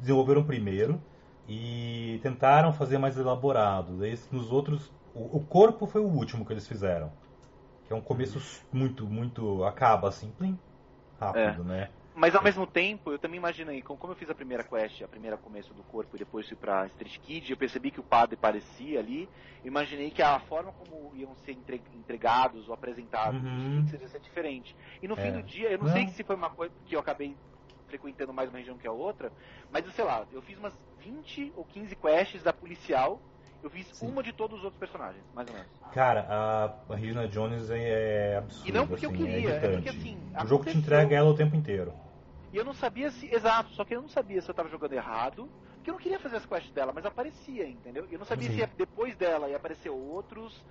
desenvolveram 0.00 0.42
primeiro 0.42 1.00
e 1.48 2.18
tentaram 2.22 2.72
fazer 2.72 2.98
mais 2.98 3.16
elaborado. 3.16 3.98
Daí, 3.98 4.18
nos 4.32 4.50
outros, 4.50 4.90
o, 5.14 5.36
o 5.38 5.40
corpo 5.40 5.86
foi 5.86 6.00
o 6.00 6.08
último 6.08 6.44
que 6.44 6.52
eles 6.52 6.66
fizeram. 6.66 7.12
Que 7.86 7.92
é 7.92 7.96
um 7.96 8.00
começo 8.00 8.40
muito, 8.72 9.06
muito. 9.06 9.62
acaba 9.62 10.08
assim, 10.08 10.32
plim, 10.36 10.58
rápido, 11.20 11.62
é. 11.62 11.64
né? 11.64 11.88
Mas 12.20 12.34
ao 12.34 12.42
mesmo 12.42 12.66
tempo, 12.66 13.10
eu 13.10 13.18
também 13.18 13.38
imaginei, 13.38 13.80
como 13.80 14.12
eu 14.12 14.14
fiz 14.14 14.28
a 14.28 14.34
primeira 14.34 14.62
quest, 14.62 15.00
a 15.00 15.08
primeira 15.08 15.38
começo 15.38 15.72
do 15.72 15.82
corpo 15.84 16.14
e 16.14 16.18
depois 16.18 16.46
fui 16.46 16.54
pra 16.54 16.84
Street 16.88 17.18
Kid, 17.20 17.50
eu 17.50 17.56
percebi 17.56 17.90
que 17.90 17.98
o 17.98 18.02
padre 18.02 18.36
parecia 18.36 18.98
ali, 19.00 19.26
imaginei 19.64 20.10
que 20.10 20.20
a 20.20 20.38
forma 20.40 20.70
como 20.70 21.16
iam 21.16 21.34
ser 21.36 21.56
entregados 21.94 22.68
ou 22.68 22.74
apresentados 22.74 23.42
uhum. 23.42 23.86
seria 23.88 24.06
ser 24.06 24.20
diferente. 24.20 24.76
E 25.02 25.08
no 25.08 25.14
é. 25.14 25.16
fim 25.16 25.32
do 25.32 25.42
dia, 25.42 25.70
eu 25.70 25.78
não, 25.78 25.86
não, 25.86 25.94
sei 25.94 26.08
se 26.08 26.22
foi 26.22 26.36
uma 26.36 26.50
coisa 26.50 26.74
que 26.84 26.94
eu 26.94 27.00
acabei 27.00 27.34
frequentando 27.86 28.34
mais 28.34 28.50
uma 28.50 28.58
região 28.58 28.76
que 28.76 28.86
a 28.86 28.92
outra, 28.92 29.32
mas 29.72 29.90
sei 29.94 30.04
lá, 30.04 30.26
eu 30.30 30.42
fiz 30.42 30.58
umas 30.58 30.74
20 30.98 31.54
ou 31.56 31.64
15 31.64 31.96
quests 31.96 32.42
da 32.42 32.52
policial 32.52 33.18
eu 33.62 33.68
fiz 33.68 33.86
Sim. 33.92 34.08
uma 34.08 34.22
de 34.22 34.32
todos 34.32 34.58
os 34.58 34.64
outros 34.64 34.80
personagens, 34.80 35.22
mais 35.34 35.46
ou 35.48 35.54
menos. 35.54 35.70
Cara, 35.92 36.26
a, 36.30 36.94
Regina 36.94 37.28
Jones 37.28 37.68
é, 37.68 38.32
é 38.32 38.36
absurda. 38.38 38.68
E 38.68 38.72
não 38.72 38.86
porque 38.86 39.04
assim, 39.04 39.14
eu 39.14 39.26
queria, 39.26 39.50
é, 39.50 39.56
é 39.56 39.68
porque 39.70 39.88
assim. 39.90 40.18
O 40.42 40.46
jogo 40.46 40.64
te 40.64 40.78
entrega 40.78 41.14
ela 41.14 41.28
o 41.28 41.34
tempo 41.34 41.54
inteiro. 41.54 41.92
E 42.52 42.56
eu 42.56 42.64
não 42.64 42.74
sabia 42.74 43.10
se. 43.10 43.32
Exato, 43.32 43.70
só 43.72 43.84
que 43.84 43.94
eu 43.94 44.02
não 44.02 44.08
sabia 44.08 44.40
se 44.40 44.50
eu 44.50 44.54
tava 44.54 44.68
jogando 44.68 44.92
errado. 44.92 45.50
Porque 45.76 45.90
eu 45.90 45.94
não 45.94 46.00
queria 46.00 46.18
fazer 46.18 46.36
as 46.36 46.44
quests 46.44 46.72
dela, 46.72 46.92
mas 46.94 47.06
aparecia, 47.06 47.66
entendeu? 47.66 48.06
E 48.10 48.12
eu 48.12 48.18
não 48.18 48.26
sabia 48.26 48.50
Sim. 48.50 48.58
se 48.58 48.76
depois 48.76 49.16
dela 49.16 49.48
ia 49.48 49.56
aparecer 49.56 49.88
outros. 49.88 50.62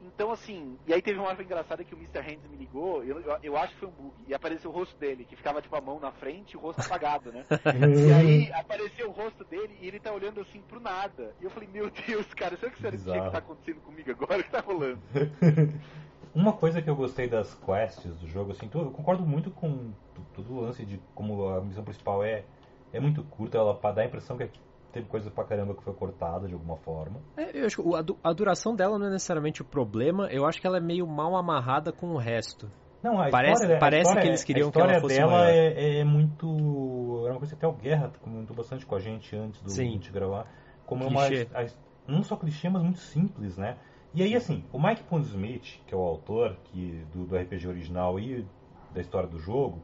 Então, 0.00 0.30
assim, 0.30 0.78
e 0.86 0.94
aí 0.94 1.02
teve 1.02 1.18
uma 1.18 1.28
hora 1.28 1.42
engraçada 1.42 1.84
que 1.84 1.92
o 1.92 1.98
Mr. 1.98 2.20
Hands 2.20 2.48
me 2.48 2.56
ligou, 2.56 3.02
eu, 3.02 3.20
eu, 3.20 3.36
eu, 3.42 3.56
acho 3.56 3.74
que 3.74 3.80
foi 3.80 3.88
um 3.88 3.92
bug, 3.92 4.14
e 4.28 4.32
apareceu 4.32 4.70
o 4.70 4.72
rosto 4.72 4.96
dele, 4.96 5.24
que 5.24 5.34
ficava 5.34 5.60
tipo 5.60 5.74
a 5.74 5.80
mão 5.80 5.98
na 5.98 6.12
frente 6.12 6.52
e 6.52 6.56
o 6.56 6.60
rosto 6.60 6.80
apagado, 6.80 7.32
né? 7.32 7.44
e 8.06 8.12
aí 8.12 8.52
apareceu 8.52 9.08
o 9.08 9.12
rosto 9.12 9.44
dele 9.44 9.76
e 9.80 9.88
ele 9.88 9.98
tá 9.98 10.12
olhando 10.12 10.40
assim 10.40 10.62
pro 10.62 10.78
nada. 10.78 11.34
E 11.40 11.44
eu 11.44 11.50
falei, 11.50 11.68
meu 11.68 11.90
Deus, 11.90 12.32
cara, 12.34 12.56
será 12.56 12.70
que 12.70 12.78
isso 12.78 12.86
é 13.10 13.20
que 13.20 13.30
tá 13.32 13.38
acontecendo 13.38 13.80
comigo 13.80 14.10
agora? 14.12 14.40
O 14.40 14.44
que 14.44 14.50
tá 14.50 14.60
rolando? 14.60 15.02
Uma 16.34 16.52
coisa 16.52 16.80
que 16.82 16.88
eu 16.88 16.96
gostei 16.96 17.28
das 17.28 17.54
quests 17.54 18.16
do 18.18 18.26
jogo, 18.26 18.52
assim, 18.52 18.68
eu 18.74 18.90
concordo 18.90 19.26
muito 19.26 19.50
com 19.50 19.92
todo 20.34 20.52
o 20.52 20.60
lance 20.60 20.84
de 20.84 21.00
como 21.14 21.48
a 21.48 21.60
missão 21.60 21.84
principal 21.84 22.22
é, 22.22 22.44
é 22.92 23.00
muito 23.00 23.22
curta, 23.24 23.58
ela 23.58 23.78
dá 23.92 24.02
a 24.02 24.04
impressão 24.04 24.36
que 24.36 24.50
teve 24.92 25.06
coisa 25.06 25.30
pra 25.30 25.44
caramba 25.44 25.74
que 25.74 25.82
foi 25.82 25.92
cortada 25.94 26.46
de 26.46 26.54
alguma 26.54 26.76
forma. 26.76 27.20
É, 27.36 27.58
eu 27.58 27.66
acho 27.66 27.82
que 27.82 27.94
a, 27.94 28.30
a, 28.30 28.32
duração 28.32 28.74
dela 28.74 28.98
não 28.98 29.06
é 29.06 29.10
necessariamente 29.10 29.62
o 29.62 29.64
problema, 29.64 30.28
eu 30.30 30.46
acho 30.46 30.60
que 30.60 30.66
ela 30.66 30.78
é 30.78 30.80
meio 30.80 31.06
mal 31.06 31.36
amarrada 31.36 31.92
com 31.92 32.08
o 32.08 32.16
resto. 32.16 32.70
Não, 33.02 33.20
a 33.20 33.30
parece, 33.30 33.62
história, 33.62 33.78
parece 33.78 34.02
história, 34.02 34.22
que 34.22 34.28
eles 34.28 34.44
queriam 34.44 34.70
que 34.70 34.80
ela 34.80 35.00
fosse 35.00 35.16
dela 35.16 35.30
maior. 35.30 35.48
É, 35.48 35.98
é, 36.00 36.04
muito. 36.04 37.22
Era 37.24 37.32
uma 37.32 37.38
coisa 37.38 37.54
que 37.54 37.64
até 37.64 37.66
o 37.68 37.72
Guerra 37.72 38.10
comentou 38.20 38.56
bastante 38.56 38.84
com 38.84 38.94
a 38.96 38.98
gente 38.98 39.36
antes 39.36 39.62
do 39.62 39.70
Sim. 39.70 39.98
de 39.98 40.10
gravar. 40.10 40.46
Como 40.84 41.06
clichê. 41.06 41.48
é 41.52 41.58
uma. 41.58 41.66
A, 41.66 41.68
não 42.08 42.22
só 42.24 42.36
clichê, 42.36 42.68
mas 42.68 42.82
muito 42.82 42.98
simples, 42.98 43.56
né? 43.56 43.76
E 44.14 44.22
aí, 44.22 44.34
assim, 44.34 44.64
o 44.72 44.80
Mike 44.80 45.02
Pondsmith, 45.04 45.80
que 45.86 45.94
é 45.94 45.96
o 45.96 46.00
autor 46.00 46.56
que, 46.64 47.04
do, 47.12 47.26
do 47.26 47.36
RPG 47.36 47.68
original 47.68 48.18
e 48.18 48.44
da 48.92 49.00
história 49.00 49.28
do 49.28 49.38
jogo, 49.38 49.80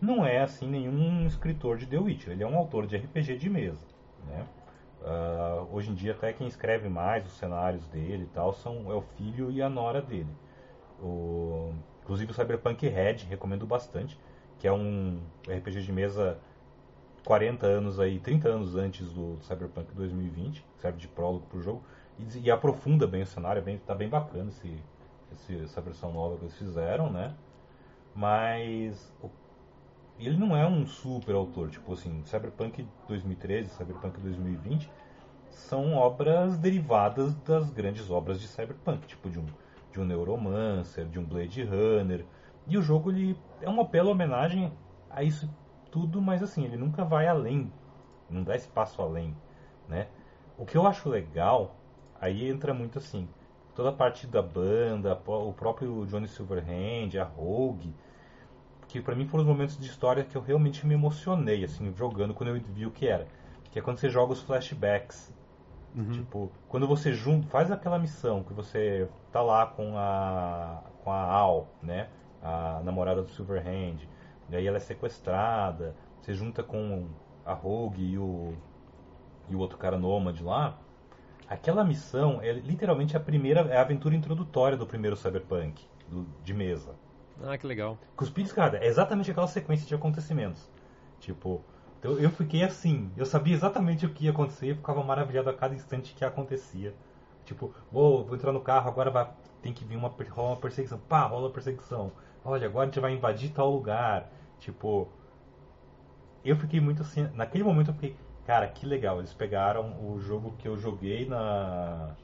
não 0.00 0.24
é, 0.24 0.40
assim, 0.42 0.68
nenhum 0.68 1.26
escritor 1.26 1.76
de 1.76 1.86
The 1.86 1.98
Witcher. 1.98 2.32
Ele 2.32 2.42
é 2.42 2.46
um 2.46 2.56
autor 2.56 2.86
de 2.86 2.96
RPG 2.96 3.36
de 3.36 3.50
mesa, 3.50 3.84
né? 4.26 4.46
Uh, 5.00 5.68
hoje 5.72 5.90
em 5.90 5.94
dia, 5.94 6.12
até 6.12 6.32
quem 6.32 6.46
escreve 6.46 6.88
mais 6.88 7.24
os 7.24 7.32
cenários 7.32 7.86
dele 7.86 8.24
e 8.24 8.34
tal 8.34 8.52
são, 8.52 8.90
é 8.90 8.94
o 8.94 9.02
filho 9.16 9.50
e 9.50 9.62
a 9.62 9.68
nora 9.68 10.02
dele. 10.02 10.30
O, 11.00 11.72
inclusive 12.02 12.30
o 12.32 12.34
Cyberpunk 12.34 12.86
Red, 12.88 13.26
recomendo 13.28 13.64
bastante, 13.64 14.18
que 14.58 14.66
é 14.66 14.72
um 14.72 15.20
RPG 15.46 15.82
de 15.82 15.92
mesa 15.92 16.38
40 17.24 17.66
anos 17.66 18.00
aí, 18.00 18.18
30 18.18 18.48
anos 18.48 18.74
antes 18.74 19.12
do, 19.12 19.36
do 19.36 19.44
Cyberpunk 19.44 19.94
2020, 19.94 20.60
que 20.60 20.80
serve 20.80 20.98
de 20.98 21.08
prólogo 21.08 21.46
para 21.46 21.58
o 21.58 21.62
jogo, 21.62 21.82
e, 22.18 22.38
e, 22.46 22.50
aprofunda 22.50 23.06
bem 23.06 23.22
o 23.22 23.26
cenário, 23.26 23.60
é 23.60 23.62
bem, 23.62 23.78
tá 23.78 23.94
bem 23.94 24.08
bacana 24.08 24.48
esse, 24.48 24.76
esse, 25.32 25.62
essa 25.62 25.80
versão 25.80 26.12
nova 26.12 26.36
que 26.36 26.44
eles 26.44 26.56
fizeram, 26.56 27.10
né? 27.10 27.34
Mas 28.14 29.14
o, 29.22 29.30
ele 30.18 30.36
não 30.36 30.56
é 30.56 30.66
um 30.66 30.86
super 30.86 31.34
autor, 31.34 31.70
tipo 31.70 31.92
assim, 31.92 32.22
Cyberpunk 32.24 32.86
2013, 33.06 33.70
Cyberpunk 33.70 34.20
2020 34.20 34.90
são 35.50 35.94
obras 35.94 36.56
derivadas 36.58 37.34
das 37.36 37.70
grandes 37.70 38.10
obras 38.10 38.40
de 38.40 38.46
Cyberpunk, 38.48 39.06
tipo 39.06 39.28
de 39.28 39.38
um, 39.38 39.46
de 39.92 40.00
um 40.00 40.04
Neuromancer, 40.04 41.06
de 41.06 41.18
um 41.18 41.24
Blade 41.24 41.62
Runner, 41.64 42.24
e 42.66 42.76
o 42.76 42.82
jogo 42.82 43.10
ele 43.10 43.36
é 43.60 43.68
uma 43.68 43.84
bela 43.84 44.10
homenagem 44.10 44.72
a 45.10 45.22
isso 45.22 45.48
tudo, 45.90 46.20
mas 46.20 46.42
assim, 46.42 46.64
ele 46.64 46.76
nunca 46.76 47.04
vai 47.04 47.26
além, 47.26 47.72
não 48.28 48.42
dá 48.42 48.54
espaço 48.54 49.00
além, 49.00 49.34
né? 49.88 50.08
O 50.56 50.66
que 50.66 50.76
eu 50.76 50.86
acho 50.86 51.08
legal, 51.08 51.76
aí 52.20 52.48
entra 52.48 52.72
muito 52.74 52.98
assim, 52.98 53.28
toda 53.74 53.90
a 53.90 53.92
parte 53.92 54.26
da 54.26 54.42
banda, 54.42 55.20
o 55.26 55.52
próprio 55.52 56.04
Johnny 56.06 56.26
Silverhand, 56.26 57.16
a 57.20 57.24
Rogue, 57.24 57.94
que 58.88 59.00
para 59.00 59.14
mim 59.14 59.26
foram 59.26 59.44
os 59.44 59.48
momentos 59.48 59.78
de 59.78 59.86
história 59.86 60.24
que 60.24 60.36
eu 60.36 60.42
realmente 60.42 60.86
me 60.86 60.94
emocionei, 60.94 61.64
assim, 61.64 61.92
jogando 61.94 62.34
quando 62.34 62.50
eu 62.50 62.60
vi 62.60 62.86
o 62.86 62.90
que 62.90 63.06
era. 63.06 63.26
Que 63.70 63.78
é 63.78 63.82
quando 63.82 63.98
você 63.98 64.08
joga 64.08 64.32
os 64.32 64.40
flashbacks. 64.40 65.32
Uhum. 65.94 66.10
Tipo, 66.10 66.52
quando 66.68 66.86
você 66.86 67.12
junta, 67.12 67.46
faz 67.48 67.70
aquela 67.70 67.98
missão 67.98 68.42
que 68.42 68.52
você 68.52 69.08
tá 69.30 69.42
lá 69.42 69.66
com 69.66 69.96
a 69.96 70.82
com 71.04 71.12
a 71.12 71.22
Al, 71.22 71.68
né? 71.82 72.08
A 72.42 72.80
namorada 72.84 73.22
do 73.22 73.30
Silverhand. 73.30 73.98
E 74.50 74.56
aí 74.56 74.66
ela 74.66 74.78
é 74.78 74.80
sequestrada. 74.80 75.94
Você 76.20 76.34
junta 76.34 76.62
com 76.62 77.06
a 77.44 77.52
Rogue 77.52 78.02
e 78.02 78.18
o 78.18 78.54
e 79.48 79.54
o 79.54 79.58
outro 79.58 79.78
cara 79.78 79.98
nômade 79.98 80.42
lá. 80.42 80.78
Aquela 81.48 81.82
missão 81.82 82.40
é 82.42 82.52
literalmente 82.52 83.16
a 83.16 83.20
primeira 83.20 83.60
é 83.60 83.76
a 83.78 83.80
aventura 83.80 84.14
introdutória 84.14 84.76
do 84.76 84.86
primeiro 84.86 85.16
Cyberpunk 85.16 85.82
do, 86.06 86.26
de 86.44 86.52
mesa. 86.52 86.94
Ah, 87.42 87.56
que 87.56 87.66
legal. 87.66 87.98
Cuspir 88.16 88.52
cara, 88.52 88.78
é 88.78 88.86
exatamente 88.86 89.30
aquela 89.30 89.46
sequência 89.46 89.86
de 89.86 89.94
acontecimentos. 89.94 90.68
Tipo, 91.20 91.64
eu, 92.02 92.18
eu 92.20 92.30
fiquei 92.30 92.62
assim, 92.62 93.10
eu 93.16 93.24
sabia 93.24 93.54
exatamente 93.54 94.04
o 94.04 94.10
que 94.10 94.24
ia 94.24 94.30
acontecer 94.30 94.68
e 94.68 94.74
ficava 94.74 95.02
maravilhado 95.02 95.48
a 95.48 95.54
cada 95.54 95.74
instante 95.74 96.14
que 96.14 96.24
acontecia. 96.24 96.94
Tipo, 97.44 97.74
vou, 97.90 98.24
vou 98.24 98.36
entrar 98.36 98.52
no 98.52 98.60
carro, 98.60 98.88
agora 98.90 99.10
vai, 99.10 99.30
tem 99.62 99.72
que 99.72 99.84
vir 99.84 99.96
uma, 99.96 100.08
rola 100.30 100.50
uma 100.50 100.56
perseguição. 100.56 100.98
Pá, 101.08 101.22
rola 101.22 101.50
perseguição. 101.50 102.12
Olha, 102.44 102.66
agora 102.66 102.84
a 102.84 102.86
gente 102.86 103.00
vai 103.00 103.14
invadir 103.14 103.50
tal 103.50 103.70
lugar. 103.70 104.30
Tipo, 104.58 105.08
eu 106.44 106.56
fiquei 106.56 106.80
muito 106.80 107.02
assim, 107.02 107.28
naquele 107.34 107.64
momento 107.64 107.88
eu 107.88 107.94
fiquei, 107.94 108.16
cara, 108.48 108.66
que 108.66 108.86
legal. 108.86 109.18
Eles 109.18 109.34
pegaram 109.34 109.94
o 110.10 110.18
jogo 110.18 110.54
que 110.58 110.66
eu 110.66 110.78
joguei 110.78 111.28
na 111.28 112.16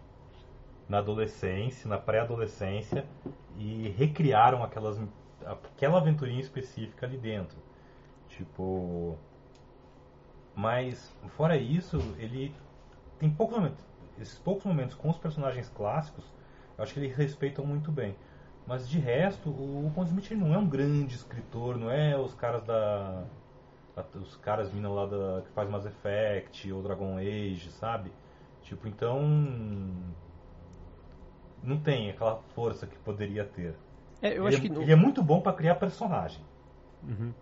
na 0.89 0.99
adolescência, 0.99 1.89
na 1.89 1.99
pré-adolescência 1.99 3.07
e 3.59 3.89
recriaram 3.91 4.63
aquelas 4.63 4.99
aquela 5.45 5.99
aventurinha 5.99 6.41
específica 6.41 7.07
ali 7.07 7.19
dentro. 7.19 7.59
Tipo, 8.29 9.19
mas 10.55 11.15
fora 11.37 11.57
isso, 11.59 11.99
ele 12.19 12.55
tem 13.19 13.31
poucos 13.31 13.57
momentos, 13.59 13.85
esses 14.19 14.39
poucos 14.39 14.65
momentos 14.65 14.95
com 14.95 15.11
os 15.11 15.19
personagens 15.19 15.69
clássicos, 15.69 16.25
eu 16.79 16.85
acho 16.85 16.95
que 16.95 17.01
eles 17.01 17.15
respeitam 17.17 17.67
muito 17.67 17.93
bem. 17.93 18.17
Mas 18.67 18.89
de 18.89 18.99
resto, 18.99 19.51
o 19.51 19.93
Pond 19.95 20.09
Smith 20.09 20.31
não 20.33 20.55
é 20.55 20.59
um 20.59 20.67
grande 20.67 21.15
escritor, 21.15 21.77
não 21.77 21.91
é 21.91 22.17
os 22.19 22.35
caras 22.35 22.65
da 22.65 23.25
os 24.15 24.37
caras 24.37 24.71
vindo 24.71 24.93
lá 24.93 25.07
da, 25.07 25.43
que 25.43 25.51
faz 25.53 25.69
Mass 25.69 25.87
Effect 25.87 26.73
ou 26.73 26.83
Dragon 26.83 27.17
Age, 27.19 27.71
sabe? 27.73 28.11
Tipo, 28.63 28.89
então 28.89 29.21
não 31.63 31.79
tem 31.81 32.11
aquela 32.11 32.37
força 32.55 32.87
que 32.87 32.99
poderia 32.99 33.45
ter. 33.45 33.75
É, 34.21 34.39
eu 34.39 34.47
ele, 34.47 34.49
acho 34.49 34.61
que 34.61 34.69
é, 34.69 34.71
no... 34.71 34.83
ele 34.83 34.93
é 34.93 34.97
muito 34.97 35.23
bom 35.23 35.41
para 35.41 35.53
criar 35.53 35.77
personagem. 35.77 36.43
Uhum. 37.03 37.33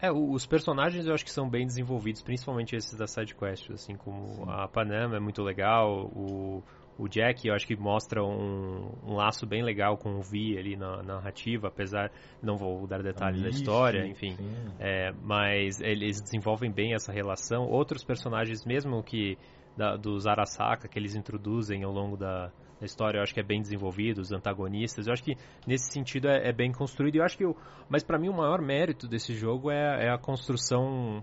É, 0.00 0.12
os 0.12 0.46
personagens 0.46 1.06
eu 1.06 1.14
acho 1.14 1.24
que 1.24 1.30
são 1.30 1.48
bem 1.48 1.66
desenvolvidos, 1.66 2.22
principalmente 2.22 2.76
esses 2.76 2.96
da 2.96 3.06
sidequest, 3.06 3.70
assim 3.72 3.96
como 3.96 4.28
Sim. 4.28 4.44
a 4.46 4.68
Panama 4.68 5.16
é 5.16 5.20
muito 5.20 5.42
legal, 5.42 6.06
o, 6.06 6.62
o 6.98 7.08
Jack 7.08 7.46
eu 7.46 7.54
acho 7.54 7.66
que 7.66 7.76
mostra 7.76 8.22
um, 8.22 8.90
um 9.06 9.14
laço 9.14 9.46
bem 9.46 9.62
legal 9.62 9.96
com 9.96 10.16
o 10.16 10.22
Vi 10.22 10.58
ali 10.58 10.76
na, 10.76 10.96
na 11.02 11.14
narrativa, 11.14 11.68
apesar, 11.68 12.10
não 12.42 12.56
vou 12.56 12.86
dar 12.86 13.02
detalhes 13.02 13.40
da 13.40 13.48
história, 13.48 14.04
enfim, 14.06 14.36
é, 14.80 15.12
mas 15.22 15.80
eles 15.80 16.20
desenvolvem 16.20 16.70
bem 16.70 16.94
essa 16.94 17.12
relação. 17.12 17.68
Outros 17.68 18.02
personagens, 18.02 18.66
mesmo 18.66 19.02
que 19.02 19.38
da, 19.76 19.96
dos 19.96 20.26
Arasaka, 20.26 20.88
que 20.88 20.98
eles 20.98 21.14
introduzem 21.14 21.84
ao 21.84 21.92
longo 21.92 22.16
da, 22.16 22.50
da 22.80 22.84
história 22.84 23.18
eu 23.18 23.22
acho 23.22 23.32
que 23.32 23.40
é 23.40 23.44
bem 23.44 23.60
desenvolvido, 23.60 24.20
os 24.20 24.32
antagonistas, 24.32 25.06
eu 25.06 25.12
acho 25.12 25.22
que 25.22 25.36
nesse 25.66 25.92
sentido 25.92 26.28
é, 26.28 26.48
é 26.48 26.52
bem 26.52 26.72
construído. 26.72 27.16
Eu 27.16 27.24
acho 27.24 27.38
que, 27.38 27.44
eu, 27.44 27.56
mas 27.88 28.02
para 28.02 28.18
mim 28.18 28.28
o 28.28 28.36
maior 28.36 28.60
mérito 28.60 29.06
desse 29.06 29.34
jogo 29.34 29.70
é, 29.70 30.06
é, 30.06 30.10
a 30.10 30.18
construção, 30.18 31.22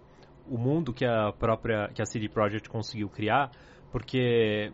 o 0.49 0.57
mundo 0.57 0.93
que 0.93 1.05
a 1.05 1.34
própria 1.34 1.89
que 1.93 2.01
a 2.01 2.05
CD 2.05 2.30
Projekt 2.30 2.69
conseguiu 2.69 3.09
criar, 3.09 3.51
porque 3.91 4.71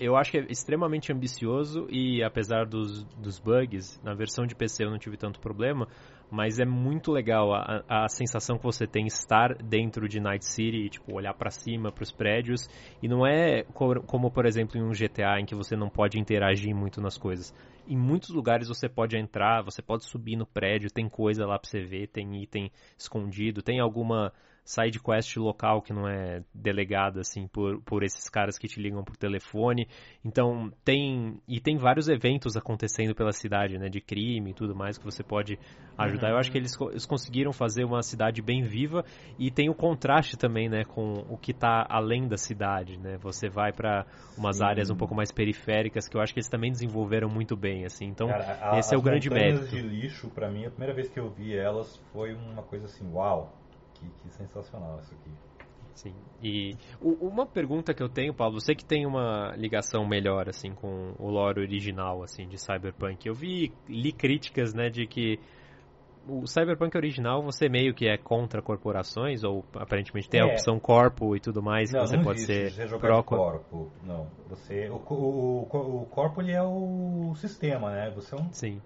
eu 0.00 0.16
acho 0.16 0.30
que 0.30 0.38
é 0.38 0.46
extremamente 0.48 1.12
ambicioso 1.12 1.86
e 1.90 2.22
apesar 2.24 2.64
dos, 2.64 3.04
dos 3.16 3.38
bugs, 3.38 4.00
na 4.02 4.14
versão 4.14 4.46
de 4.46 4.54
PC 4.54 4.84
eu 4.84 4.90
não 4.90 4.98
tive 4.98 5.18
tanto 5.18 5.38
problema, 5.38 5.86
mas 6.30 6.58
é 6.58 6.64
muito 6.64 7.12
legal 7.12 7.52
a, 7.52 7.84
a 7.86 8.08
sensação 8.08 8.56
que 8.56 8.64
você 8.64 8.86
tem 8.86 9.06
estar 9.06 9.54
dentro 9.62 10.08
de 10.08 10.18
Night 10.18 10.46
City, 10.46 10.88
tipo, 10.88 11.14
olhar 11.14 11.34
para 11.34 11.50
cima, 11.50 11.92
para 11.92 12.02
os 12.02 12.10
prédios, 12.10 12.66
e 13.02 13.08
não 13.08 13.26
é 13.26 13.64
como, 13.74 14.02
como, 14.04 14.30
por 14.30 14.46
exemplo, 14.46 14.78
em 14.78 14.82
um 14.82 14.92
GTA 14.92 15.38
em 15.38 15.44
que 15.44 15.54
você 15.54 15.76
não 15.76 15.90
pode 15.90 16.18
interagir 16.18 16.74
muito 16.74 17.00
nas 17.00 17.18
coisas. 17.18 17.52
Em 17.86 17.96
muitos 17.96 18.30
lugares 18.30 18.68
você 18.68 18.88
pode 18.88 19.18
entrar, 19.18 19.62
você 19.62 19.82
pode 19.82 20.04
subir 20.04 20.36
no 20.36 20.46
prédio, 20.46 20.90
tem 20.90 21.08
coisa 21.08 21.44
lá 21.44 21.58
para 21.58 21.68
você 21.68 21.82
ver, 21.82 22.08
tem 22.08 22.42
item 22.42 22.70
escondido, 22.96 23.60
tem 23.60 23.80
alguma 23.80 24.32
side 24.70 25.00
quest 25.00 25.36
local 25.36 25.82
que 25.82 25.92
não 25.92 26.08
é 26.08 26.42
delegada 26.54 27.20
assim 27.20 27.48
por, 27.48 27.82
por 27.82 28.04
esses 28.04 28.28
caras 28.28 28.56
que 28.56 28.68
te 28.68 28.80
ligam 28.80 29.02
por 29.02 29.16
telefone. 29.16 29.88
Então 30.24 30.72
tem 30.84 31.40
e 31.48 31.60
tem 31.60 31.76
vários 31.76 32.08
eventos 32.08 32.56
acontecendo 32.56 33.14
pela 33.14 33.32
cidade, 33.32 33.78
né, 33.78 33.88
de 33.88 34.00
crime 34.00 34.50
e 34.50 34.54
tudo 34.54 34.74
mais 34.74 34.96
que 34.96 35.04
você 35.04 35.24
pode 35.24 35.58
ajudar. 35.98 36.28
Uhum. 36.28 36.34
Eu 36.34 36.38
acho 36.38 36.52
que 36.52 36.58
eles, 36.58 36.78
eles 36.80 37.04
conseguiram 37.04 37.52
fazer 37.52 37.84
uma 37.84 38.02
cidade 38.02 38.40
bem 38.40 38.62
viva 38.62 39.04
e 39.38 39.50
tem 39.50 39.68
o 39.68 39.74
contraste 39.74 40.36
também, 40.36 40.68
né, 40.68 40.84
com 40.84 41.24
o 41.28 41.36
que 41.36 41.50
está 41.50 41.84
além 41.88 42.28
da 42.28 42.36
cidade, 42.36 42.96
né? 42.96 43.18
Você 43.18 43.48
vai 43.48 43.72
para 43.72 44.06
umas 44.38 44.58
Sim. 44.58 44.64
áreas 44.64 44.90
um 44.90 44.96
pouco 44.96 45.14
mais 45.14 45.32
periféricas 45.32 46.08
que 46.08 46.16
eu 46.16 46.20
acho 46.20 46.32
que 46.32 46.38
eles 46.38 46.48
também 46.48 46.70
desenvolveram 46.70 47.28
muito 47.28 47.56
bem, 47.56 47.84
assim. 47.84 48.06
Então 48.06 48.28
Cara, 48.28 48.58
a, 48.62 48.78
esse 48.78 48.94
é 48.94 48.98
o 48.98 49.02
grande 49.02 49.28
mérito. 49.28 49.66
de 49.66 49.80
lixo 49.80 50.30
para 50.30 50.48
mim, 50.48 50.64
a 50.64 50.70
primeira 50.70 50.94
vez 50.94 51.08
que 51.08 51.18
eu 51.18 51.28
vi 51.28 51.56
elas 51.56 51.96
foi 52.12 52.34
uma 52.34 52.62
coisa 52.62 52.86
assim, 52.86 53.10
uau 53.12 53.59
que, 54.00 54.08
que 54.22 54.30
sensacional 54.30 54.98
isso 55.00 55.14
aqui. 55.14 55.30
Sim. 55.94 56.14
E 56.42 56.74
uma 57.00 57.46
pergunta 57.46 57.92
que 57.92 58.02
eu 58.02 58.08
tenho, 58.08 58.32
Paulo, 58.32 58.58
você 58.58 58.74
que 58.74 58.84
tem 58.84 59.06
uma 59.06 59.54
ligação 59.56 60.06
melhor 60.08 60.48
assim 60.48 60.72
com 60.72 61.14
o 61.18 61.28
lore 61.28 61.60
original 61.60 62.22
assim 62.22 62.48
de 62.48 62.56
Cyberpunk. 62.58 63.26
Eu 63.26 63.34
vi 63.34 63.72
li 63.86 64.12
críticas, 64.12 64.72
né, 64.72 64.88
de 64.88 65.06
que 65.06 65.38
o 66.26 66.46
Cyberpunk 66.46 66.96
original 66.96 67.42
você 67.42 67.68
meio 67.68 67.94
que 67.94 68.08
é 68.08 68.16
contra 68.16 68.62
corporações 68.62 69.42
ou 69.42 69.64
aparentemente 69.74 70.28
tem 70.28 70.40
É. 70.40 70.44
a 70.44 70.46
opção 70.46 70.78
corpo 70.78 71.36
e 71.36 71.40
tudo 71.40 71.62
mais, 71.62 71.92
Não, 71.92 72.00
você 72.00 72.16
não 72.16 72.24
pode 72.24 72.40
existe 72.40 72.76
ser 72.76 72.98
pró 72.98 73.22
corpo. 73.22 73.90
Não. 74.02 74.26
Você, 74.48 74.88
o, 74.88 74.96
o, 74.96 75.68
o, 75.70 76.02
o 76.02 76.06
corpo 76.06 76.40
ele 76.40 76.52
é 76.52 76.62
o 76.62 77.34
sistema, 77.36 77.90
né? 77.90 78.10
Você 78.14 78.34
é 78.34 78.38
um 78.38 78.52
Sim. 78.52 78.80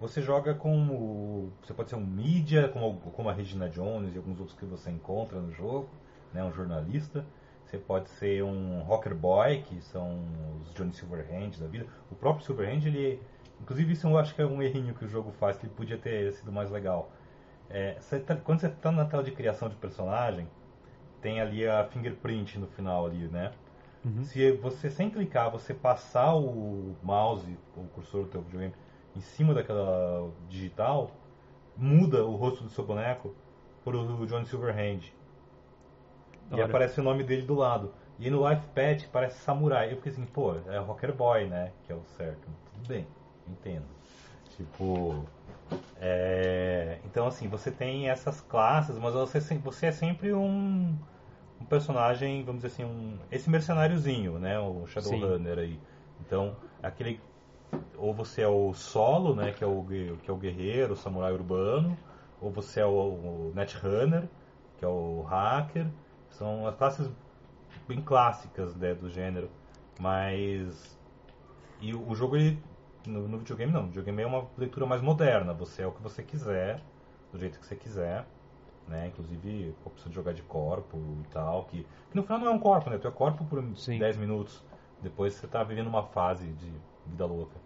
Você 0.00 0.22
joga 0.22 0.54
com 0.54 0.88
o. 0.88 1.52
Você 1.62 1.74
pode 1.74 1.90
ser 1.90 1.96
um 1.96 2.04
mídia, 2.04 2.68
como, 2.68 2.98
como 3.12 3.28
a 3.28 3.32
Regina 3.32 3.68
Jones 3.68 4.14
e 4.14 4.16
alguns 4.16 4.40
outros 4.40 4.58
que 4.58 4.64
você 4.64 4.90
encontra 4.90 5.38
no 5.38 5.52
jogo, 5.52 5.88
né, 6.32 6.42
um 6.42 6.52
jornalista. 6.52 7.24
Você 7.66 7.76
pode 7.78 8.08
ser 8.10 8.42
um 8.42 8.80
rocker 8.80 9.14
boy, 9.14 9.62
que 9.62 9.80
são 9.82 10.24
os 10.62 10.74
Johnny 10.74 10.92
Silverhand 10.92 11.50
da 11.60 11.66
vida. 11.66 11.86
O 12.10 12.14
próprio 12.14 12.44
Silverhand, 12.44 12.86
ele. 12.86 13.20
Inclusive, 13.60 13.92
isso 13.92 14.08
eu 14.08 14.18
acho 14.18 14.34
que 14.34 14.40
é 14.40 14.46
um 14.46 14.62
errinho 14.62 14.94
que 14.94 15.04
o 15.04 15.08
jogo 15.08 15.30
faz, 15.32 15.58
que 15.58 15.66
ele 15.66 15.74
podia 15.74 15.98
ter 15.98 16.32
sido 16.32 16.50
mais 16.50 16.70
legal. 16.70 17.12
É, 17.68 17.96
você 18.00 18.18
tá- 18.18 18.36
quando 18.36 18.60
você 18.60 18.68
está 18.68 18.90
na 18.90 19.04
tela 19.04 19.22
de 19.22 19.30
criação 19.32 19.68
de 19.68 19.76
personagem, 19.76 20.48
tem 21.20 21.40
ali 21.40 21.66
a 21.66 21.84
fingerprint 21.84 22.58
no 22.58 22.66
final 22.66 23.06
ali, 23.06 23.28
né? 23.28 23.52
Uhum. 24.04 24.24
Se 24.24 24.50
você, 24.52 24.90
sem 24.90 25.10
clicar, 25.10 25.50
você 25.50 25.74
passar 25.74 26.34
o 26.34 26.96
mouse, 27.02 27.56
o 27.76 27.84
cursor 27.94 28.22
do 28.22 28.28
teu 28.28 28.42
videogame, 28.42 28.74
em 29.16 29.20
cima 29.20 29.54
daquela 29.54 30.30
digital, 30.48 31.10
muda 31.76 32.24
o 32.24 32.36
rosto 32.36 32.64
do 32.64 32.70
seu 32.70 32.84
boneco 32.84 33.34
para 33.84 33.96
o 33.96 34.26
John 34.26 34.44
Silverhand. 34.44 35.00
E 36.52 36.60
aparece 36.60 37.00
o 37.00 37.02
nome 37.02 37.22
dele 37.22 37.42
do 37.42 37.54
lado. 37.54 37.92
E 38.18 38.28
no 38.28 38.46
Life 38.48 38.66
Pet 38.74 39.08
parece 39.08 39.38
Samurai. 39.40 39.92
Eu 39.92 39.96
fiquei 39.96 40.12
assim, 40.12 40.26
pô, 40.26 40.54
é 40.66 40.78
Rocker 40.78 41.14
Boy, 41.14 41.46
né? 41.46 41.72
Que 41.86 41.92
é 41.92 41.94
o 41.94 42.02
certo. 42.16 42.48
Tudo 42.74 42.88
bem, 42.88 43.06
entendo. 43.48 43.86
Tipo. 44.56 45.24
é, 45.98 46.98
Então, 47.04 47.26
assim, 47.26 47.48
você 47.48 47.70
tem 47.70 48.10
essas 48.10 48.40
classes, 48.42 48.98
mas 48.98 49.14
você, 49.14 49.40
você 49.58 49.86
é 49.86 49.92
sempre 49.92 50.34
um, 50.34 50.94
um 51.60 51.64
personagem, 51.64 52.44
vamos 52.44 52.62
dizer 52.62 52.74
assim, 52.74 52.84
um, 52.84 53.16
esse 53.30 53.48
mercenáriozinho, 53.48 54.38
né? 54.38 54.58
O 54.58 54.86
Shadowrunner 54.86 55.58
aí. 55.58 55.80
Então, 56.20 56.56
aquele. 56.82 57.20
Ou 57.96 58.14
você 58.14 58.42
é 58.42 58.48
o 58.48 58.72
solo, 58.72 59.34
né? 59.34 59.52
Que 59.52 59.62
é 59.62 59.66
o, 59.66 59.84
que 60.22 60.30
é 60.30 60.32
o 60.32 60.36
guerreiro, 60.36 60.94
o 60.94 60.96
samurai 60.96 61.32
urbano. 61.32 61.96
Ou 62.40 62.50
você 62.50 62.80
é 62.80 62.86
o, 62.86 62.90
o 62.90 63.52
Netrunner, 63.54 64.28
que 64.78 64.84
é 64.84 64.88
o 64.88 65.22
hacker. 65.22 65.86
São 66.30 66.66
as 66.66 66.74
classes 66.76 67.10
bem 67.86 68.00
clássicas 68.00 68.74
né, 68.74 68.94
do 68.94 69.10
gênero. 69.10 69.50
Mas. 69.98 70.98
E 71.80 71.92
o, 71.94 72.08
o 72.08 72.14
jogo, 72.14 72.36
ele, 72.36 72.62
no, 73.06 73.28
no 73.28 73.38
videogame 73.38 73.70
não. 73.70 73.82
No 73.82 73.88
videogame 73.88 74.22
é 74.22 74.26
uma 74.26 74.46
leitura 74.56 74.86
mais 74.86 75.02
moderna. 75.02 75.52
Você 75.52 75.82
é 75.82 75.86
o 75.86 75.92
que 75.92 76.02
você 76.02 76.22
quiser, 76.22 76.80
do 77.30 77.38
jeito 77.38 77.58
que 77.58 77.66
você 77.66 77.76
quiser. 77.76 78.26
Né? 78.88 79.08
Inclusive, 79.08 79.74
a 79.84 79.88
opção 79.88 80.08
de 80.08 80.14
jogar 80.14 80.32
de 80.32 80.42
corpo 80.42 80.96
e 80.96 81.28
tal. 81.28 81.64
Que, 81.64 81.86
que 82.10 82.16
no 82.16 82.22
final 82.22 82.38
não 82.38 82.46
é 82.46 82.50
um 82.50 82.58
corpo, 82.58 82.88
né? 82.88 82.96
Tu 82.96 83.06
é 83.06 83.10
corpo 83.10 83.44
por 83.44 83.62
Sim. 83.76 83.98
10 83.98 84.16
minutos. 84.16 84.64
Depois 85.02 85.34
você 85.34 85.46
tá 85.46 85.62
vivendo 85.62 85.86
uma 85.86 86.02
fase 86.02 86.46
de 86.46 86.72
vida 87.10 87.26
louca. 87.26 87.56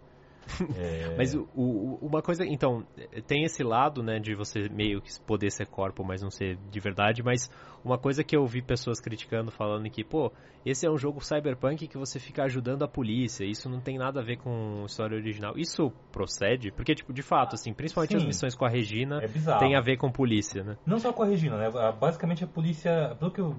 É, 0.77 1.15
Mas 1.17 1.33
o, 1.33 1.47
o- 1.55 1.97
uma 2.01 2.21
coisa, 2.21 2.45
então, 2.45 2.83
tem 3.25 3.43
esse 3.43 3.63
lado, 3.63 4.03
né, 4.03 4.19
de 4.19 4.35
você 4.35 4.69
meio 4.69 5.01
que 5.01 5.09
poder 5.21 5.49
ser 5.51 5.65
corpo, 5.67 6.03
mas 6.03 6.21
não 6.21 6.29
ser 6.29 6.57
de 6.69 6.79
verdade, 6.79 7.23
mas 7.23 7.49
uma 7.83 7.97
coisa 7.97 8.23
que 8.23 8.35
eu 8.35 8.45
vi 8.45 8.61
pessoas 8.61 8.99
criticando, 8.99 9.49
falando 9.51 9.89
que, 9.89 10.03
pô, 10.03 10.31
esse 10.65 10.85
é 10.85 10.89
um 10.89 10.97
jogo 10.97 11.19
cyberpunk 11.23 11.87
que 11.87 11.97
você 11.97 12.19
fica 12.19 12.43
ajudando 12.43 12.83
a 12.83 12.87
polícia, 12.87 13.43
isso 13.45 13.69
não 13.69 13.79
tem 13.79 13.97
nada 13.97 14.19
a 14.19 14.23
ver 14.23 14.37
com 14.37 14.81
a 14.83 14.85
história 14.85 15.15
original. 15.17 15.53
Isso 15.57 15.91
procede? 16.11 16.71
Porque, 16.71 16.93
tipo, 16.93 17.13
de 17.13 17.21
fato, 17.21 17.55
assim, 17.55 17.73
principalmente 17.73 18.15
as 18.15 18.21
Sim. 18.23 18.27
missões 18.27 18.55
com 18.55 18.65
a 18.65 18.69
Regina, 18.69 19.23
é 19.23 19.57
tem 19.59 19.75
a 19.75 19.81
ver 19.81 19.97
com 19.97 20.11
polícia, 20.11 20.63
né? 20.63 20.77
Não 20.85 20.99
só 20.99 21.11
com 21.13 21.23
a 21.23 21.25
Regina, 21.25 21.57
né? 21.57 21.71
Basicamente 21.99 22.43
a 22.43 22.47
polícia. 22.47 23.15
Pelo 23.19 23.31
que 23.31 23.41
eu 23.41 23.55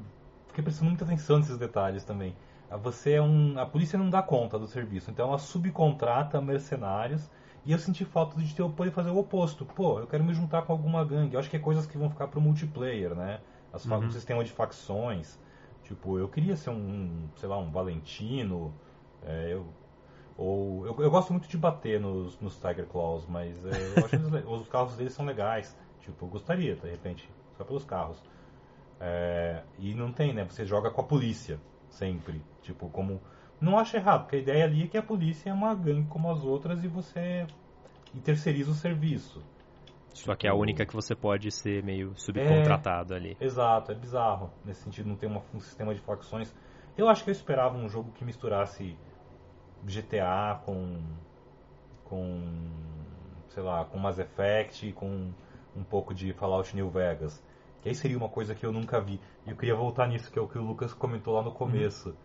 fiquei 0.49 0.63
prestando 0.63 0.91
muita 0.91 1.05
atenção 1.05 1.39
nesses 1.39 1.57
detalhes 1.57 2.05
também. 2.05 2.35
Você 2.83 3.13
é 3.13 3.23
um. 3.23 3.59
A 3.59 3.67
polícia 3.67 3.99
não 3.99 4.11
dá 4.11 4.23
conta 4.23 4.59
do 4.59 4.67
serviço, 4.67 5.11
então 5.11 5.29
ela 5.29 5.39
subcontrata 5.39 6.41
mercenários. 6.41 7.31
E 7.65 7.73
eu 7.73 7.79
senti 7.79 8.05
falta 8.05 8.39
de 8.39 8.55
ter 8.55 8.69
poder 8.71 8.93
fazer 8.93 9.11
o 9.11 9.19
oposto. 9.19 9.65
Pô, 9.65 9.99
eu 9.99 10.07
quero 10.07 10.23
me 10.23 10.33
juntar 10.33 10.63
com 10.63 10.73
alguma 10.73 11.05
gangue. 11.05 11.35
Eu 11.35 11.41
acho 11.41 11.51
que 11.51 11.57
é 11.57 11.61
coisas 11.61 11.85
que 11.85 11.99
vão 11.99 12.09
ficar 12.09 12.29
pro 12.29 12.41
multiplayer, 12.41 13.15
né? 13.15 13.41
As 13.73 13.85
Uhum. 13.85 13.99
Um 13.99 14.11
sistema 14.11 14.45
de 14.45 14.53
facções. 14.53 15.39
Tipo, 15.83 16.19
eu 16.19 16.29
queria 16.29 16.57
ser 16.57 16.71
um, 16.71 17.29
sei 17.37 17.49
lá, 17.49 17.59
um 17.59 17.71
Valentino. 17.71 18.73
é, 19.25 19.53
eu, 19.53 19.67
ou 20.37 20.87
eu, 20.87 20.97
eu 21.01 21.11
gosto 21.11 21.33
muito 21.33 21.49
de 21.49 21.57
bater 21.57 21.99
nos, 21.99 22.39
nos 22.41 22.57
Tiger 22.57 22.87
Claws, 22.87 23.27
mas 23.27 23.65
é, 23.65 23.95
eu 23.97 24.05
acho 24.05 24.17
que 24.17 24.47
os 24.49 24.69
carros 24.69 24.97
deles 24.97 25.13
são 25.13 25.25
legais. 25.25 25.77
Tipo, 26.01 26.27
eu 26.27 26.29
gostaria, 26.29 26.77
de 26.77 26.89
repente, 26.89 27.29
só 27.57 27.65
pelos 27.65 27.85
carros. 27.85 28.23
É, 29.01 29.63
e 29.79 29.95
não 29.95 30.13
tem, 30.13 30.33
né? 30.33 30.45
Você 30.45 30.65
joga 30.65 30.91
com 30.91 31.01
a 31.01 31.05
polícia, 31.05 31.59
sempre. 31.97 32.41
Tipo, 32.63 32.89
como. 32.91 33.21
Não 33.61 33.79
acho 33.79 33.97
errado, 33.97 34.23
porque 34.23 34.37
a 34.37 34.39
ideia 34.41 34.65
ali 34.65 34.85
é 34.85 34.87
que 34.87 34.99
a 34.99 35.03
polícia 35.03 35.49
é 35.51 35.53
uma 35.53 35.75
gangue 35.75 36.07
como 36.09 36.31
as 36.31 36.45
outras 36.45 36.85
e 36.85 36.89
você 36.89 37.47
e 38.15 38.21
terceiriza 38.21 38.71
o 38.71 38.75
serviço. 38.75 39.43
Só 40.13 40.35
que 40.35 40.47
é 40.47 40.51
a 40.51 40.53
Tipo- 40.53 40.63
única 40.63 40.87
que 40.87 40.95
você 40.95 41.15
pode 41.15 41.51
ser 41.51 41.83
meio 41.83 42.13
subcontratado 42.17 43.15
ali. 43.15 43.37
Exato, 43.41 43.93
é 43.93 43.95
bizarro. 43.95 44.51
Nesse 44.65 44.83
sentido, 44.83 45.09
não 45.09 45.17
ter 45.17 45.27
uma- 45.27 45.43
um 45.55 45.61
sistema 45.61 45.95
de 45.95 46.01
facções. 46.01 46.55
Eu 46.97 47.09
acho 47.09 47.23
que 47.25 47.31
eu 47.31 47.33
esperava 47.33 47.77
um 47.77 47.89
jogo 47.89 48.11
que 48.13 48.25
misturasse 48.25 48.97
GTA 49.85 50.61
com. 50.65 51.03
com. 52.05 52.43
sei 53.49 53.63
lá, 53.63 53.85
com 53.85 53.99
Mass 53.99 54.19
Effect, 54.19 54.93
com 54.93 55.31
um 55.75 55.83
pouco 55.85 56.13
de 56.15 56.33
Fallout 56.35 56.75
New 56.77 56.91
Vegas. 56.91 57.43
Que 57.87 57.91
aí 57.91 57.95
seria 57.95 58.19
uma 58.19 58.29
coisa 58.29 58.53
que 58.53 58.67
eu 58.67 58.73
nunca 58.73 59.01
vi. 59.01 59.21
E 59.47 59.51
eu 59.51 59.57
queria 59.57 59.77
voltar 59.77 60.09
nisso, 60.09 60.29
que 60.29 60.37
é 60.37 60.43
o 60.43 60.49
que 60.49 60.59
o 60.59 60.63
Lucas 60.63 60.93
comentou 60.93 61.35
lá 61.35 61.41
no 61.43 61.53
começo. 61.53 62.17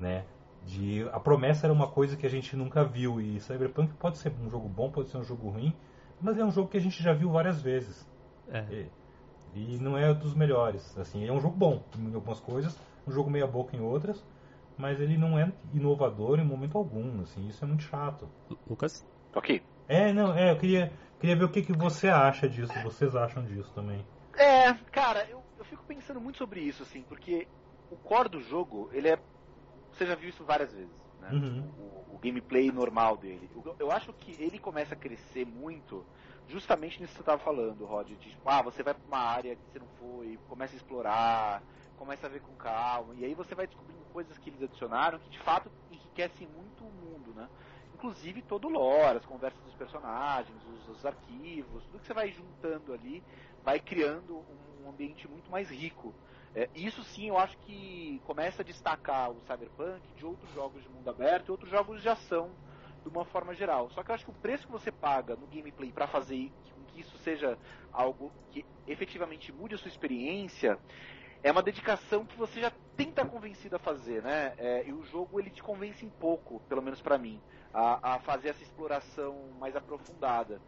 Né? 0.00 0.24
De, 0.64 1.06
a 1.12 1.20
promessa 1.20 1.66
era 1.66 1.72
uma 1.72 1.86
coisa 1.86 2.16
que 2.16 2.24
a 2.24 2.30
gente 2.30 2.56
nunca 2.56 2.82
viu. 2.82 3.20
E 3.20 3.38
Cyberpunk 3.38 3.92
pode 3.96 4.16
ser 4.16 4.32
um 4.42 4.48
jogo 4.48 4.66
bom, 4.70 4.90
pode 4.90 5.10
ser 5.10 5.18
um 5.18 5.22
jogo 5.22 5.50
ruim. 5.50 5.76
Mas 6.18 6.38
é 6.38 6.44
um 6.44 6.50
jogo 6.50 6.70
que 6.70 6.78
a 6.78 6.80
gente 6.80 7.02
já 7.02 7.12
viu 7.12 7.30
várias 7.30 7.60
vezes. 7.60 8.08
É. 8.50 8.64
E, 9.54 9.74
e 9.74 9.78
não 9.78 9.98
é 9.98 10.14
dos 10.14 10.34
melhores. 10.34 10.96
Assim, 10.96 11.26
é 11.28 11.30
um 11.30 11.40
jogo 11.42 11.58
bom 11.58 11.82
em 11.98 12.14
algumas 12.14 12.40
coisas, 12.40 12.80
um 13.06 13.12
jogo 13.12 13.28
meia 13.30 13.46
boca 13.46 13.76
em 13.76 13.82
outras, 13.82 14.24
mas 14.78 14.98
ele 14.98 15.18
não 15.18 15.38
é 15.38 15.52
inovador 15.74 16.40
em 16.40 16.44
momento 16.44 16.78
algum. 16.78 17.20
Assim, 17.20 17.46
isso 17.48 17.62
é 17.62 17.68
muito 17.68 17.82
chato. 17.82 18.26
Lu- 18.48 18.58
Lucas? 18.66 19.04
Ok. 19.34 19.62
É, 19.86 20.10
não, 20.10 20.34
é, 20.34 20.52
eu 20.52 20.56
queria, 20.56 20.90
queria 21.20 21.36
ver 21.36 21.44
o 21.44 21.50
que, 21.50 21.60
que 21.60 21.72
você 21.74 22.08
acha 22.08 22.48
disso, 22.48 22.72
vocês 22.82 23.14
acham 23.14 23.44
disso 23.44 23.70
também. 23.74 24.02
É, 24.36 24.72
cara, 24.90 25.28
eu, 25.28 25.44
eu 25.56 25.64
fico 25.64 25.84
pensando 25.84 26.20
muito 26.20 26.38
sobre 26.38 26.60
isso, 26.60 26.82
assim, 26.82 27.04
porque 27.04 27.48
o 27.88 27.96
core 27.96 28.28
do 28.28 28.40
jogo, 28.40 28.90
ele 28.92 29.08
é. 29.08 29.22
Você 29.92 30.06
já 30.06 30.14
viu 30.14 30.30
isso 30.30 30.44
várias 30.44 30.72
vezes, 30.72 30.98
né? 31.18 31.30
Uhum. 31.32 31.72
O, 31.76 32.16
o 32.16 32.18
gameplay 32.18 32.70
normal 32.72 33.16
dele. 33.16 33.50
O- 33.54 33.76
Eu 33.78 33.90
acho 33.92 34.12
que 34.14 34.32
ele 34.42 34.58
começa 34.58 34.94
a 34.94 34.98
crescer 34.98 35.44
muito 35.44 36.06
justamente 36.46 37.00
nisso 37.00 37.12
que 37.12 37.18
você 37.18 37.22
estava 37.22 37.42
falando, 37.42 37.84
Rod. 37.84 38.08
De, 38.08 38.16
tipo, 38.16 38.48
ah, 38.48 38.62
você 38.62 38.82
vai 38.82 38.94
pra 38.94 39.06
uma 39.06 39.18
área 39.18 39.56
que 39.56 39.68
você 39.70 39.78
não 39.78 39.88
foi, 39.88 40.38
começa 40.46 40.74
a 40.74 40.78
explorar, 40.78 41.64
começa 41.94 42.26
a 42.26 42.30
ver 42.30 42.40
com 42.40 42.56
calma, 42.56 43.14
e 43.14 43.24
aí 43.24 43.34
você 43.34 43.54
vai 43.54 43.66
descobrindo 43.66 44.04
coisas 44.06 44.38
que 44.38 44.48
eles 44.50 44.62
adicionaram 44.62 45.18
que 45.18 45.30
de 45.30 45.38
fato 45.38 45.70
enriquecem 45.90 46.46
muito 46.46 46.86
o 46.86 46.92
mundo, 46.92 47.34
né? 47.34 47.48
Inclusive 48.02 48.42
todo 48.42 48.66
o 48.66 48.68
lore, 48.68 49.18
as 49.18 49.24
conversas 49.24 49.62
dos 49.62 49.76
personagens, 49.76 50.60
os, 50.66 50.88
os 50.88 51.06
arquivos, 51.06 51.84
tudo 51.84 52.00
que 52.00 52.06
você 52.08 52.12
vai 52.12 52.32
juntando 52.32 52.92
ali 52.92 53.22
vai 53.62 53.78
criando 53.78 54.44
um 54.82 54.90
ambiente 54.90 55.28
muito 55.28 55.48
mais 55.52 55.70
rico. 55.70 56.12
É, 56.52 56.68
isso 56.74 57.00
sim 57.04 57.28
eu 57.28 57.38
acho 57.38 57.56
que 57.58 58.20
começa 58.24 58.62
a 58.62 58.64
destacar 58.64 59.30
o 59.30 59.40
Cyberpunk 59.42 60.12
de 60.14 60.26
outros 60.26 60.52
jogos 60.52 60.82
de 60.82 60.88
mundo 60.88 61.10
aberto 61.10 61.46
e 61.46 61.52
outros 61.52 61.70
jogos 61.70 62.02
de 62.02 62.08
ação 62.08 62.50
de 63.04 63.08
uma 63.08 63.24
forma 63.24 63.54
geral. 63.54 63.88
Só 63.90 64.02
que 64.02 64.10
eu 64.10 64.16
acho 64.16 64.24
que 64.24 64.32
o 64.32 64.40
preço 64.42 64.66
que 64.66 64.72
você 64.72 64.90
paga 64.90 65.36
no 65.36 65.46
gameplay 65.46 65.92
para 65.92 66.08
fazer 66.08 66.50
com 66.74 66.84
que 66.86 67.02
isso 67.02 67.16
seja 67.18 67.56
algo 67.92 68.32
que 68.50 68.66
efetivamente 68.84 69.52
mude 69.52 69.76
a 69.76 69.78
sua 69.78 69.88
experiência 69.88 70.76
é 71.40 71.52
uma 71.52 71.62
dedicação 71.62 72.26
que 72.26 72.36
você 72.36 72.60
já 72.60 72.72
que 72.96 73.04
estar 73.04 73.26
convencido 73.26 73.76
a 73.76 73.78
fazer, 73.78 74.22
né? 74.22 74.54
É, 74.56 74.86
e 74.86 74.92
o 74.92 75.02
jogo 75.04 75.40
ele 75.40 75.50
te 75.50 75.62
convence 75.62 76.04
em 76.04 76.10
pouco, 76.10 76.60
pelo 76.68 76.82
menos 76.82 77.00
para 77.00 77.18
mim, 77.18 77.42
a, 77.72 78.14
a 78.14 78.18
fazer 78.20 78.48
essa 78.50 78.62
exploração 78.62 79.50
mais 79.58 79.74
aprofundada. 79.76 80.60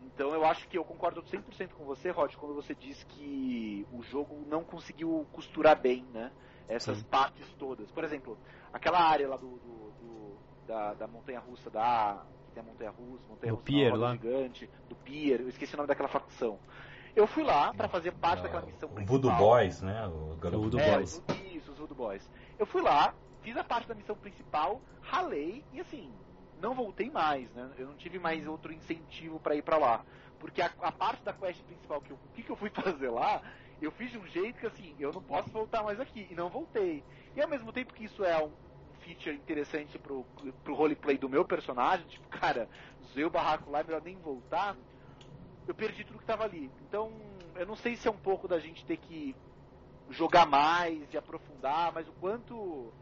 Então 0.00 0.32
eu 0.32 0.44
acho 0.44 0.68
que 0.68 0.78
eu 0.78 0.84
concordo 0.84 1.22
100% 1.22 1.72
com 1.74 1.84
você, 1.84 2.10
Rod, 2.10 2.34
quando 2.36 2.54
você 2.54 2.74
diz 2.74 3.02
que 3.04 3.86
o 3.90 4.02
jogo 4.02 4.44
não 4.46 4.62
conseguiu 4.64 5.26
costurar 5.32 5.80
bem, 5.80 6.04
né? 6.12 6.32
Essas 6.68 6.98
Sim. 6.98 7.04
partes 7.04 7.52
todas. 7.54 7.90
Por 7.90 8.04
exemplo, 8.04 8.38
aquela 8.72 9.00
área 9.00 9.28
lá 9.28 9.36
do, 9.36 9.58
do- 9.58 9.92
do- 9.98 10.38
da, 10.66 10.94
da 10.94 11.06
montanha 11.08 11.40
russa, 11.40 11.70
da 11.70 12.26
que 12.44 12.52
tem 12.52 12.62
a 12.62 12.66
montanha 12.66 12.90
russa, 12.90 13.24
montanha 13.26 13.52
Do 13.52 13.56
russa 13.56 13.64
pier 13.64 13.90
roda 13.90 14.02
lá. 14.04 14.12
gigante, 14.12 14.70
do 14.88 14.94
pier, 14.96 15.40
eu 15.40 15.48
esqueci 15.48 15.74
o 15.74 15.76
nome 15.78 15.88
daquela 15.88 16.08
facção. 16.08 16.60
Eu 17.16 17.26
fui 17.26 17.42
lá 17.42 17.72
para 17.74 17.88
fazer 17.88 18.12
parte 18.12 18.42
daquela 18.42 18.64
missão 18.64 18.88
o 18.88 18.92
principal. 18.92 19.18
Voodoo 19.20 19.36
Boys, 19.36 19.80
né? 19.82 20.06
O 20.06 20.36
garoto 20.36 20.62
Voodoo 20.62 20.80
É, 20.80 20.94
Boys. 20.96 21.14
o- 21.18 21.22
dos 21.66 21.78
Voodoo 21.78 21.96
Boys. 21.96 22.30
Eu 22.58 22.66
fui 22.66 22.82
lá, 22.82 23.14
fiz 23.40 23.56
a 23.56 23.64
parte 23.64 23.88
da 23.88 23.94
missão 23.94 24.14
principal, 24.16 24.82
ralei 25.00 25.66
e 25.72 25.80
assim, 25.80 26.14
não 26.60 26.74
voltei 26.74 27.10
mais, 27.10 27.50
né? 27.52 27.70
Eu 27.78 27.86
não 27.86 27.94
tive 27.94 28.18
mais 28.18 28.46
outro 28.46 28.72
incentivo 28.72 29.38
para 29.38 29.54
ir 29.54 29.62
para 29.62 29.78
lá. 29.78 30.04
Porque 30.38 30.62
a, 30.62 30.70
a, 30.80 30.92
parte 30.92 31.22
da 31.24 31.32
quest 31.32 31.62
principal, 31.64 32.00
que 32.00 32.10
eu, 32.10 32.18
que, 32.34 32.42
que 32.42 32.50
eu 32.50 32.56
fui 32.56 32.70
fazer 32.82 33.10
lá, 33.10 33.42
eu 33.80 33.90
fiz 33.92 34.10
de 34.10 34.18
um 34.18 34.26
jeito 34.26 34.58
que 34.58 34.66
assim, 34.66 34.94
eu 34.98 35.12
não 35.12 35.22
posso 35.22 35.50
voltar 35.50 35.82
mais 35.82 35.98
aqui. 36.00 36.26
E 36.30 36.34
não 36.34 36.48
voltei. 36.48 37.02
E 37.36 37.40
ao 37.40 37.48
mesmo 37.48 37.72
tempo 37.72 37.94
que 37.94 38.04
isso 38.04 38.24
é 38.24 38.42
um 38.42 38.50
feature 39.00 39.34
interessante 39.34 39.98
pro, 39.98 40.24
pro 40.64 40.74
roleplay 40.74 41.16
do 41.16 41.28
meu 41.28 41.44
personagem, 41.44 42.06
tipo, 42.06 42.28
cara, 42.36 42.68
zoei 43.12 43.24
o 43.24 43.30
barraco 43.30 43.70
lá, 43.70 43.80
é 43.80 43.84
melhor 43.84 44.02
nem 44.02 44.16
voltar, 44.16 44.76
eu 45.66 45.74
perdi 45.74 46.04
tudo 46.04 46.18
que 46.18 46.24
tava 46.24 46.44
ali. 46.44 46.70
Então, 46.88 47.12
eu 47.54 47.66
não 47.66 47.76
sei 47.76 47.96
se 47.96 48.08
é 48.08 48.10
um 48.10 48.18
pouco 48.18 48.48
da 48.48 48.58
gente 48.58 48.84
ter 48.84 48.96
que 48.96 49.34
jogar 50.10 50.46
mais 50.46 51.12
e 51.12 51.18
aprofundar, 51.18 51.92
mas 51.92 52.08
o 52.08 52.12
quanto 52.12 52.92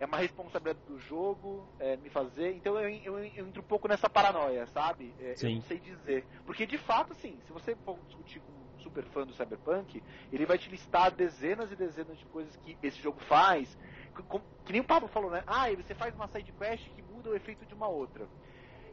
é 0.00 0.06
uma 0.06 0.16
responsabilidade 0.16 0.84
do 0.86 0.98
jogo 0.98 1.68
é, 1.78 1.94
me 1.98 2.08
fazer. 2.08 2.54
Então 2.56 2.80
eu, 2.80 2.88
eu, 3.04 3.18
eu, 3.18 3.46
entro 3.46 3.60
um 3.60 3.66
pouco 3.66 3.86
nessa 3.86 4.08
paranoia, 4.08 4.66
sabe? 4.68 5.14
É, 5.20 5.34
eu 5.40 5.50
não 5.50 5.60
sei 5.62 5.78
dizer. 5.78 6.26
Porque 6.46 6.66
de 6.66 6.78
fato, 6.78 7.12
assim, 7.12 7.38
se 7.46 7.52
você 7.52 7.76
for 7.84 7.98
discutir 8.06 8.40
com 8.40 8.50
um 8.50 8.78
super 8.78 9.04
fã 9.04 9.26
do 9.26 9.34
Cyberpunk, 9.34 10.02
ele 10.32 10.46
vai 10.46 10.56
te 10.56 10.70
listar 10.70 11.10
dezenas 11.10 11.70
e 11.70 11.76
dezenas 11.76 12.18
de 12.18 12.24
coisas 12.24 12.56
que 12.56 12.78
esse 12.82 12.98
jogo 13.02 13.20
faz. 13.20 13.76
Que, 14.16 14.22
que 14.64 14.72
nem 14.72 14.80
o 14.80 14.84
Pablo 14.84 15.06
falou, 15.06 15.30
né? 15.30 15.44
Ah, 15.46 15.70
você 15.70 15.94
faz 15.94 16.14
uma 16.14 16.28
side 16.28 16.50
quest 16.52 16.88
que 16.94 17.02
muda 17.02 17.28
o 17.28 17.36
efeito 17.36 17.66
de 17.66 17.74
uma 17.74 17.86
outra. 17.86 18.26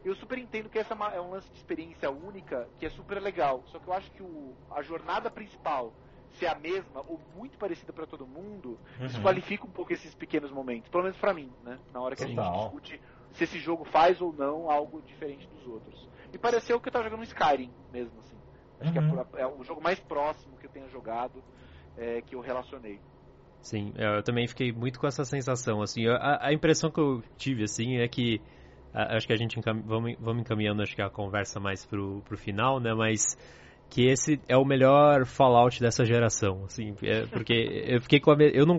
Eu 0.03 0.13
super 0.13 0.37
entendo 0.37 0.69
que 0.69 0.77
essa 0.77 0.93
é, 0.93 1.15
é 1.15 1.21
um 1.21 1.31
lance 1.31 1.49
de 1.51 1.57
experiência 1.57 2.11
única 2.11 2.67
que 2.77 2.85
é 2.85 2.89
super 2.89 3.21
legal. 3.21 3.63
Só 3.67 3.79
que 3.79 3.87
eu 3.87 3.93
acho 3.93 4.11
que 4.11 4.21
o, 4.21 4.53
a 4.71 4.81
jornada 4.81 5.31
principal 5.31 5.93
ser 6.33 6.47
a 6.47 6.55
mesma 6.55 7.01
ou 7.07 7.19
muito 7.35 7.57
parecida 7.57 7.91
para 7.91 8.05
todo 8.05 8.25
mundo, 8.27 8.77
uhum. 8.99 9.07
desqualifica 9.07 9.65
um 9.65 9.69
pouco 9.69 9.93
esses 9.93 10.13
pequenos 10.13 10.51
momentos. 10.51 10.89
Pelo 10.89 11.03
menos 11.03 11.17
para 11.17 11.33
mim, 11.33 11.51
né? 11.63 11.79
Na 11.93 12.01
hora 12.01 12.15
que 12.15 12.23
a 12.23 12.27
gente 12.27 12.39
discute 12.39 13.01
se 13.31 13.43
esse 13.43 13.59
jogo 13.59 13.85
faz 13.85 14.21
ou 14.21 14.33
não 14.33 14.69
algo 14.69 15.01
diferente 15.01 15.47
dos 15.47 15.65
outros. 15.67 16.07
E 16.33 16.37
pareceu 16.37 16.79
que 16.79 16.89
eu 16.89 16.93
tava 16.93 17.05
jogando 17.05 17.23
Skyrim 17.23 17.71
mesmo, 17.91 18.19
assim. 18.19 18.37
Acho 18.79 18.99
uhum. 18.99 19.25
que 19.25 19.37
é, 19.37 19.41
é, 19.41 19.47
o 19.47 19.63
jogo 19.63 19.81
mais 19.81 19.99
próximo 19.99 20.57
que 20.57 20.65
eu 20.65 20.69
tenha 20.69 20.87
jogado 20.89 21.43
é, 21.97 22.21
que 22.21 22.35
eu 22.35 22.39
relacionei. 22.39 22.99
Sim, 23.61 23.91
eu 23.97 24.21
também 24.23 24.47
fiquei 24.47 24.71
muito 24.71 24.99
com 24.99 25.07
essa 25.07 25.25
sensação, 25.25 25.81
assim, 25.81 26.07
a, 26.07 26.47
a 26.47 26.53
impressão 26.53 26.91
que 26.91 26.99
eu 26.99 27.23
tive, 27.37 27.63
assim, 27.63 27.97
é 27.97 28.07
que 28.07 28.39
acho 28.93 29.27
que 29.27 29.33
a 29.33 29.37
gente 29.37 29.59
encam... 29.59 29.81
vamos, 29.81 30.15
vamos 30.19 30.41
encaminhando 30.41 30.81
acho 30.81 30.95
que 30.95 31.01
a 31.01 31.09
conversa 31.09 31.59
mais 31.59 31.85
pro, 31.85 32.21
pro 32.21 32.37
final, 32.37 32.79
né, 32.79 32.93
mas 32.93 33.37
que 33.89 34.07
esse 34.07 34.39
é 34.47 34.57
o 34.57 34.65
melhor 34.65 35.25
Fallout 35.25 35.79
dessa 35.79 36.05
geração, 36.05 36.63
assim, 36.65 36.93
é, 37.03 37.25
porque 37.27 37.53
eu 37.87 38.01
fiquei 38.01 38.19
com 38.19 38.31
a 38.31 38.35
eu 38.35 38.65
não 38.65 38.77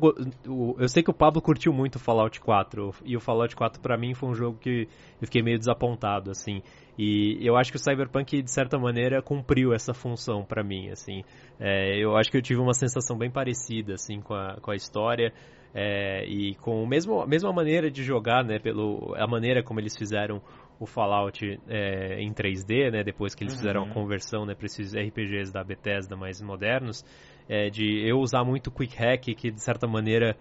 eu 0.79 0.89
sei 0.89 1.03
que 1.03 1.11
o 1.11 1.15
Pablo 1.15 1.41
curtiu 1.41 1.73
muito 1.73 1.97
o 1.97 1.99
Fallout 1.99 2.39
4 2.41 2.95
e 3.05 3.17
o 3.17 3.21
Fallout 3.21 3.57
4 3.57 3.81
para 3.81 3.97
mim 3.97 4.15
foi 4.15 4.29
um 4.29 4.35
jogo 4.35 4.59
que 4.59 4.89
eu 5.21 5.27
fiquei 5.27 5.43
meio 5.43 5.59
desapontado, 5.59 6.31
assim, 6.31 6.63
e 6.99 7.39
eu 7.41 7.57
acho 7.57 7.71
que 7.71 7.77
o 7.77 7.81
Cyberpunk 7.81 8.43
de 8.43 8.51
certa 8.51 8.79
maneira 8.79 9.23
cumpriu 9.23 9.73
essa 9.73 9.95
função 9.95 10.45
para 10.45 10.63
mim, 10.63 10.91
assim, 10.91 11.23
é, 11.59 11.97
eu 11.99 12.17
acho 12.17 12.31
que 12.31 12.37
eu 12.37 12.43
tive 12.43 12.61
uma 12.61 12.75
sensação 12.75 13.17
bem 13.17 13.31
parecida, 13.31 13.95
assim, 13.95 14.21
com 14.21 14.35
a, 14.35 14.59
com 14.61 14.71
a 14.71 14.77
história 14.77 15.33
é, 15.75 16.25
e 16.27 16.55
com 16.57 16.83
o 16.83 16.87
mesmo, 16.87 17.21
a 17.21 17.27
mesma 17.27 17.53
maneira 17.53 17.91
de 17.91 18.03
jogar, 18.03 18.45
né, 18.45 18.59
pelo 18.59 19.15
a 19.17 19.27
maneira 19.27 19.63
como 19.63 19.81
eles 19.81 19.97
fizeram 19.97 20.41
o 20.81 20.87
Fallout 20.87 21.61
é, 21.69 22.21
em 22.21 22.33
3D, 22.33 22.91
né, 22.91 23.03
depois 23.03 23.35
que 23.35 23.43
eles 23.43 23.55
uhum. 23.55 23.59
fizeram 23.59 23.83
a 23.85 23.89
conversão 23.89 24.47
né, 24.47 24.55
para 24.55 24.67
esses 24.67 24.95
RPGs 24.95 25.53
da 25.53 25.65
Bethesda 25.65 26.17
mais 26.17 26.41
modernos, 26.41 27.05
é, 27.49 27.69
de 27.69 28.07
eu 28.07 28.19
usar 28.19 28.45
muito 28.45 28.71
Quick 28.71 28.97
Hack, 28.97 29.35
que 29.35 29.51
de 29.51 29.61
certa 29.61 29.87
maneira 29.87 30.37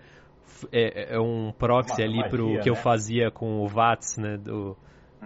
é, 0.71 1.15
é 1.15 1.19
um 1.19 1.51
proxy 1.51 2.01
Uma, 2.01 2.03
ali 2.03 2.17
magia, 2.17 2.29
pro 2.29 2.47
que 2.59 2.69
né? 2.69 2.69
eu 2.69 2.75
fazia 2.75 3.31
com 3.31 3.61
o 3.61 3.67
VATS 3.67 4.17
né, 4.17 4.37
do, 4.37 4.77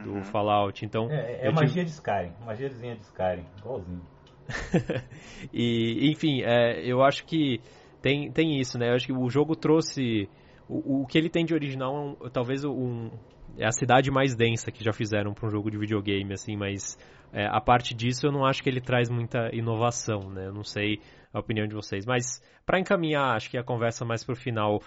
do 0.04 0.14
uhum. 0.14 0.24
Fallout. 0.24 0.86
Então, 0.86 1.10
é, 1.12 1.48
é 1.48 1.52
magia 1.52 1.68
tive... 1.68 1.86
de 1.86 1.92
Skyrim, 1.92 2.32
magiazinha 2.46 2.96
de 2.96 3.02
Skyrim, 3.02 3.46
igualzinho. 3.58 4.02
e, 5.54 6.12
enfim, 6.12 6.42
é, 6.44 6.82
eu 6.86 7.02
acho 7.04 7.26
que 7.26 7.62
tem, 8.02 8.32
tem 8.32 8.60
isso, 8.60 8.78
né? 8.78 8.90
Eu 8.90 8.96
acho 8.96 9.06
que 9.06 9.14
o 9.14 9.30
jogo 9.30 9.56
trouxe. 9.56 10.28
O, 10.68 11.02
o 11.02 11.06
que 11.06 11.18
ele 11.18 11.30
tem 11.30 11.46
de 11.46 11.54
original 11.54 11.96
é 11.96 12.00
um, 12.00 12.30
talvez 12.30 12.64
um, 12.64 13.10
é 13.58 13.66
a 13.66 13.72
cidade 13.72 14.10
mais 14.12 14.36
densa 14.36 14.72
que 14.72 14.84
já 14.84 14.94
fizeram 14.94 15.34
para 15.34 15.48
um 15.48 15.50
jogo 15.50 15.70
de 15.70 15.78
videogame, 15.78 16.34
assim, 16.34 16.56
mas 16.56 16.98
é, 17.34 17.46
a 17.46 17.62
parte 17.62 17.94
disso 17.94 18.28
eu 18.28 18.32
não 18.32 18.46
acho 18.46 18.62
que 18.62 18.70
ele 18.70 18.82
traz 18.82 19.10
muita 19.10 19.50
inovação, 19.54 20.30
né? 20.30 20.48
Eu 20.48 20.54
não 20.54 20.64
sei 20.64 21.00
a 21.34 21.40
opinião 21.40 21.68
de 21.68 21.76
vocês, 21.76 22.06
mas 22.06 22.42
para 22.66 22.80
encaminhar, 22.80 23.36
acho 23.36 23.50
que 23.50 23.58
a 23.58 23.64
conversa 23.64 24.04
mais 24.04 24.24
pro 24.24 24.36
final, 24.36 24.82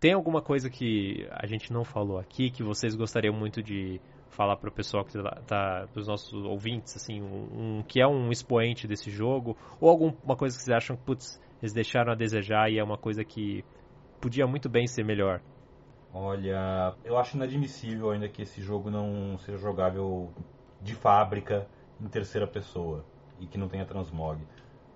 tem 0.00 0.12
alguma 0.12 0.40
coisa 0.40 0.70
que 0.70 1.26
a 1.30 1.46
gente 1.46 1.72
não 1.72 1.84
falou 1.84 2.18
aqui 2.18 2.50
que 2.50 2.62
vocês 2.62 2.94
gostariam 2.96 3.34
muito 3.34 3.62
de 3.62 4.00
falar 4.30 4.56
para 4.56 4.68
o 4.68 4.72
pessoal 4.72 5.04
que 5.04 5.12
tá, 5.12 5.42
tá 5.46 5.88
para 5.92 6.00
os 6.00 6.06
nossos 6.06 6.44
ouvintes, 6.44 6.96
assim, 6.96 7.20
um, 7.20 7.78
um, 7.78 7.82
que 7.82 8.00
é 8.00 8.06
um 8.06 8.30
expoente 8.30 8.86
desse 8.86 9.10
jogo, 9.10 9.56
ou 9.80 9.90
alguma 9.90 10.36
coisa 10.36 10.56
que 10.56 10.62
vocês 10.62 10.76
acham 10.76 10.96
que 10.96 11.02
putz, 11.02 11.40
eles 11.60 11.72
deixaram 11.72 12.12
a 12.12 12.14
desejar 12.14 12.70
e 12.70 12.78
é 12.78 12.84
uma 12.84 12.96
coisa 12.96 13.24
que 13.24 13.64
podia 14.20 14.46
muito 14.46 14.68
bem 14.68 14.86
ser 14.86 15.04
melhor? 15.04 15.40
Olha, 16.12 16.94
eu 17.04 17.18
acho 17.18 17.36
inadmissível 17.36 18.10
ainda 18.10 18.28
que 18.28 18.42
esse 18.42 18.60
jogo 18.62 18.90
não 18.90 19.38
seja 19.38 19.58
jogável 19.58 20.32
de 20.80 20.94
fábrica 20.94 21.68
em 22.00 22.08
terceira 22.08 22.46
pessoa 22.46 23.04
e 23.38 23.46
que 23.46 23.58
não 23.58 23.68
tenha 23.68 23.84
transmog. 23.84 24.40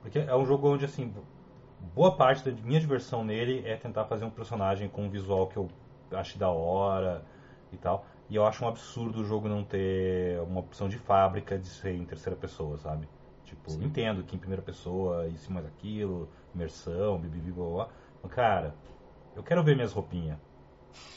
Porque 0.00 0.18
é 0.18 0.34
um 0.34 0.44
jogo 0.44 0.68
onde, 0.72 0.84
assim, 0.84 1.12
boa 1.94 2.16
parte 2.16 2.50
da 2.50 2.62
minha 2.62 2.80
diversão 2.80 3.24
nele 3.24 3.62
é 3.66 3.76
tentar 3.76 4.04
fazer 4.06 4.24
um 4.24 4.30
personagem 4.30 4.88
com 4.88 5.04
um 5.04 5.10
visual 5.10 5.46
que 5.48 5.56
eu 5.56 5.68
acho 6.12 6.38
da 6.38 6.50
hora 6.50 7.22
e 7.72 7.76
tal. 7.76 8.06
E 8.28 8.36
eu 8.36 8.46
acho 8.46 8.64
um 8.64 8.68
absurdo 8.68 9.20
o 9.20 9.24
jogo 9.24 9.48
não 9.48 9.62
ter 9.62 10.40
uma 10.40 10.60
opção 10.60 10.88
de 10.88 10.98
fábrica 10.98 11.58
de 11.58 11.68
ser 11.68 11.94
em 11.94 12.04
terceira 12.04 12.36
pessoa, 12.36 12.78
sabe? 12.78 13.06
Tipo, 13.44 13.70
Sim. 13.72 13.84
entendo 13.84 14.24
que 14.24 14.34
em 14.34 14.38
primeira 14.38 14.62
pessoa, 14.62 15.28
isso 15.28 15.52
mais 15.52 15.66
aquilo, 15.66 16.28
imersão, 16.54 17.18
bibibi, 17.18 17.52
blá, 17.52 17.68
blá. 17.68 17.88
Mas, 18.22 18.32
cara, 18.32 18.74
eu 19.36 19.42
quero 19.42 19.62
ver 19.62 19.74
minhas 19.74 19.92
roupinhas. 19.92 20.38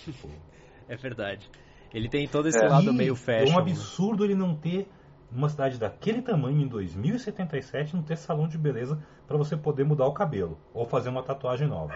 É 0.88 0.96
verdade. 0.96 1.50
Ele 1.92 2.08
tem 2.08 2.28
todo 2.28 2.48
esse 2.48 2.64
é, 2.64 2.68
lado 2.68 2.94
meio 2.94 3.16
fashion. 3.16 3.54
É 3.54 3.56
um 3.56 3.58
absurdo 3.58 4.24
ele 4.24 4.36
não 4.36 4.56
ter 4.56 4.88
uma 5.32 5.50
cidade 5.50 5.80
daquele 5.80 6.22
tamanho 6.22 6.62
em 6.62 6.68
2077 6.68 7.96
não 7.96 8.04
ter 8.04 8.16
salão 8.16 8.48
de 8.48 8.58
beleza 8.58 9.04
para 9.28 9.36
você 9.36 9.58
poder 9.58 9.84
mudar 9.84 10.06
o 10.06 10.14
cabelo 10.14 10.60
ou 10.74 10.86
fazer 10.86 11.10
uma 11.10 11.24
tatuagem 11.24 11.68
nova. 11.68 11.94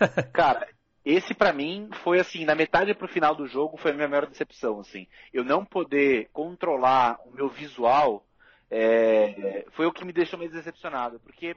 Cara, 0.32 0.66
esse 1.04 1.34
para 1.34 1.52
mim 1.52 1.88
foi 2.02 2.18
assim, 2.18 2.44
na 2.44 2.54
metade 2.54 2.94
pro 2.94 3.06
final 3.06 3.34
do 3.34 3.46
jogo 3.46 3.76
foi 3.76 3.90
a 3.90 3.94
minha 3.94 4.08
maior 4.08 4.26
decepção, 4.26 4.80
assim. 4.80 5.06
Eu 5.32 5.44
não 5.44 5.64
poder 5.64 6.28
controlar 6.32 7.18
o 7.26 7.30
meu 7.30 7.48
visual 7.48 8.24
é, 8.70 9.64
foi 9.72 9.86
o 9.86 9.92
que 9.92 10.04
me 10.04 10.12
deixou 10.12 10.38
mais 10.38 10.50
decepcionado, 10.50 11.20
porque 11.20 11.54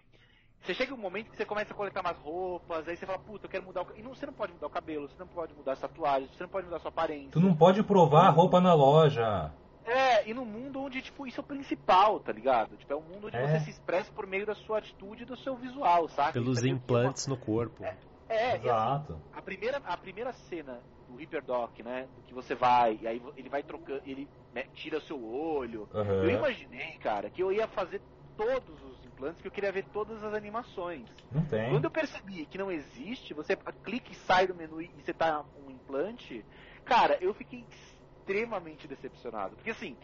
você 0.62 0.74
chega 0.74 0.93
um 0.93 0.97
momento 0.97 1.32
que 1.32 1.38
você 1.38 1.45
começa 1.45 1.74
a 1.74 1.76
coletar 1.76 2.01
umas 2.01 2.18
roupas, 2.18 2.88
aí 2.88 2.95
você 2.95 3.05
fala, 3.05 3.20
puta, 3.20 3.45
eu 3.45 3.49
quero 3.49 3.64
mudar 3.64 3.82
o 3.82 3.88
E 3.95 4.03
não, 4.03 4.14
você 4.14 4.26
não 4.26 4.34
pode 4.34 4.53
mudar 4.53 4.68
o 4.68 4.70
cabelo, 4.70 5.07
você 5.07 5.18
não 5.18 5.28
pode 5.28 5.53
mudar 5.53 5.74
as 5.74 5.80
tatuagens, 5.80 6.30
você 6.32 6.43
não 6.43 6.49
pode 6.49 6.66
mudar 6.66 6.78
a 6.78 6.80
sua 6.80 6.89
aparência. 6.89 7.32
Tu 7.32 7.39
não 7.39 7.55
pode 7.55 7.82
provar 7.84 8.28
a 8.28 8.30
roupa 8.30 8.60
na 8.60 8.74
loja. 8.74 9.51
É, 9.86 10.30
e 10.30 10.34
num 10.34 10.45
mundo 10.45 10.82
onde, 10.82 11.01
tipo, 11.01 11.26
isso 11.26 11.39
é 11.39 11.43
o 11.43 11.47
principal, 11.47 12.20
tá 12.20 12.32
ligado? 12.32 12.78
Tipo, 12.78 12.93
é 12.93 12.95
um 12.95 13.01
mundo 13.01 13.28
onde 13.28 13.38
é. 13.38 13.47
você 13.47 13.60
se 13.62 13.72
expressa 13.72 14.12
por 14.12 14.28
meio 14.28 14.45
da 14.45 14.53
sua 14.53 14.78
atitude 14.78 15.24
e 15.24 15.26
do 15.26 15.36
seu 15.38 15.55
visual, 15.55 16.07
sabe? 16.10 16.34
Pelos 16.34 16.64
implantes 16.64 17.26
uma... 17.26 17.36
no 17.36 17.41
corpo. 17.41 17.84
É, 17.84 17.95
é 18.30 18.55
Exato. 18.57 19.14
Assim, 19.14 19.22
a, 19.34 19.41
primeira, 19.41 19.82
a 19.84 19.97
primeira 19.97 20.32
cena 20.32 20.80
do 21.07 21.16
Reaper 21.16 21.43
Doc, 21.43 21.80
né? 21.80 22.07
Que 22.28 22.34
você 22.34 22.53
vai, 22.53 22.99
e 23.01 23.07
aí 23.07 23.22
ele 23.36 23.49
vai 23.49 23.64
trocando, 23.64 24.01
ele 24.05 24.30
né, 24.53 24.66
tira 24.74 25.01
seu 25.01 25.20
olho. 25.24 25.89
Uhum. 25.91 26.24
Eu 26.24 26.30
imaginei, 26.30 26.97
cara, 26.99 27.30
que 27.32 27.41
eu 27.41 27.51
ia 27.51 27.68
fazer 27.68 27.99
todos 28.38 28.84
os 28.84 28.98
implantes 29.20 29.41
que 29.41 29.47
eu 29.47 29.51
queria 29.51 29.72
ver 29.72 29.86
todas 29.91 30.24
as 30.24 30.34
animações. 30.34 31.05
Não 31.32 31.45
tem. 31.45 31.70
Quando 31.70 31.84
eu 31.84 31.91
percebi 31.91 32.45
que 32.45 32.57
não 32.57 32.72
existe, 32.72 33.34
você 33.34 33.55
clica 33.84 34.11
e 34.11 34.15
sai 34.15 34.47
do 34.47 34.55
menu 34.55 34.82
e 34.82 34.88
você 34.88 35.13
tá 35.13 35.43
com 35.43 35.67
um 35.67 35.72
implante, 35.72 36.45
cara, 36.86 37.17
eu 37.20 37.34
fiquei 37.34 37.65
extremamente 37.70 38.88
decepcionado. 38.88 39.55
Porque 39.55 39.72
assim, 39.72 39.97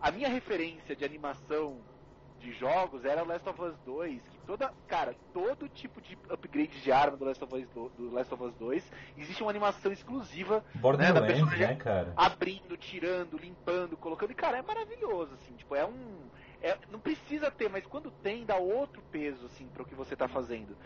a 0.00 0.10
minha 0.10 0.28
referência 0.28 0.96
de 0.96 1.04
animação 1.04 1.78
de 2.40 2.52
jogos 2.52 3.04
era 3.04 3.22
o 3.22 3.26
Last 3.26 3.48
of 3.48 3.62
Us 3.62 3.74
2, 3.86 4.20
que 4.20 4.38
toda, 4.46 4.72
cara, 4.86 5.14
todo 5.32 5.68
tipo 5.68 6.00
de 6.02 6.18
upgrade 6.28 6.80
de 6.82 6.92
arma 6.92 7.16
do 7.16 7.24
Last 7.24 7.42
of 7.42 7.54
Us, 7.54 7.68
do, 7.70 7.88
do 7.90 8.12
Last 8.12 8.34
of 8.34 8.42
Us 8.42 8.54
2, 8.56 8.92
existe 9.16 9.42
uma 9.42 9.50
animação 9.50 9.90
exclusiva 9.90 10.62
né, 10.74 11.12
da 11.12 11.22
personagem 11.22 11.66
né, 11.66 11.74
cara? 11.76 12.12
abrindo, 12.14 12.76
tirando, 12.76 13.38
limpando, 13.38 13.96
colocando, 13.96 14.32
e 14.32 14.34
cara, 14.34 14.58
é 14.58 14.62
maravilhoso, 14.62 15.32
assim, 15.34 15.54
tipo, 15.54 15.74
é 15.74 15.86
um 15.86 16.26
é, 16.60 16.76
não 16.88 17.00
precisa 17.00 17.50
ter, 17.50 17.68
mas 17.68 17.86
quando 17.86 18.10
tem, 18.10 18.44
dá 18.44 18.56
outro 18.56 19.02
peso, 19.10 19.46
assim, 19.46 19.68
para 19.68 19.82
o 19.82 19.86
que 19.86 19.94
você 19.94 20.14
está 20.14 20.28
fazendo. 20.28 20.76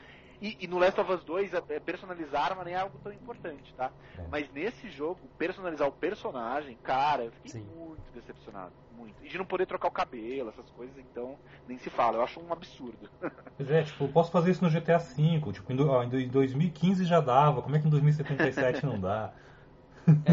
E, 0.40 0.56
e, 0.58 0.66
no 0.66 0.78
Last 0.78 0.98
of 0.98 1.12
Us 1.12 1.22
2, 1.22 1.52
é, 1.52 1.80
personalizar 1.80 2.46
arma 2.46 2.64
nem 2.64 2.72
é 2.72 2.78
algo 2.78 2.98
tão 3.02 3.12
importante, 3.12 3.74
tá? 3.74 3.92
É. 4.18 4.26
Mas 4.30 4.50
nesse 4.52 4.88
jogo, 4.88 5.18
personalizar 5.36 5.86
o 5.86 5.92
personagem, 5.92 6.78
cara, 6.82 7.24
eu 7.24 7.32
fiquei 7.32 7.60
Sim. 7.60 7.66
muito 7.68 8.02
decepcionado. 8.14 8.72
Muito. 8.90 9.22
E 9.22 9.28
de 9.28 9.36
não 9.36 9.44
poder 9.44 9.66
trocar 9.66 9.88
o 9.88 9.92
cabelo, 9.92 10.48
essas 10.48 10.68
coisas, 10.70 10.96
então, 10.96 11.38
nem 11.68 11.76
se 11.76 11.90
fala. 11.90 12.16
Eu 12.16 12.22
acho 12.22 12.40
um 12.40 12.52
absurdo. 12.52 13.08
Pois 13.60 13.70
é, 13.70 13.82
tipo, 13.82 14.04
eu 14.04 14.08
posso 14.08 14.32
fazer 14.32 14.52
isso 14.52 14.64
no 14.64 14.70
GTA 14.70 14.96
V. 14.96 15.52
Tipo, 15.52 15.70
em, 15.70 15.76
do- 15.76 15.90
ó, 15.90 16.02
em 16.02 16.08
do- 16.08 16.18
em 16.18 16.28
2015 16.28 17.04
já 17.04 17.20
dava. 17.20 17.60
Como 17.60 17.76
é 17.76 17.78
que 17.78 17.86
em 17.86 17.90
2077 17.90 18.86
não 18.86 18.98
dá? 18.98 19.34
É, 20.24 20.32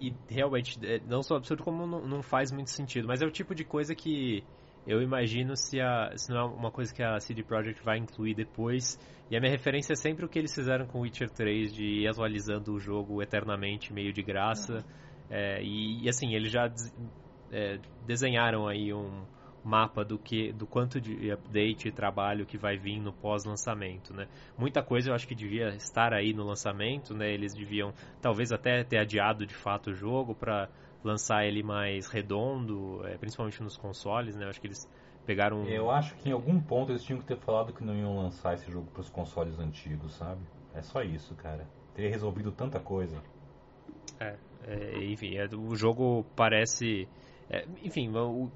e, 0.00 0.08
e 0.08 0.16
realmente, 0.28 0.78
é, 0.84 0.98
não 1.06 1.22
só 1.22 1.36
absurdo 1.36 1.62
como 1.62 1.86
não, 1.86 2.06
não 2.06 2.22
faz 2.22 2.50
muito 2.50 2.70
sentido, 2.70 3.06
mas 3.06 3.22
é 3.22 3.26
o 3.26 3.30
tipo 3.30 3.54
de 3.54 3.64
coisa 3.64 3.94
que 3.94 4.44
eu 4.86 5.00
imagino 5.02 5.56
se, 5.56 5.80
a, 5.80 6.10
se 6.16 6.30
não 6.30 6.38
é 6.38 6.44
uma 6.44 6.70
coisa 6.70 6.92
que 6.92 7.02
a 7.02 7.18
CD 7.18 7.42
Projekt 7.42 7.82
vai 7.82 7.98
incluir 7.98 8.34
depois. 8.34 8.98
E 9.30 9.36
a 9.36 9.40
minha 9.40 9.50
referência 9.52 9.92
é 9.94 9.96
sempre 9.96 10.24
o 10.24 10.28
que 10.28 10.38
eles 10.38 10.54
fizeram 10.54 10.86
com 10.86 11.00
Witcher 11.00 11.30
3, 11.30 11.72
de 11.72 12.02
ir 12.02 12.08
atualizando 12.08 12.72
o 12.74 12.78
jogo 12.78 13.22
eternamente, 13.22 13.92
meio 13.92 14.12
de 14.12 14.22
graça. 14.22 14.84
É, 15.30 15.62
e, 15.62 16.04
e, 16.04 16.08
assim, 16.08 16.34
eles 16.34 16.52
já 16.52 16.68
des- 16.68 16.94
é, 17.50 17.78
desenharam 18.00 18.68
aí 18.68 18.92
um 18.92 19.26
mapa 19.62 20.04
do 20.04 20.18
que 20.18 20.52
do 20.52 20.66
quanto 20.66 21.00
de 21.00 21.30
update 21.30 21.88
e 21.88 21.92
trabalho 21.92 22.44
que 22.44 22.58
vai 22.58 22.76
vir 22.76 23.00
no 23.00 23.14
pós-lançamento, 23.14 24.12
né? 24.12 24.28
Muita 24.58 24.82
coisa 24.82 25.08
eu 25.08 25.14
acho 25.14 25.26
que 25.26 25.34
devia 25.34 25.68
estar 25.68 26.12
aí 26.12 26.34
no 26.34 26.44
lançamento, 26.44 27.14
né? 27.14 27.32
Eles 27.32 27.54
deviam 27.54 27.94
talvez 28.20 28.52
até 28.52 28.84
ter 28.84 28.98
adiado 28.98 29.46
de 29.46 29.54
fato 29.54 29.88
o 29.90 29.94
jogo 29.94 30.34
para 30.34 30.68
lançar 31.04 31.44
ele 31.46 31.62
mais 31.62 32.06
redondo, 32.08 33.06
é, 33.06 33.16
principalmente 33.18 33.62
nos 33.62 33.76
consoles, 33.76 34.34
né? 34.36 34.44
Eu 34.44 34.48
acho 34.48 34.60
que 34.60 34.66
eles 34.66 34.88
pegaram 35.26 35.64
Eu 35.66 35.90
acho 35.90 36.14
que 36.16 36.28
em 36.28 36.32
algum 36.32 36.60
ponto 36.60 36.90
eles 36.92 37.02
tinham 37.02 37.20
que 37.20 37.26
ter 37.26 37.36
falado 37.36 37.72
que 37.72 37.84
não 37.84 37.94
iam 37.94 38.16
lançar 38.16 38.54
esse 38.54 38.70
jogo 38.70 38.90
pros 38.90 39.08
consoles 39.08 39.58
antigos, 39.58 40.14
sabe? 40.14 40.40
É 40.74 40.82
só 40.82 41.02
isso, 41.02 41.34
cara. 41.36 41.66
Teria 41.94 42.10
resolvido 42.10 42.50
tanta 42.50 42.80
coisa. 42.80 43.22
É, 44.20 44.36
enfim, 45.04 45.36
é, 45.36 45.46
o 45.54 45.74
jogo 45.76 46.24
parece. 46.34 47.08
é, 47.50 47.66
enfim, 47.82 48.08
o- 48.16 48.50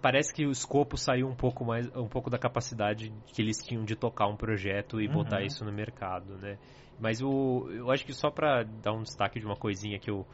parece 0.00 0.32
que 0.32 0.46
o 0.46 0.50
escopo 0.50 0.96
saiu 0.96 1.26
um 1.28 1.34
pouco 1.34 1.64
mais, 1.64 1.86
um 1.96 2.08
pouco 2.08 2.30
da 2.30 2.38
capacidade 2.38 3.12
que 3.26 3.42
eles 3.42 3.56
tinham 3.58 3.84
de 3.84 3.96
tocar 3.96 4.26
um 4.26 4.36
projeto 4.36 5.00
e 5.00 5.06
Uhum. 5.06 5.14
botar 5.14 5.42
isso 5.42 5.64
no 5.64 5.72
mercado, 5.72 6.36
né? 6.38 6.58
Mas 6.98 7.20
o, 7.20 7.68
eu 7.70 7.90
acho 7.90 8.04
que 8.04 8.12
só 8.12 8.30
pra 8.30 8.62
dar 8.62 8.92
um 8.92 9.02
destaque 9.02 9.38
de 9.38 9.46
uma 9.46 9.56
coisinha 9.56 9.98
que 9.98 10.10
eu 10.10 10.26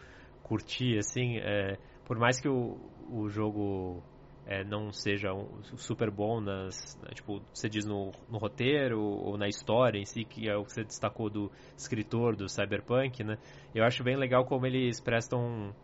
curti, 0.42 0.98
assim, 0.98 1.38
é, 1.38 1.78
por 2.04 2.18
mais 2.18 2.40
que 2.40 2.48
o, 2.48 2.78
o 3.10 3.28
jogo 3.28 4.02
é, 4.46 4.64
não 4.64 4.92
seja 4.92 5.32
um, 5.32 5.62
super 5.76 6.10
bom 6.10 6.40
nas, 6.40 6.98
né, 7.02 7.10
tipo, 7.14 7.42
você 7.52 7.68
diz 7.68 7.86
no, 7.86 8.12
no 8.28 8.38
roteiro 8.38 9.00
ou 9.00 9.38
na 9.38 9.48
história 9.48 9.98
em 9.98 10.04
si, 10.04 10.24
que 10.24 10.48
é 10.48 10.56
o 10.56 10.64
que 10.64 10.72
você 10.72 10.84
destacou 10.84 11.30
do 11.30 11.50
escritor 11.76 12.34
do 12.36 12.48
Cyberpunk, 12.48 13.22
né? 13.22 13.38
Eu 13.74 13.84
acho 13.84 14.02
bem 14.02 14.16
legal 14.16 14.44
como 14.44 14.66
eles 14.66 15.00
prestam 15.00 15.74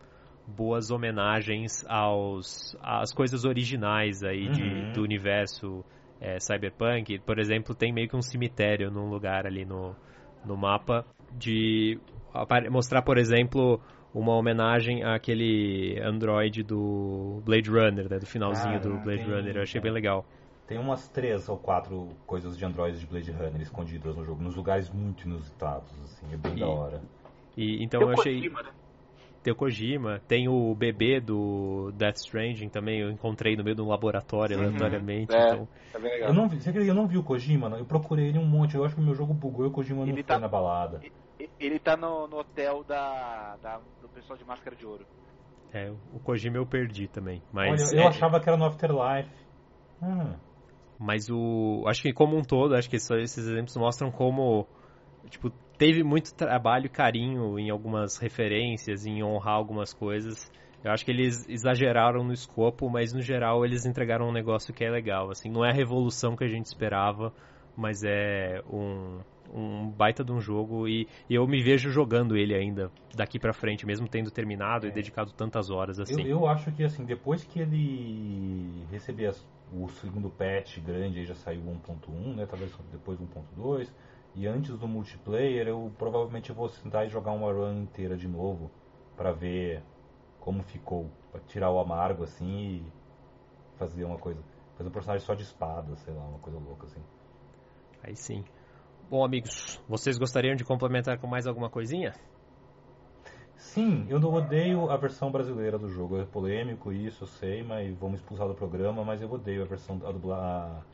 boas 0.46 0.90
homenagens 0.90 1.84
aos 1.86 2.76
às 2.80 3.12
coisas 3.12 3.44
originais 3.44 4.22
aí 4.22 4.48
de, 4.48 4.62
Uhum. 4.62 4.92
do 4.92 5.02
universo 5.02 5.84
é, 6.20 6.38
Cyberpunk. 6.40 7.18
Por 7.20 7.38
exemplo, 7.38 7.74
tem 7.74 7.92
meio 7.92 8.08
que 8.08 8.16
um 8.16 8.22
cemitério 8.22 8.90
num 8.90 9.08
lugar 9.08 9.46
ali 9.46 9.64
no, 9.64 9.94
no 10.44 10.56
mapa 10.56 11.04
de 11.32 12.00
mostrar, 12.70 13.02
por 13.02 13.18
exemplo, 13.18 13.80
uma 14.14 14.32
homenagem 14.34 15.04
àquele 15.04 15.98
android 16.02 16.62
do 16.62 17.40
Blade 17.44 17.70
Runner, 17.70 18.08
né, 18.10 18.18
do 18.18 18.26
finalzinho 18.26 18.76
Ah, 18.76 18.78
do 18.80 18.98
Blade 18.98 19.24
tem- 19.24 19.32
Runner. 19.32 19.56
Eu 19.56 19.62
achei 19.62 19.80
bem 19.80 19.92
legal. 19.92 20.24
Tem 20.66 20.78
umas 20.78 21.08
três 21.08 21.48
ou 21.48 21.56
quatro 21.56 22.08
coisas 22.26 22.56
de 22.56 22.64
androides 22.64 23.00
de 23.00 23.06
Blade 23.06 23.30
Runner 23.30 23.60
escondidas 23.62 24.14
no 24.16 24.24
jogo, 24.24 24.42
nos 24.42 24.54
lugares 24.54 24.90
muito 24.90 25.26
inusitados, 25.26 25.90
assim, 26.04 26.26
é 26.32 26.36
bem 26.36 26.56
E- 26.56 26.60
da 26.60 26.66
hora. 26.68 27.02
E, 27.56 27.82
então 27.82 28.00
Tem 28.00 28.08
eu 28.08 28.14
o 28.14 28.20
achei. 28.20 28.34
Kojima, 28.36 28.62
né? 28.62 28.68
Tem 29.42 29.52
o 29.52 29.56
Kojima, 29.56 30.20
tem 30.28 30.48
o 30.48 30.74
bebê 30.74 31.20
do 31.20 31.90
Death 31.94 32.16
Stranding 32.18 32.68
também, 32.68 33.00
eu 33.00 33.10
encontrei 33.10 33.56
no 33.56 33.64
meio 33.64 33.74
de 33.76 33.80
um 33.80 33.88
laboratório 33.88 34.58
Uhum. 34.58 34.64
aleatoriamente. 34.64 35.34
É. 35.34 35.46
Então, 35.52 35.68
É 35.94 35.98
bem 35.98 36.10
legal. 36.12 36.28
Eu 36.28 36.34
não 36.34 36.48
vi, 36.48 36.86
eu 36.86 36.94
não 36.94 37.06
vi 37.06 37.16
o 37.16 37.22
Kojima, 37.22 37.68
não. 37.68 37.78
eu 37.78 37.84
procurei 37.86 38.26
ele 38.28 38.38
um 38.38 38.44
monte, 38.44 38.74
eu 38.74 38.84
acho 38.84 38.94
que 38.94 39.00
o 39.00 39.04
meu 39.04 39.14
jogo 39.14 39.32
bugou 39.32 39.64
e 39.64 39.68
o 39.68 39.70
Kojima 39.70 40.00
não 40.00 40.06
Ele 40.12 40.16
foi 40.16 40.22
tá- 40.24 40.38
na 40.38 40.48
balada. 40.48 41.00
E- 41.02 41.10
Ele 41.60 41.78
tá 41.78 41.96
no, 41.96 42.26
no 42.26 42.38
hotel 42.38 42.82
da, 42.84 43.56
da- 43.58 43.80
do 44.00 44.08
pessoal 44.08 44.36
de 44.36 44.44
Máscara 44.44 44.74
de 44.74 44.84
Ouro. 44.86 45.06
é, 45.72 45.90
o 45.90 46.18
Kojima 46.20 46.56
eu 46.56 46.66
perdi 46.66 47.06
também. 47.08 47.42
Mas, 47.52 47.92
Olha, 47.92 48.00
eu 48.00 48.04
é, 48.04 48.08
achava 48.08 48.40
que 48.40 48.48
era 48.48 48.56
no 48.56 48.64
Afterlife. 48.64 49.30
Hum, 50.02 50.34
mas 50.98 51.28
o. 51.30 51.84
Acho 51.86 52.02
que 52.02 52.12
como 52.12 52.36
um 52.36 52.42
todo, 52.42 52.74
acho 52.74 52.90
que 52.90 52.98
só 52.98 53.16
esses 53.16 53.46
exemplos 53.46 53.76
mostram 53.76 54.10
como. 54.10 54.66
Tipo, 55.30 55.50
teve 55.76 56.02
muito 56.02 56.34
trabalho 56.34 56.86
e 56.86 56.88
carinho 56.88 57.58
em 57.58 57.70
algumas 57.70 58.16
referências, 58.18 59.06
em 59.06 59.22
honrar 59.22 59.54
algumas 59.54 59.92
coisas. 59.92 60.50
Eu 60.82 60.92
acho 60.92 61.04
que 61.04 61.10
eles 61.10 61.48
exageraram 61.48 62.22
no 62.24 62.32
escopo, 62.32 62.88
mas 62.88 63.12
no 63.12 63.20
geral 63.20 63.64
eles 63.64 63.84
entregaram 63.84 64.28
um 64.28 64.32
negócio 64.32 64.72
que 64.72 64.84
é 64.84 64.90
legal. 64.90 65.30
Assim, 65.30 65.50
não 65.50 65.64
é 65.64 65.70
a 65.70 65.74
revolução 65.74 66.36
que 66.36 66.44
a 66.44 66.48
gente 66.48 66.66
esperava, 66.66 67.32
mas 67.76 68.02
é 68.04 68.60
um, 68.66 69.20
um 69.52 69.90
baita 69.90 70.24
de 70.24 70.32
um 70.32 70.40
jogo 70.40 70.86
e, 70.88 71.08
e 71.28 71.34
eu 71.34 71.46
me 71.46 71.62
vejo 71.62 71.90
jogando 71.90 72.36
ele 72.36 72.54
ainda 72.54 72.90
daqui 73.14 73.38
pra 73.38 73.52
frente, 73.52 73.86
mesmo 73.86 74.08
tendo 74.08 74.30
terminado 74.30 74.86
e 74.86 74.90
É. 74.90 74.92
dedicado 74.92 75.32
tantas 75.32 75.70
horas 75.70 75.98
assim. 76.00 76.26
eu, 76.26 76.26
eu 76.26 76.46
acho 76.46 76.72
que 76.72 76.82
assim, 76.84 77.04
depois 77.04 77.44
que 77.44 77.60
ele 77.60 78.86
receber 78.90 79.26
as- 79.26 79.46
o 79.72 79.88
segundo 79.88 80.30
patch 80.30 80.78
grande, 80.78 81.18
aí 81.20 81.26
já 81.26 81.34
saiu 81.34 81.62
1.1, 81.62 82.34
né? 82.34 82.46
Talvez 82.46 82.72
depois 82.90 83.20
1.2. 83.20 83.92
E 84.34 84.46
antes 84.46 84.78
do 84.78 84.88
multiplayer, 84.88 85.68
eu 85.68 85.92
provavelmente 85.98 86.52
vou 86.52 86.68
sentar 86.68 87.06
e 87.06 87.10
jogar 87.10 87.32
uma 87.32 87.52
run 87.52 87.82
inteira 87.82 88.16
de 88.16 88.28
novo 88.28 88.70
pra 89.16 89.32
ver 89.32 89.82
como 90.40 90.62
ficou, 90.62 91.10
Pra 91.32 91.40
tirar 91.42 91.70
o 91.70 91.78
amargo 91.80 92.24
assim 92.24 92.46
e 92.86 92.92
fazer 93.78 94.04
uma 94.04 94.18
coisa, 94.18 94.40
fazer 94.76 94.88
um 94.88 94.92
personagem 94.92 95.24
só 95.26 95.34
de 95.34 95.42
espada, 95.44 95.94
sei 95.96 96.14
lá, 96.14 96.22
uma 96.26 96.38
coisa 96.40 96.58
louca 96.58 96.86
assim. 96.86 97.02
Aí 98.02 98.16
sim. 98.16 98.44
Bom, 99.10 99.24
amigos, 99.24 99.80
vocês 99.88 100.18
gostariam 100.18 100.54
de 100.54 100.64
complementar 100.64 101.18
com 101.18 101.26
mais 101.26 101.46
alguma 101.46 101.70
coisinha? 101.70 102.12
Sim, 103.56 104.06
eu 104.08 104.20
não 104.20 104.32
odeio 104.32 104.88
a 104.90 104.96
versão 104.96 105.30
brasileira 105.30 105.78
do 105.78 105.88
jogo. 105.88 106.18
É 106.18 106.24
polêmico 106.24 106.92
isso, 106.92 107.24
eu 107.24 107.28
sei, 107.28 107.62
mas 107.62 107.96
vamos 107.98 108.20
expulsar 108.20 108.46
do 108.46 108.54
programa, 108.54 109.04
mas 109.04 109.20
eu 109.20 109.30
odeio 109.30 109.62
a 109.62 109.66
versão 109.66 109.96
a, 110.06 110.12
dubla, 110.12 110.86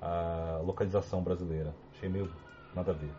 a, 0.00 0.56
a 0.56 0.60
localização 0.60 1.22
brasileira. 1.22 1.74
Achei 1.92 2.08
meio 2.08 2.28
nada 2.74 2.92
a 2.92 2.94
ver. 2.94 3.10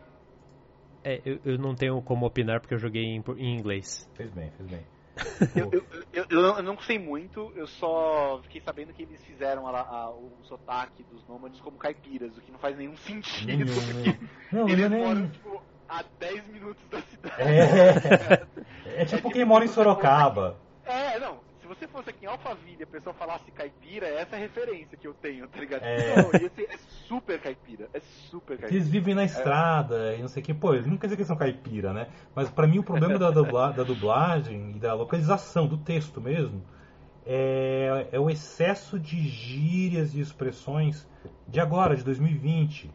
É, 1.04 1.22
eu, 1.26 1.40
eu 1.44 1.58
não 1.58 1.76
tenho 1.76 2.02
como 2.02 2.26
opinar 2.26 2.62
porque 2.62 2.74
eu 2.74 2.80
joguei 2.80 3.04
em, 3.04 3.24
em 3.38 3.58
inglês. 3.58 4.10
Fez 4.16 4.32
bem, 4.32 4.50
fez 4.52 4.70
bem. 4.70 4.93
Eu, 5.56 5.70
eu, 5.72 5.84
eu, 6.12 6.26
eu 6.30 6.42
não- 6.42 6.62
não 6.64 6.80
sei 6.80 6.98
muito, 6.98 7.52
eu 7.56 7.68
só 7.68 8.40
fiquei 8.44 8.60
sabendo 8.62 8.92
que 8.92 9.04
eles 9.04 9.22
fizeram 9.24 9.68
a- 9.68 9.82
a- 9.82 10.10
o 10.10 10.40
sotaque 10.44 11.04
dos 11.04 11.24
nômades 11.28 11.62
como 11.62 11.78
caipiras, 11.78 12.36
o 12.36 12.42
que 12.42 12.52
não 12.52 12.58
faz 12.58 12.76
nenhum 12.76 12.98
sentido, 12.98 13.48
nenhum. 13.48 14.18
Não, 14.52 14.68
eles 14.68 14.90
não 14.90 14.98
é 14.98 15.00
moram 15.00 15.30
tipo, 15.30 15.62
a 15.88 16.04
10 16.20 16.48
minutos 16.48 16.84
da 16.90 17.00
cidade. 17.04 17.36
É, 17.40 18.48
é 19.02 19.06
tipo 19.06 19.18
tipo 19.18 19.32
quem 19.32 19.46
mora 19.46 19.64
em 19.64 19.68
Sorocaba. 19.68 20.60
É, 20.84 21.20
não. 21.20 21.43
Se 21.84 21.88
você 21.88 21.88
fosse 21.88 22.10
aqui 22.12 22.26
em 22.26 22.30
Alphaville 22.30 22.78
e 22.80 22.84
a 22.84 22.88
pessoa 22.88 23.14
falasse 23.14 23.52
caipira, 23.52 24.08
essa 24.08 24.36
é 24.36 24.40
a 24.40 24.42
referência 24.42 24.98
que 24.98 25.06
eu 25.06 25.14
tenho, 25.14 25.46
tá 25.50 25.60
ligado? 25.60 25.84
É. 25.84 26.16
Não, 26.16 26.42
ia 26.42 26.50
ser, 26.50 26.64
é 26.72 26.78
super 26.78 27.38
caipira. 27.42 27.90
É 27.94 28.00
super 28.00 28.58
caipira. 28.58 28.74
eles 28.74 28.88
vivem 28.90 29.14
na 29.14 29.26
estrada 29.26 30.16
e 30.16 30.22
não 30.22 30.30
sei 30.30 30.42
o 30.42 30.46
que. 30.46 30.54
Pô, 30.54 30.72
não 30.74 30.96
quer 30.98 31.08
dizer 31.08 31.16
que 31.18 31.22
eles 31.24 31.28
são 31.28 31.36
caipira, 31.36 31.92
né? 31.92 32.08
Mas 32.34 32.50
pra 32.50 32.66
mim 32.68 32.80
o 32.80 32.84
problema 32.84 33.20
da, 33.20 33.32
dubla- 33.32 33.72
da 33.76 33.84
dublagem 33.84 34.72
e 34.78 34.80
da 34.80 34.94
localização, 34.94 35.68
do 35.68 35.78
texto 35.78 36.22
mesmo, 36.22 36.64
é, 37.26 38.08
é 38.14 38.20
o 38.20 38.30
excesso 38.30 38.98
de 38.98 39.20
gírias 39.28 40.16
e 40.16 40.22
expressões 40.22 41.06
de 41.50 41.60
agora, 41.60 41.98
de 41.98 42.04
2020. 42.06 42.90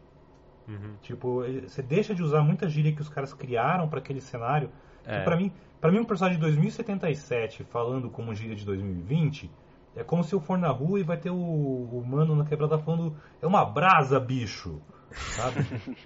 Uhum. 0.67 0.95
Tipo, 1.03 1.43
ele- 1.43 1.69
você 1.69 1.83
deixa 1.83 2.15
de 2.15 2.23
usar 2.23 2.41
muita 2.41 2.67
gíria 2.67 2.91
que 2.91 3.01
os 3.01 3.09
caras 3.09 3.33
criaram 3.35 3.87
pra 3.87 3.99
aquele 3.99 4.19
cenário. 4.21 4.71
É. 5.09 5.23
Pra 5.23 5.35
mim, 5.35 5.51
para 5.81 5.91
mim 5.91 5.99
um 5.99 6.05
personagem 6.05 6.37
de 6.39 6.45
2077 6.45 7.63
falando 7.65 8.09
como 8.09 8.33
gíria 8.35 8.55
de 8.55 8.65
2020 8.65 9.49
é 9.95 10.03
como 10.03 10.23
se 10.23 10.33
eu 10.33 10.39
for 10.39 10.57
na 10.57 10.69
rua 10.69 10.99
e 10.99 11.03
vai 11.03 11.17
ter 11.17 11.31
o, 11.31 11.35
o 11.35 12.03
mano 12.07 12.35
na 12.35 12.45
quebrada 12.45 12.77
falando 12.77 13.15
é 13.41 13.47
uma 13.47 13.65
brasa, 13.65 14.19
bicho. 14.19 14.79
Sabe? 15.11 15.65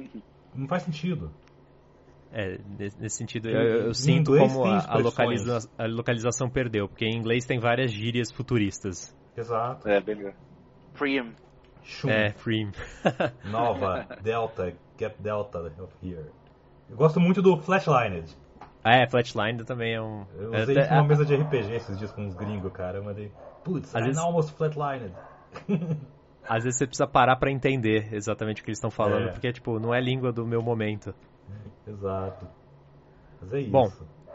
Não 0.55 0.67
faz 0.67 0.83
sentido. 0.83 1.31
É, 2.31 2.57
nesse 2.99 3.17
sentido, 3.17 3.47
eu, 3.49 3.61
eu 3.61 3.89
em 3.89 3.93
sinto 3.93 4.35
como 4.35 4.63
a, 4.65 4.79
a, 4.87 4.97
localiza- 4.97 5.69
a 5.77 5.85
localização 5.85 6.49
perdeu, 6.49 6.87
porque 6.87 7.05
em 7.05 7.15
inglês 7.15 7.45
tem 7.45 7.59
várias 7.59 7.91
gírias 7.91 8.31
futuristas. 8.31 9.15
Exato. 9.37 9.87
É, 9.87 10.01
beleza. 10.01 10.33
Shum, 11.83 12.09
É, 12.09 12.31
Freem. 12.31 12.71
Nova, 13.51 14.07
Delta, 14.23 14.73
get 14.97 15.15
Delta 15.19 15.59
of 15.59 15.93
here. 16.01 16.31
Eu 16.89 16.95
gosto 16.95 17.19
muito 17.19 17.41
do 17.41 17.57
Flashlined. 17.57 18.35
Ah, 18.83 18.95
é, 18.95 19.07
Flatline 19.07 19.63
também 19.63 19.93
é 19.93 20.01
um. 20.01 20.25
Eu 20.37 20.53
é, 20.53 20.63
usei 20.63 20.77
isso 20.77 20.89
numa 20.93 21.03
mesa 21.03 21.25
de 21.25 21.35
RPG 21.35 21.73
esses 21.73 21.97
dias 21.97 22.11
com 22.11 22.23
uns 22.23 22.35
gringos, 22.35 22.71
cara. 22.73 22.97
Eu 22.97 23.03
mandei, 23.03 23.31
putz, 23.63 23.93
I'm 23.93 24.03
vezes- 24.03 24.17
almost 24.17 24.51
flatlined. 24.53 25.13
às 26.47 26.63
vezes 26.63 26.77
você 26.77 26.87
precisa 26.87 27.07
parar 27.07 27.37
para 27.37 27.49
entender 27.51 28.13
exatamente 28.13 28.61
o 28.61 28.65
que 28.65 28.71
eles 28.71 28.77
estão 28.77 28.91
falando, 28.91 29.29
é. 29.29 29.31
porque 29.31 29.51
tipo, 29.53 29.79
não 29.79 29.93
é 29.93 30.01
língua 30.01 30.31
do 30.33 30.45
meu 30.45 30.61
momento. 30.61 31.15
Exato. 31.87 32.45
Mas 33.41 33.53
é 33.53 33.59
isso. 33.61 33.71
Bom, 33.71 33.91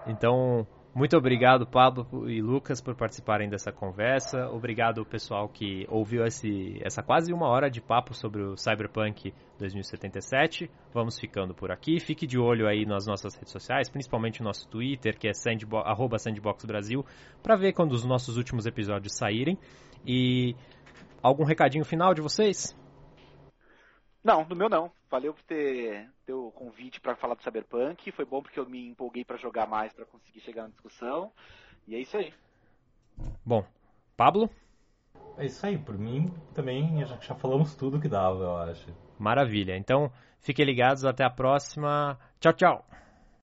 então 0.06 0.66
muito 0.98 1.16
obrigado, 1.16 1.64
Pablo 1.64 2.28
e 2.28 2.42
Lucas, 2.42 2.80
por 2.80 2.96
participarem 2.96 3.48
dessa 3.48 3.70
conversa. 3.70 4.48
Obrigado, 4.48 5.06
pessoal, 5.06 5.48
que 5.48 5.86
ouviu 5.88 6.24
esse, 6.26 6.76
essa 6.84 7.04
quase 7.04 7.32
uma 7.32 7.46
hora 7.46 7.70
de 7.70 7.80
papo 7.80 8.12
sobre 8.12 8.42
o 8.42 8.56
Cyberpunk 8.56 9.32
2077. 9.60 10.68
Vamos 10.92 11.16
ficando 11.16 11.54
por 11.54 11.70
aqui. 11.70 12.00
Fique 12.00 12.26
de 12.26 12.36
olho 12.36 12.66
aí 12.66 12.84
nas 12.84 13.06
nossas 13.06 13.36
redes 13.36 13.52
sociais, 13.52 13.88
principalmente 13.88 14.40
no 14.40 14.46
nosso 14.46 14.68
Twitter, 14.68 15.16
que 15.16 15.28
é 15.28 15.32
sandbo 15.32 15.84
sandboxbrasil, 16.18 17.06
para 17.44 17.54
ver 17.54 17.74
quando 17.74 17.92
os 17.92 18.04
nossos 18.04 18.36
últimos 18.36 18.66
episódios 18.66 19.16
saírem. 19.16 19.56
E 20.04 20.56
algum 21.22 21.44
recadinho 21.44 21.84
final 21.84 22.12
de 22.12 22.20
vocês? 22.20 22.76
Não, 24.24 24.42
do 24.42 24.56
meu 24.56 24.68
não. 24.68 24.90
Valeu 25.10 25.32
por 25.32 25.42
ter, 25.42 26.10
ter 26.26 26.32
o 26.34 26.50
convite 26.50 27.00
para 27.00 27.16
falar 27.16 27.34
do 27.34 27.42
Cyberpunk. 27.42 28.12
Foi 28.12 28.24
bom 28.24 28.42
porque 28.42 28.60
eu 28.60 28.68
me 28.68 28.88
empolguei 28.88 29.24
para 29.24 29.38
jogar 29.38 29.66
mais, 29.66 29.92
para 29.92 30.04
conseguir 30.04 30.40
chegar 30.40 30.64
na 30.64 30.68
discussão. 30.68 31.32
E 31.86 31.94
é 31.94 31.98
isso 31.98 32.16
aí. 32.16 32.32
Bom, 33.44 33.64
Pablo? 34.16 34.50
É 35.38 35.46
isso 35.46 35.64
aí, 35.64 35.78
por 35.78 35.96
mim 35.96 36.30
também 36.54 37.04
já, 37.06 37.16
já 37.16 37.34
falamos 37.34 37.74
tudo 37.74 38.00
que 38.00 38.08
dava, 38.08 38.42
eu 38.42 38.56
acho. 38.56 38.86
Maravilha. 39.18 39.76
Então, 39.76 40.12
fiquem 40.40 40.64
ligados, 40.64 41.04
até 41.04 41.24
a 41.24 41.30
próxima. 41.30 42.18
Tchau, 42.40 42.52
tchau. 42.52 42.86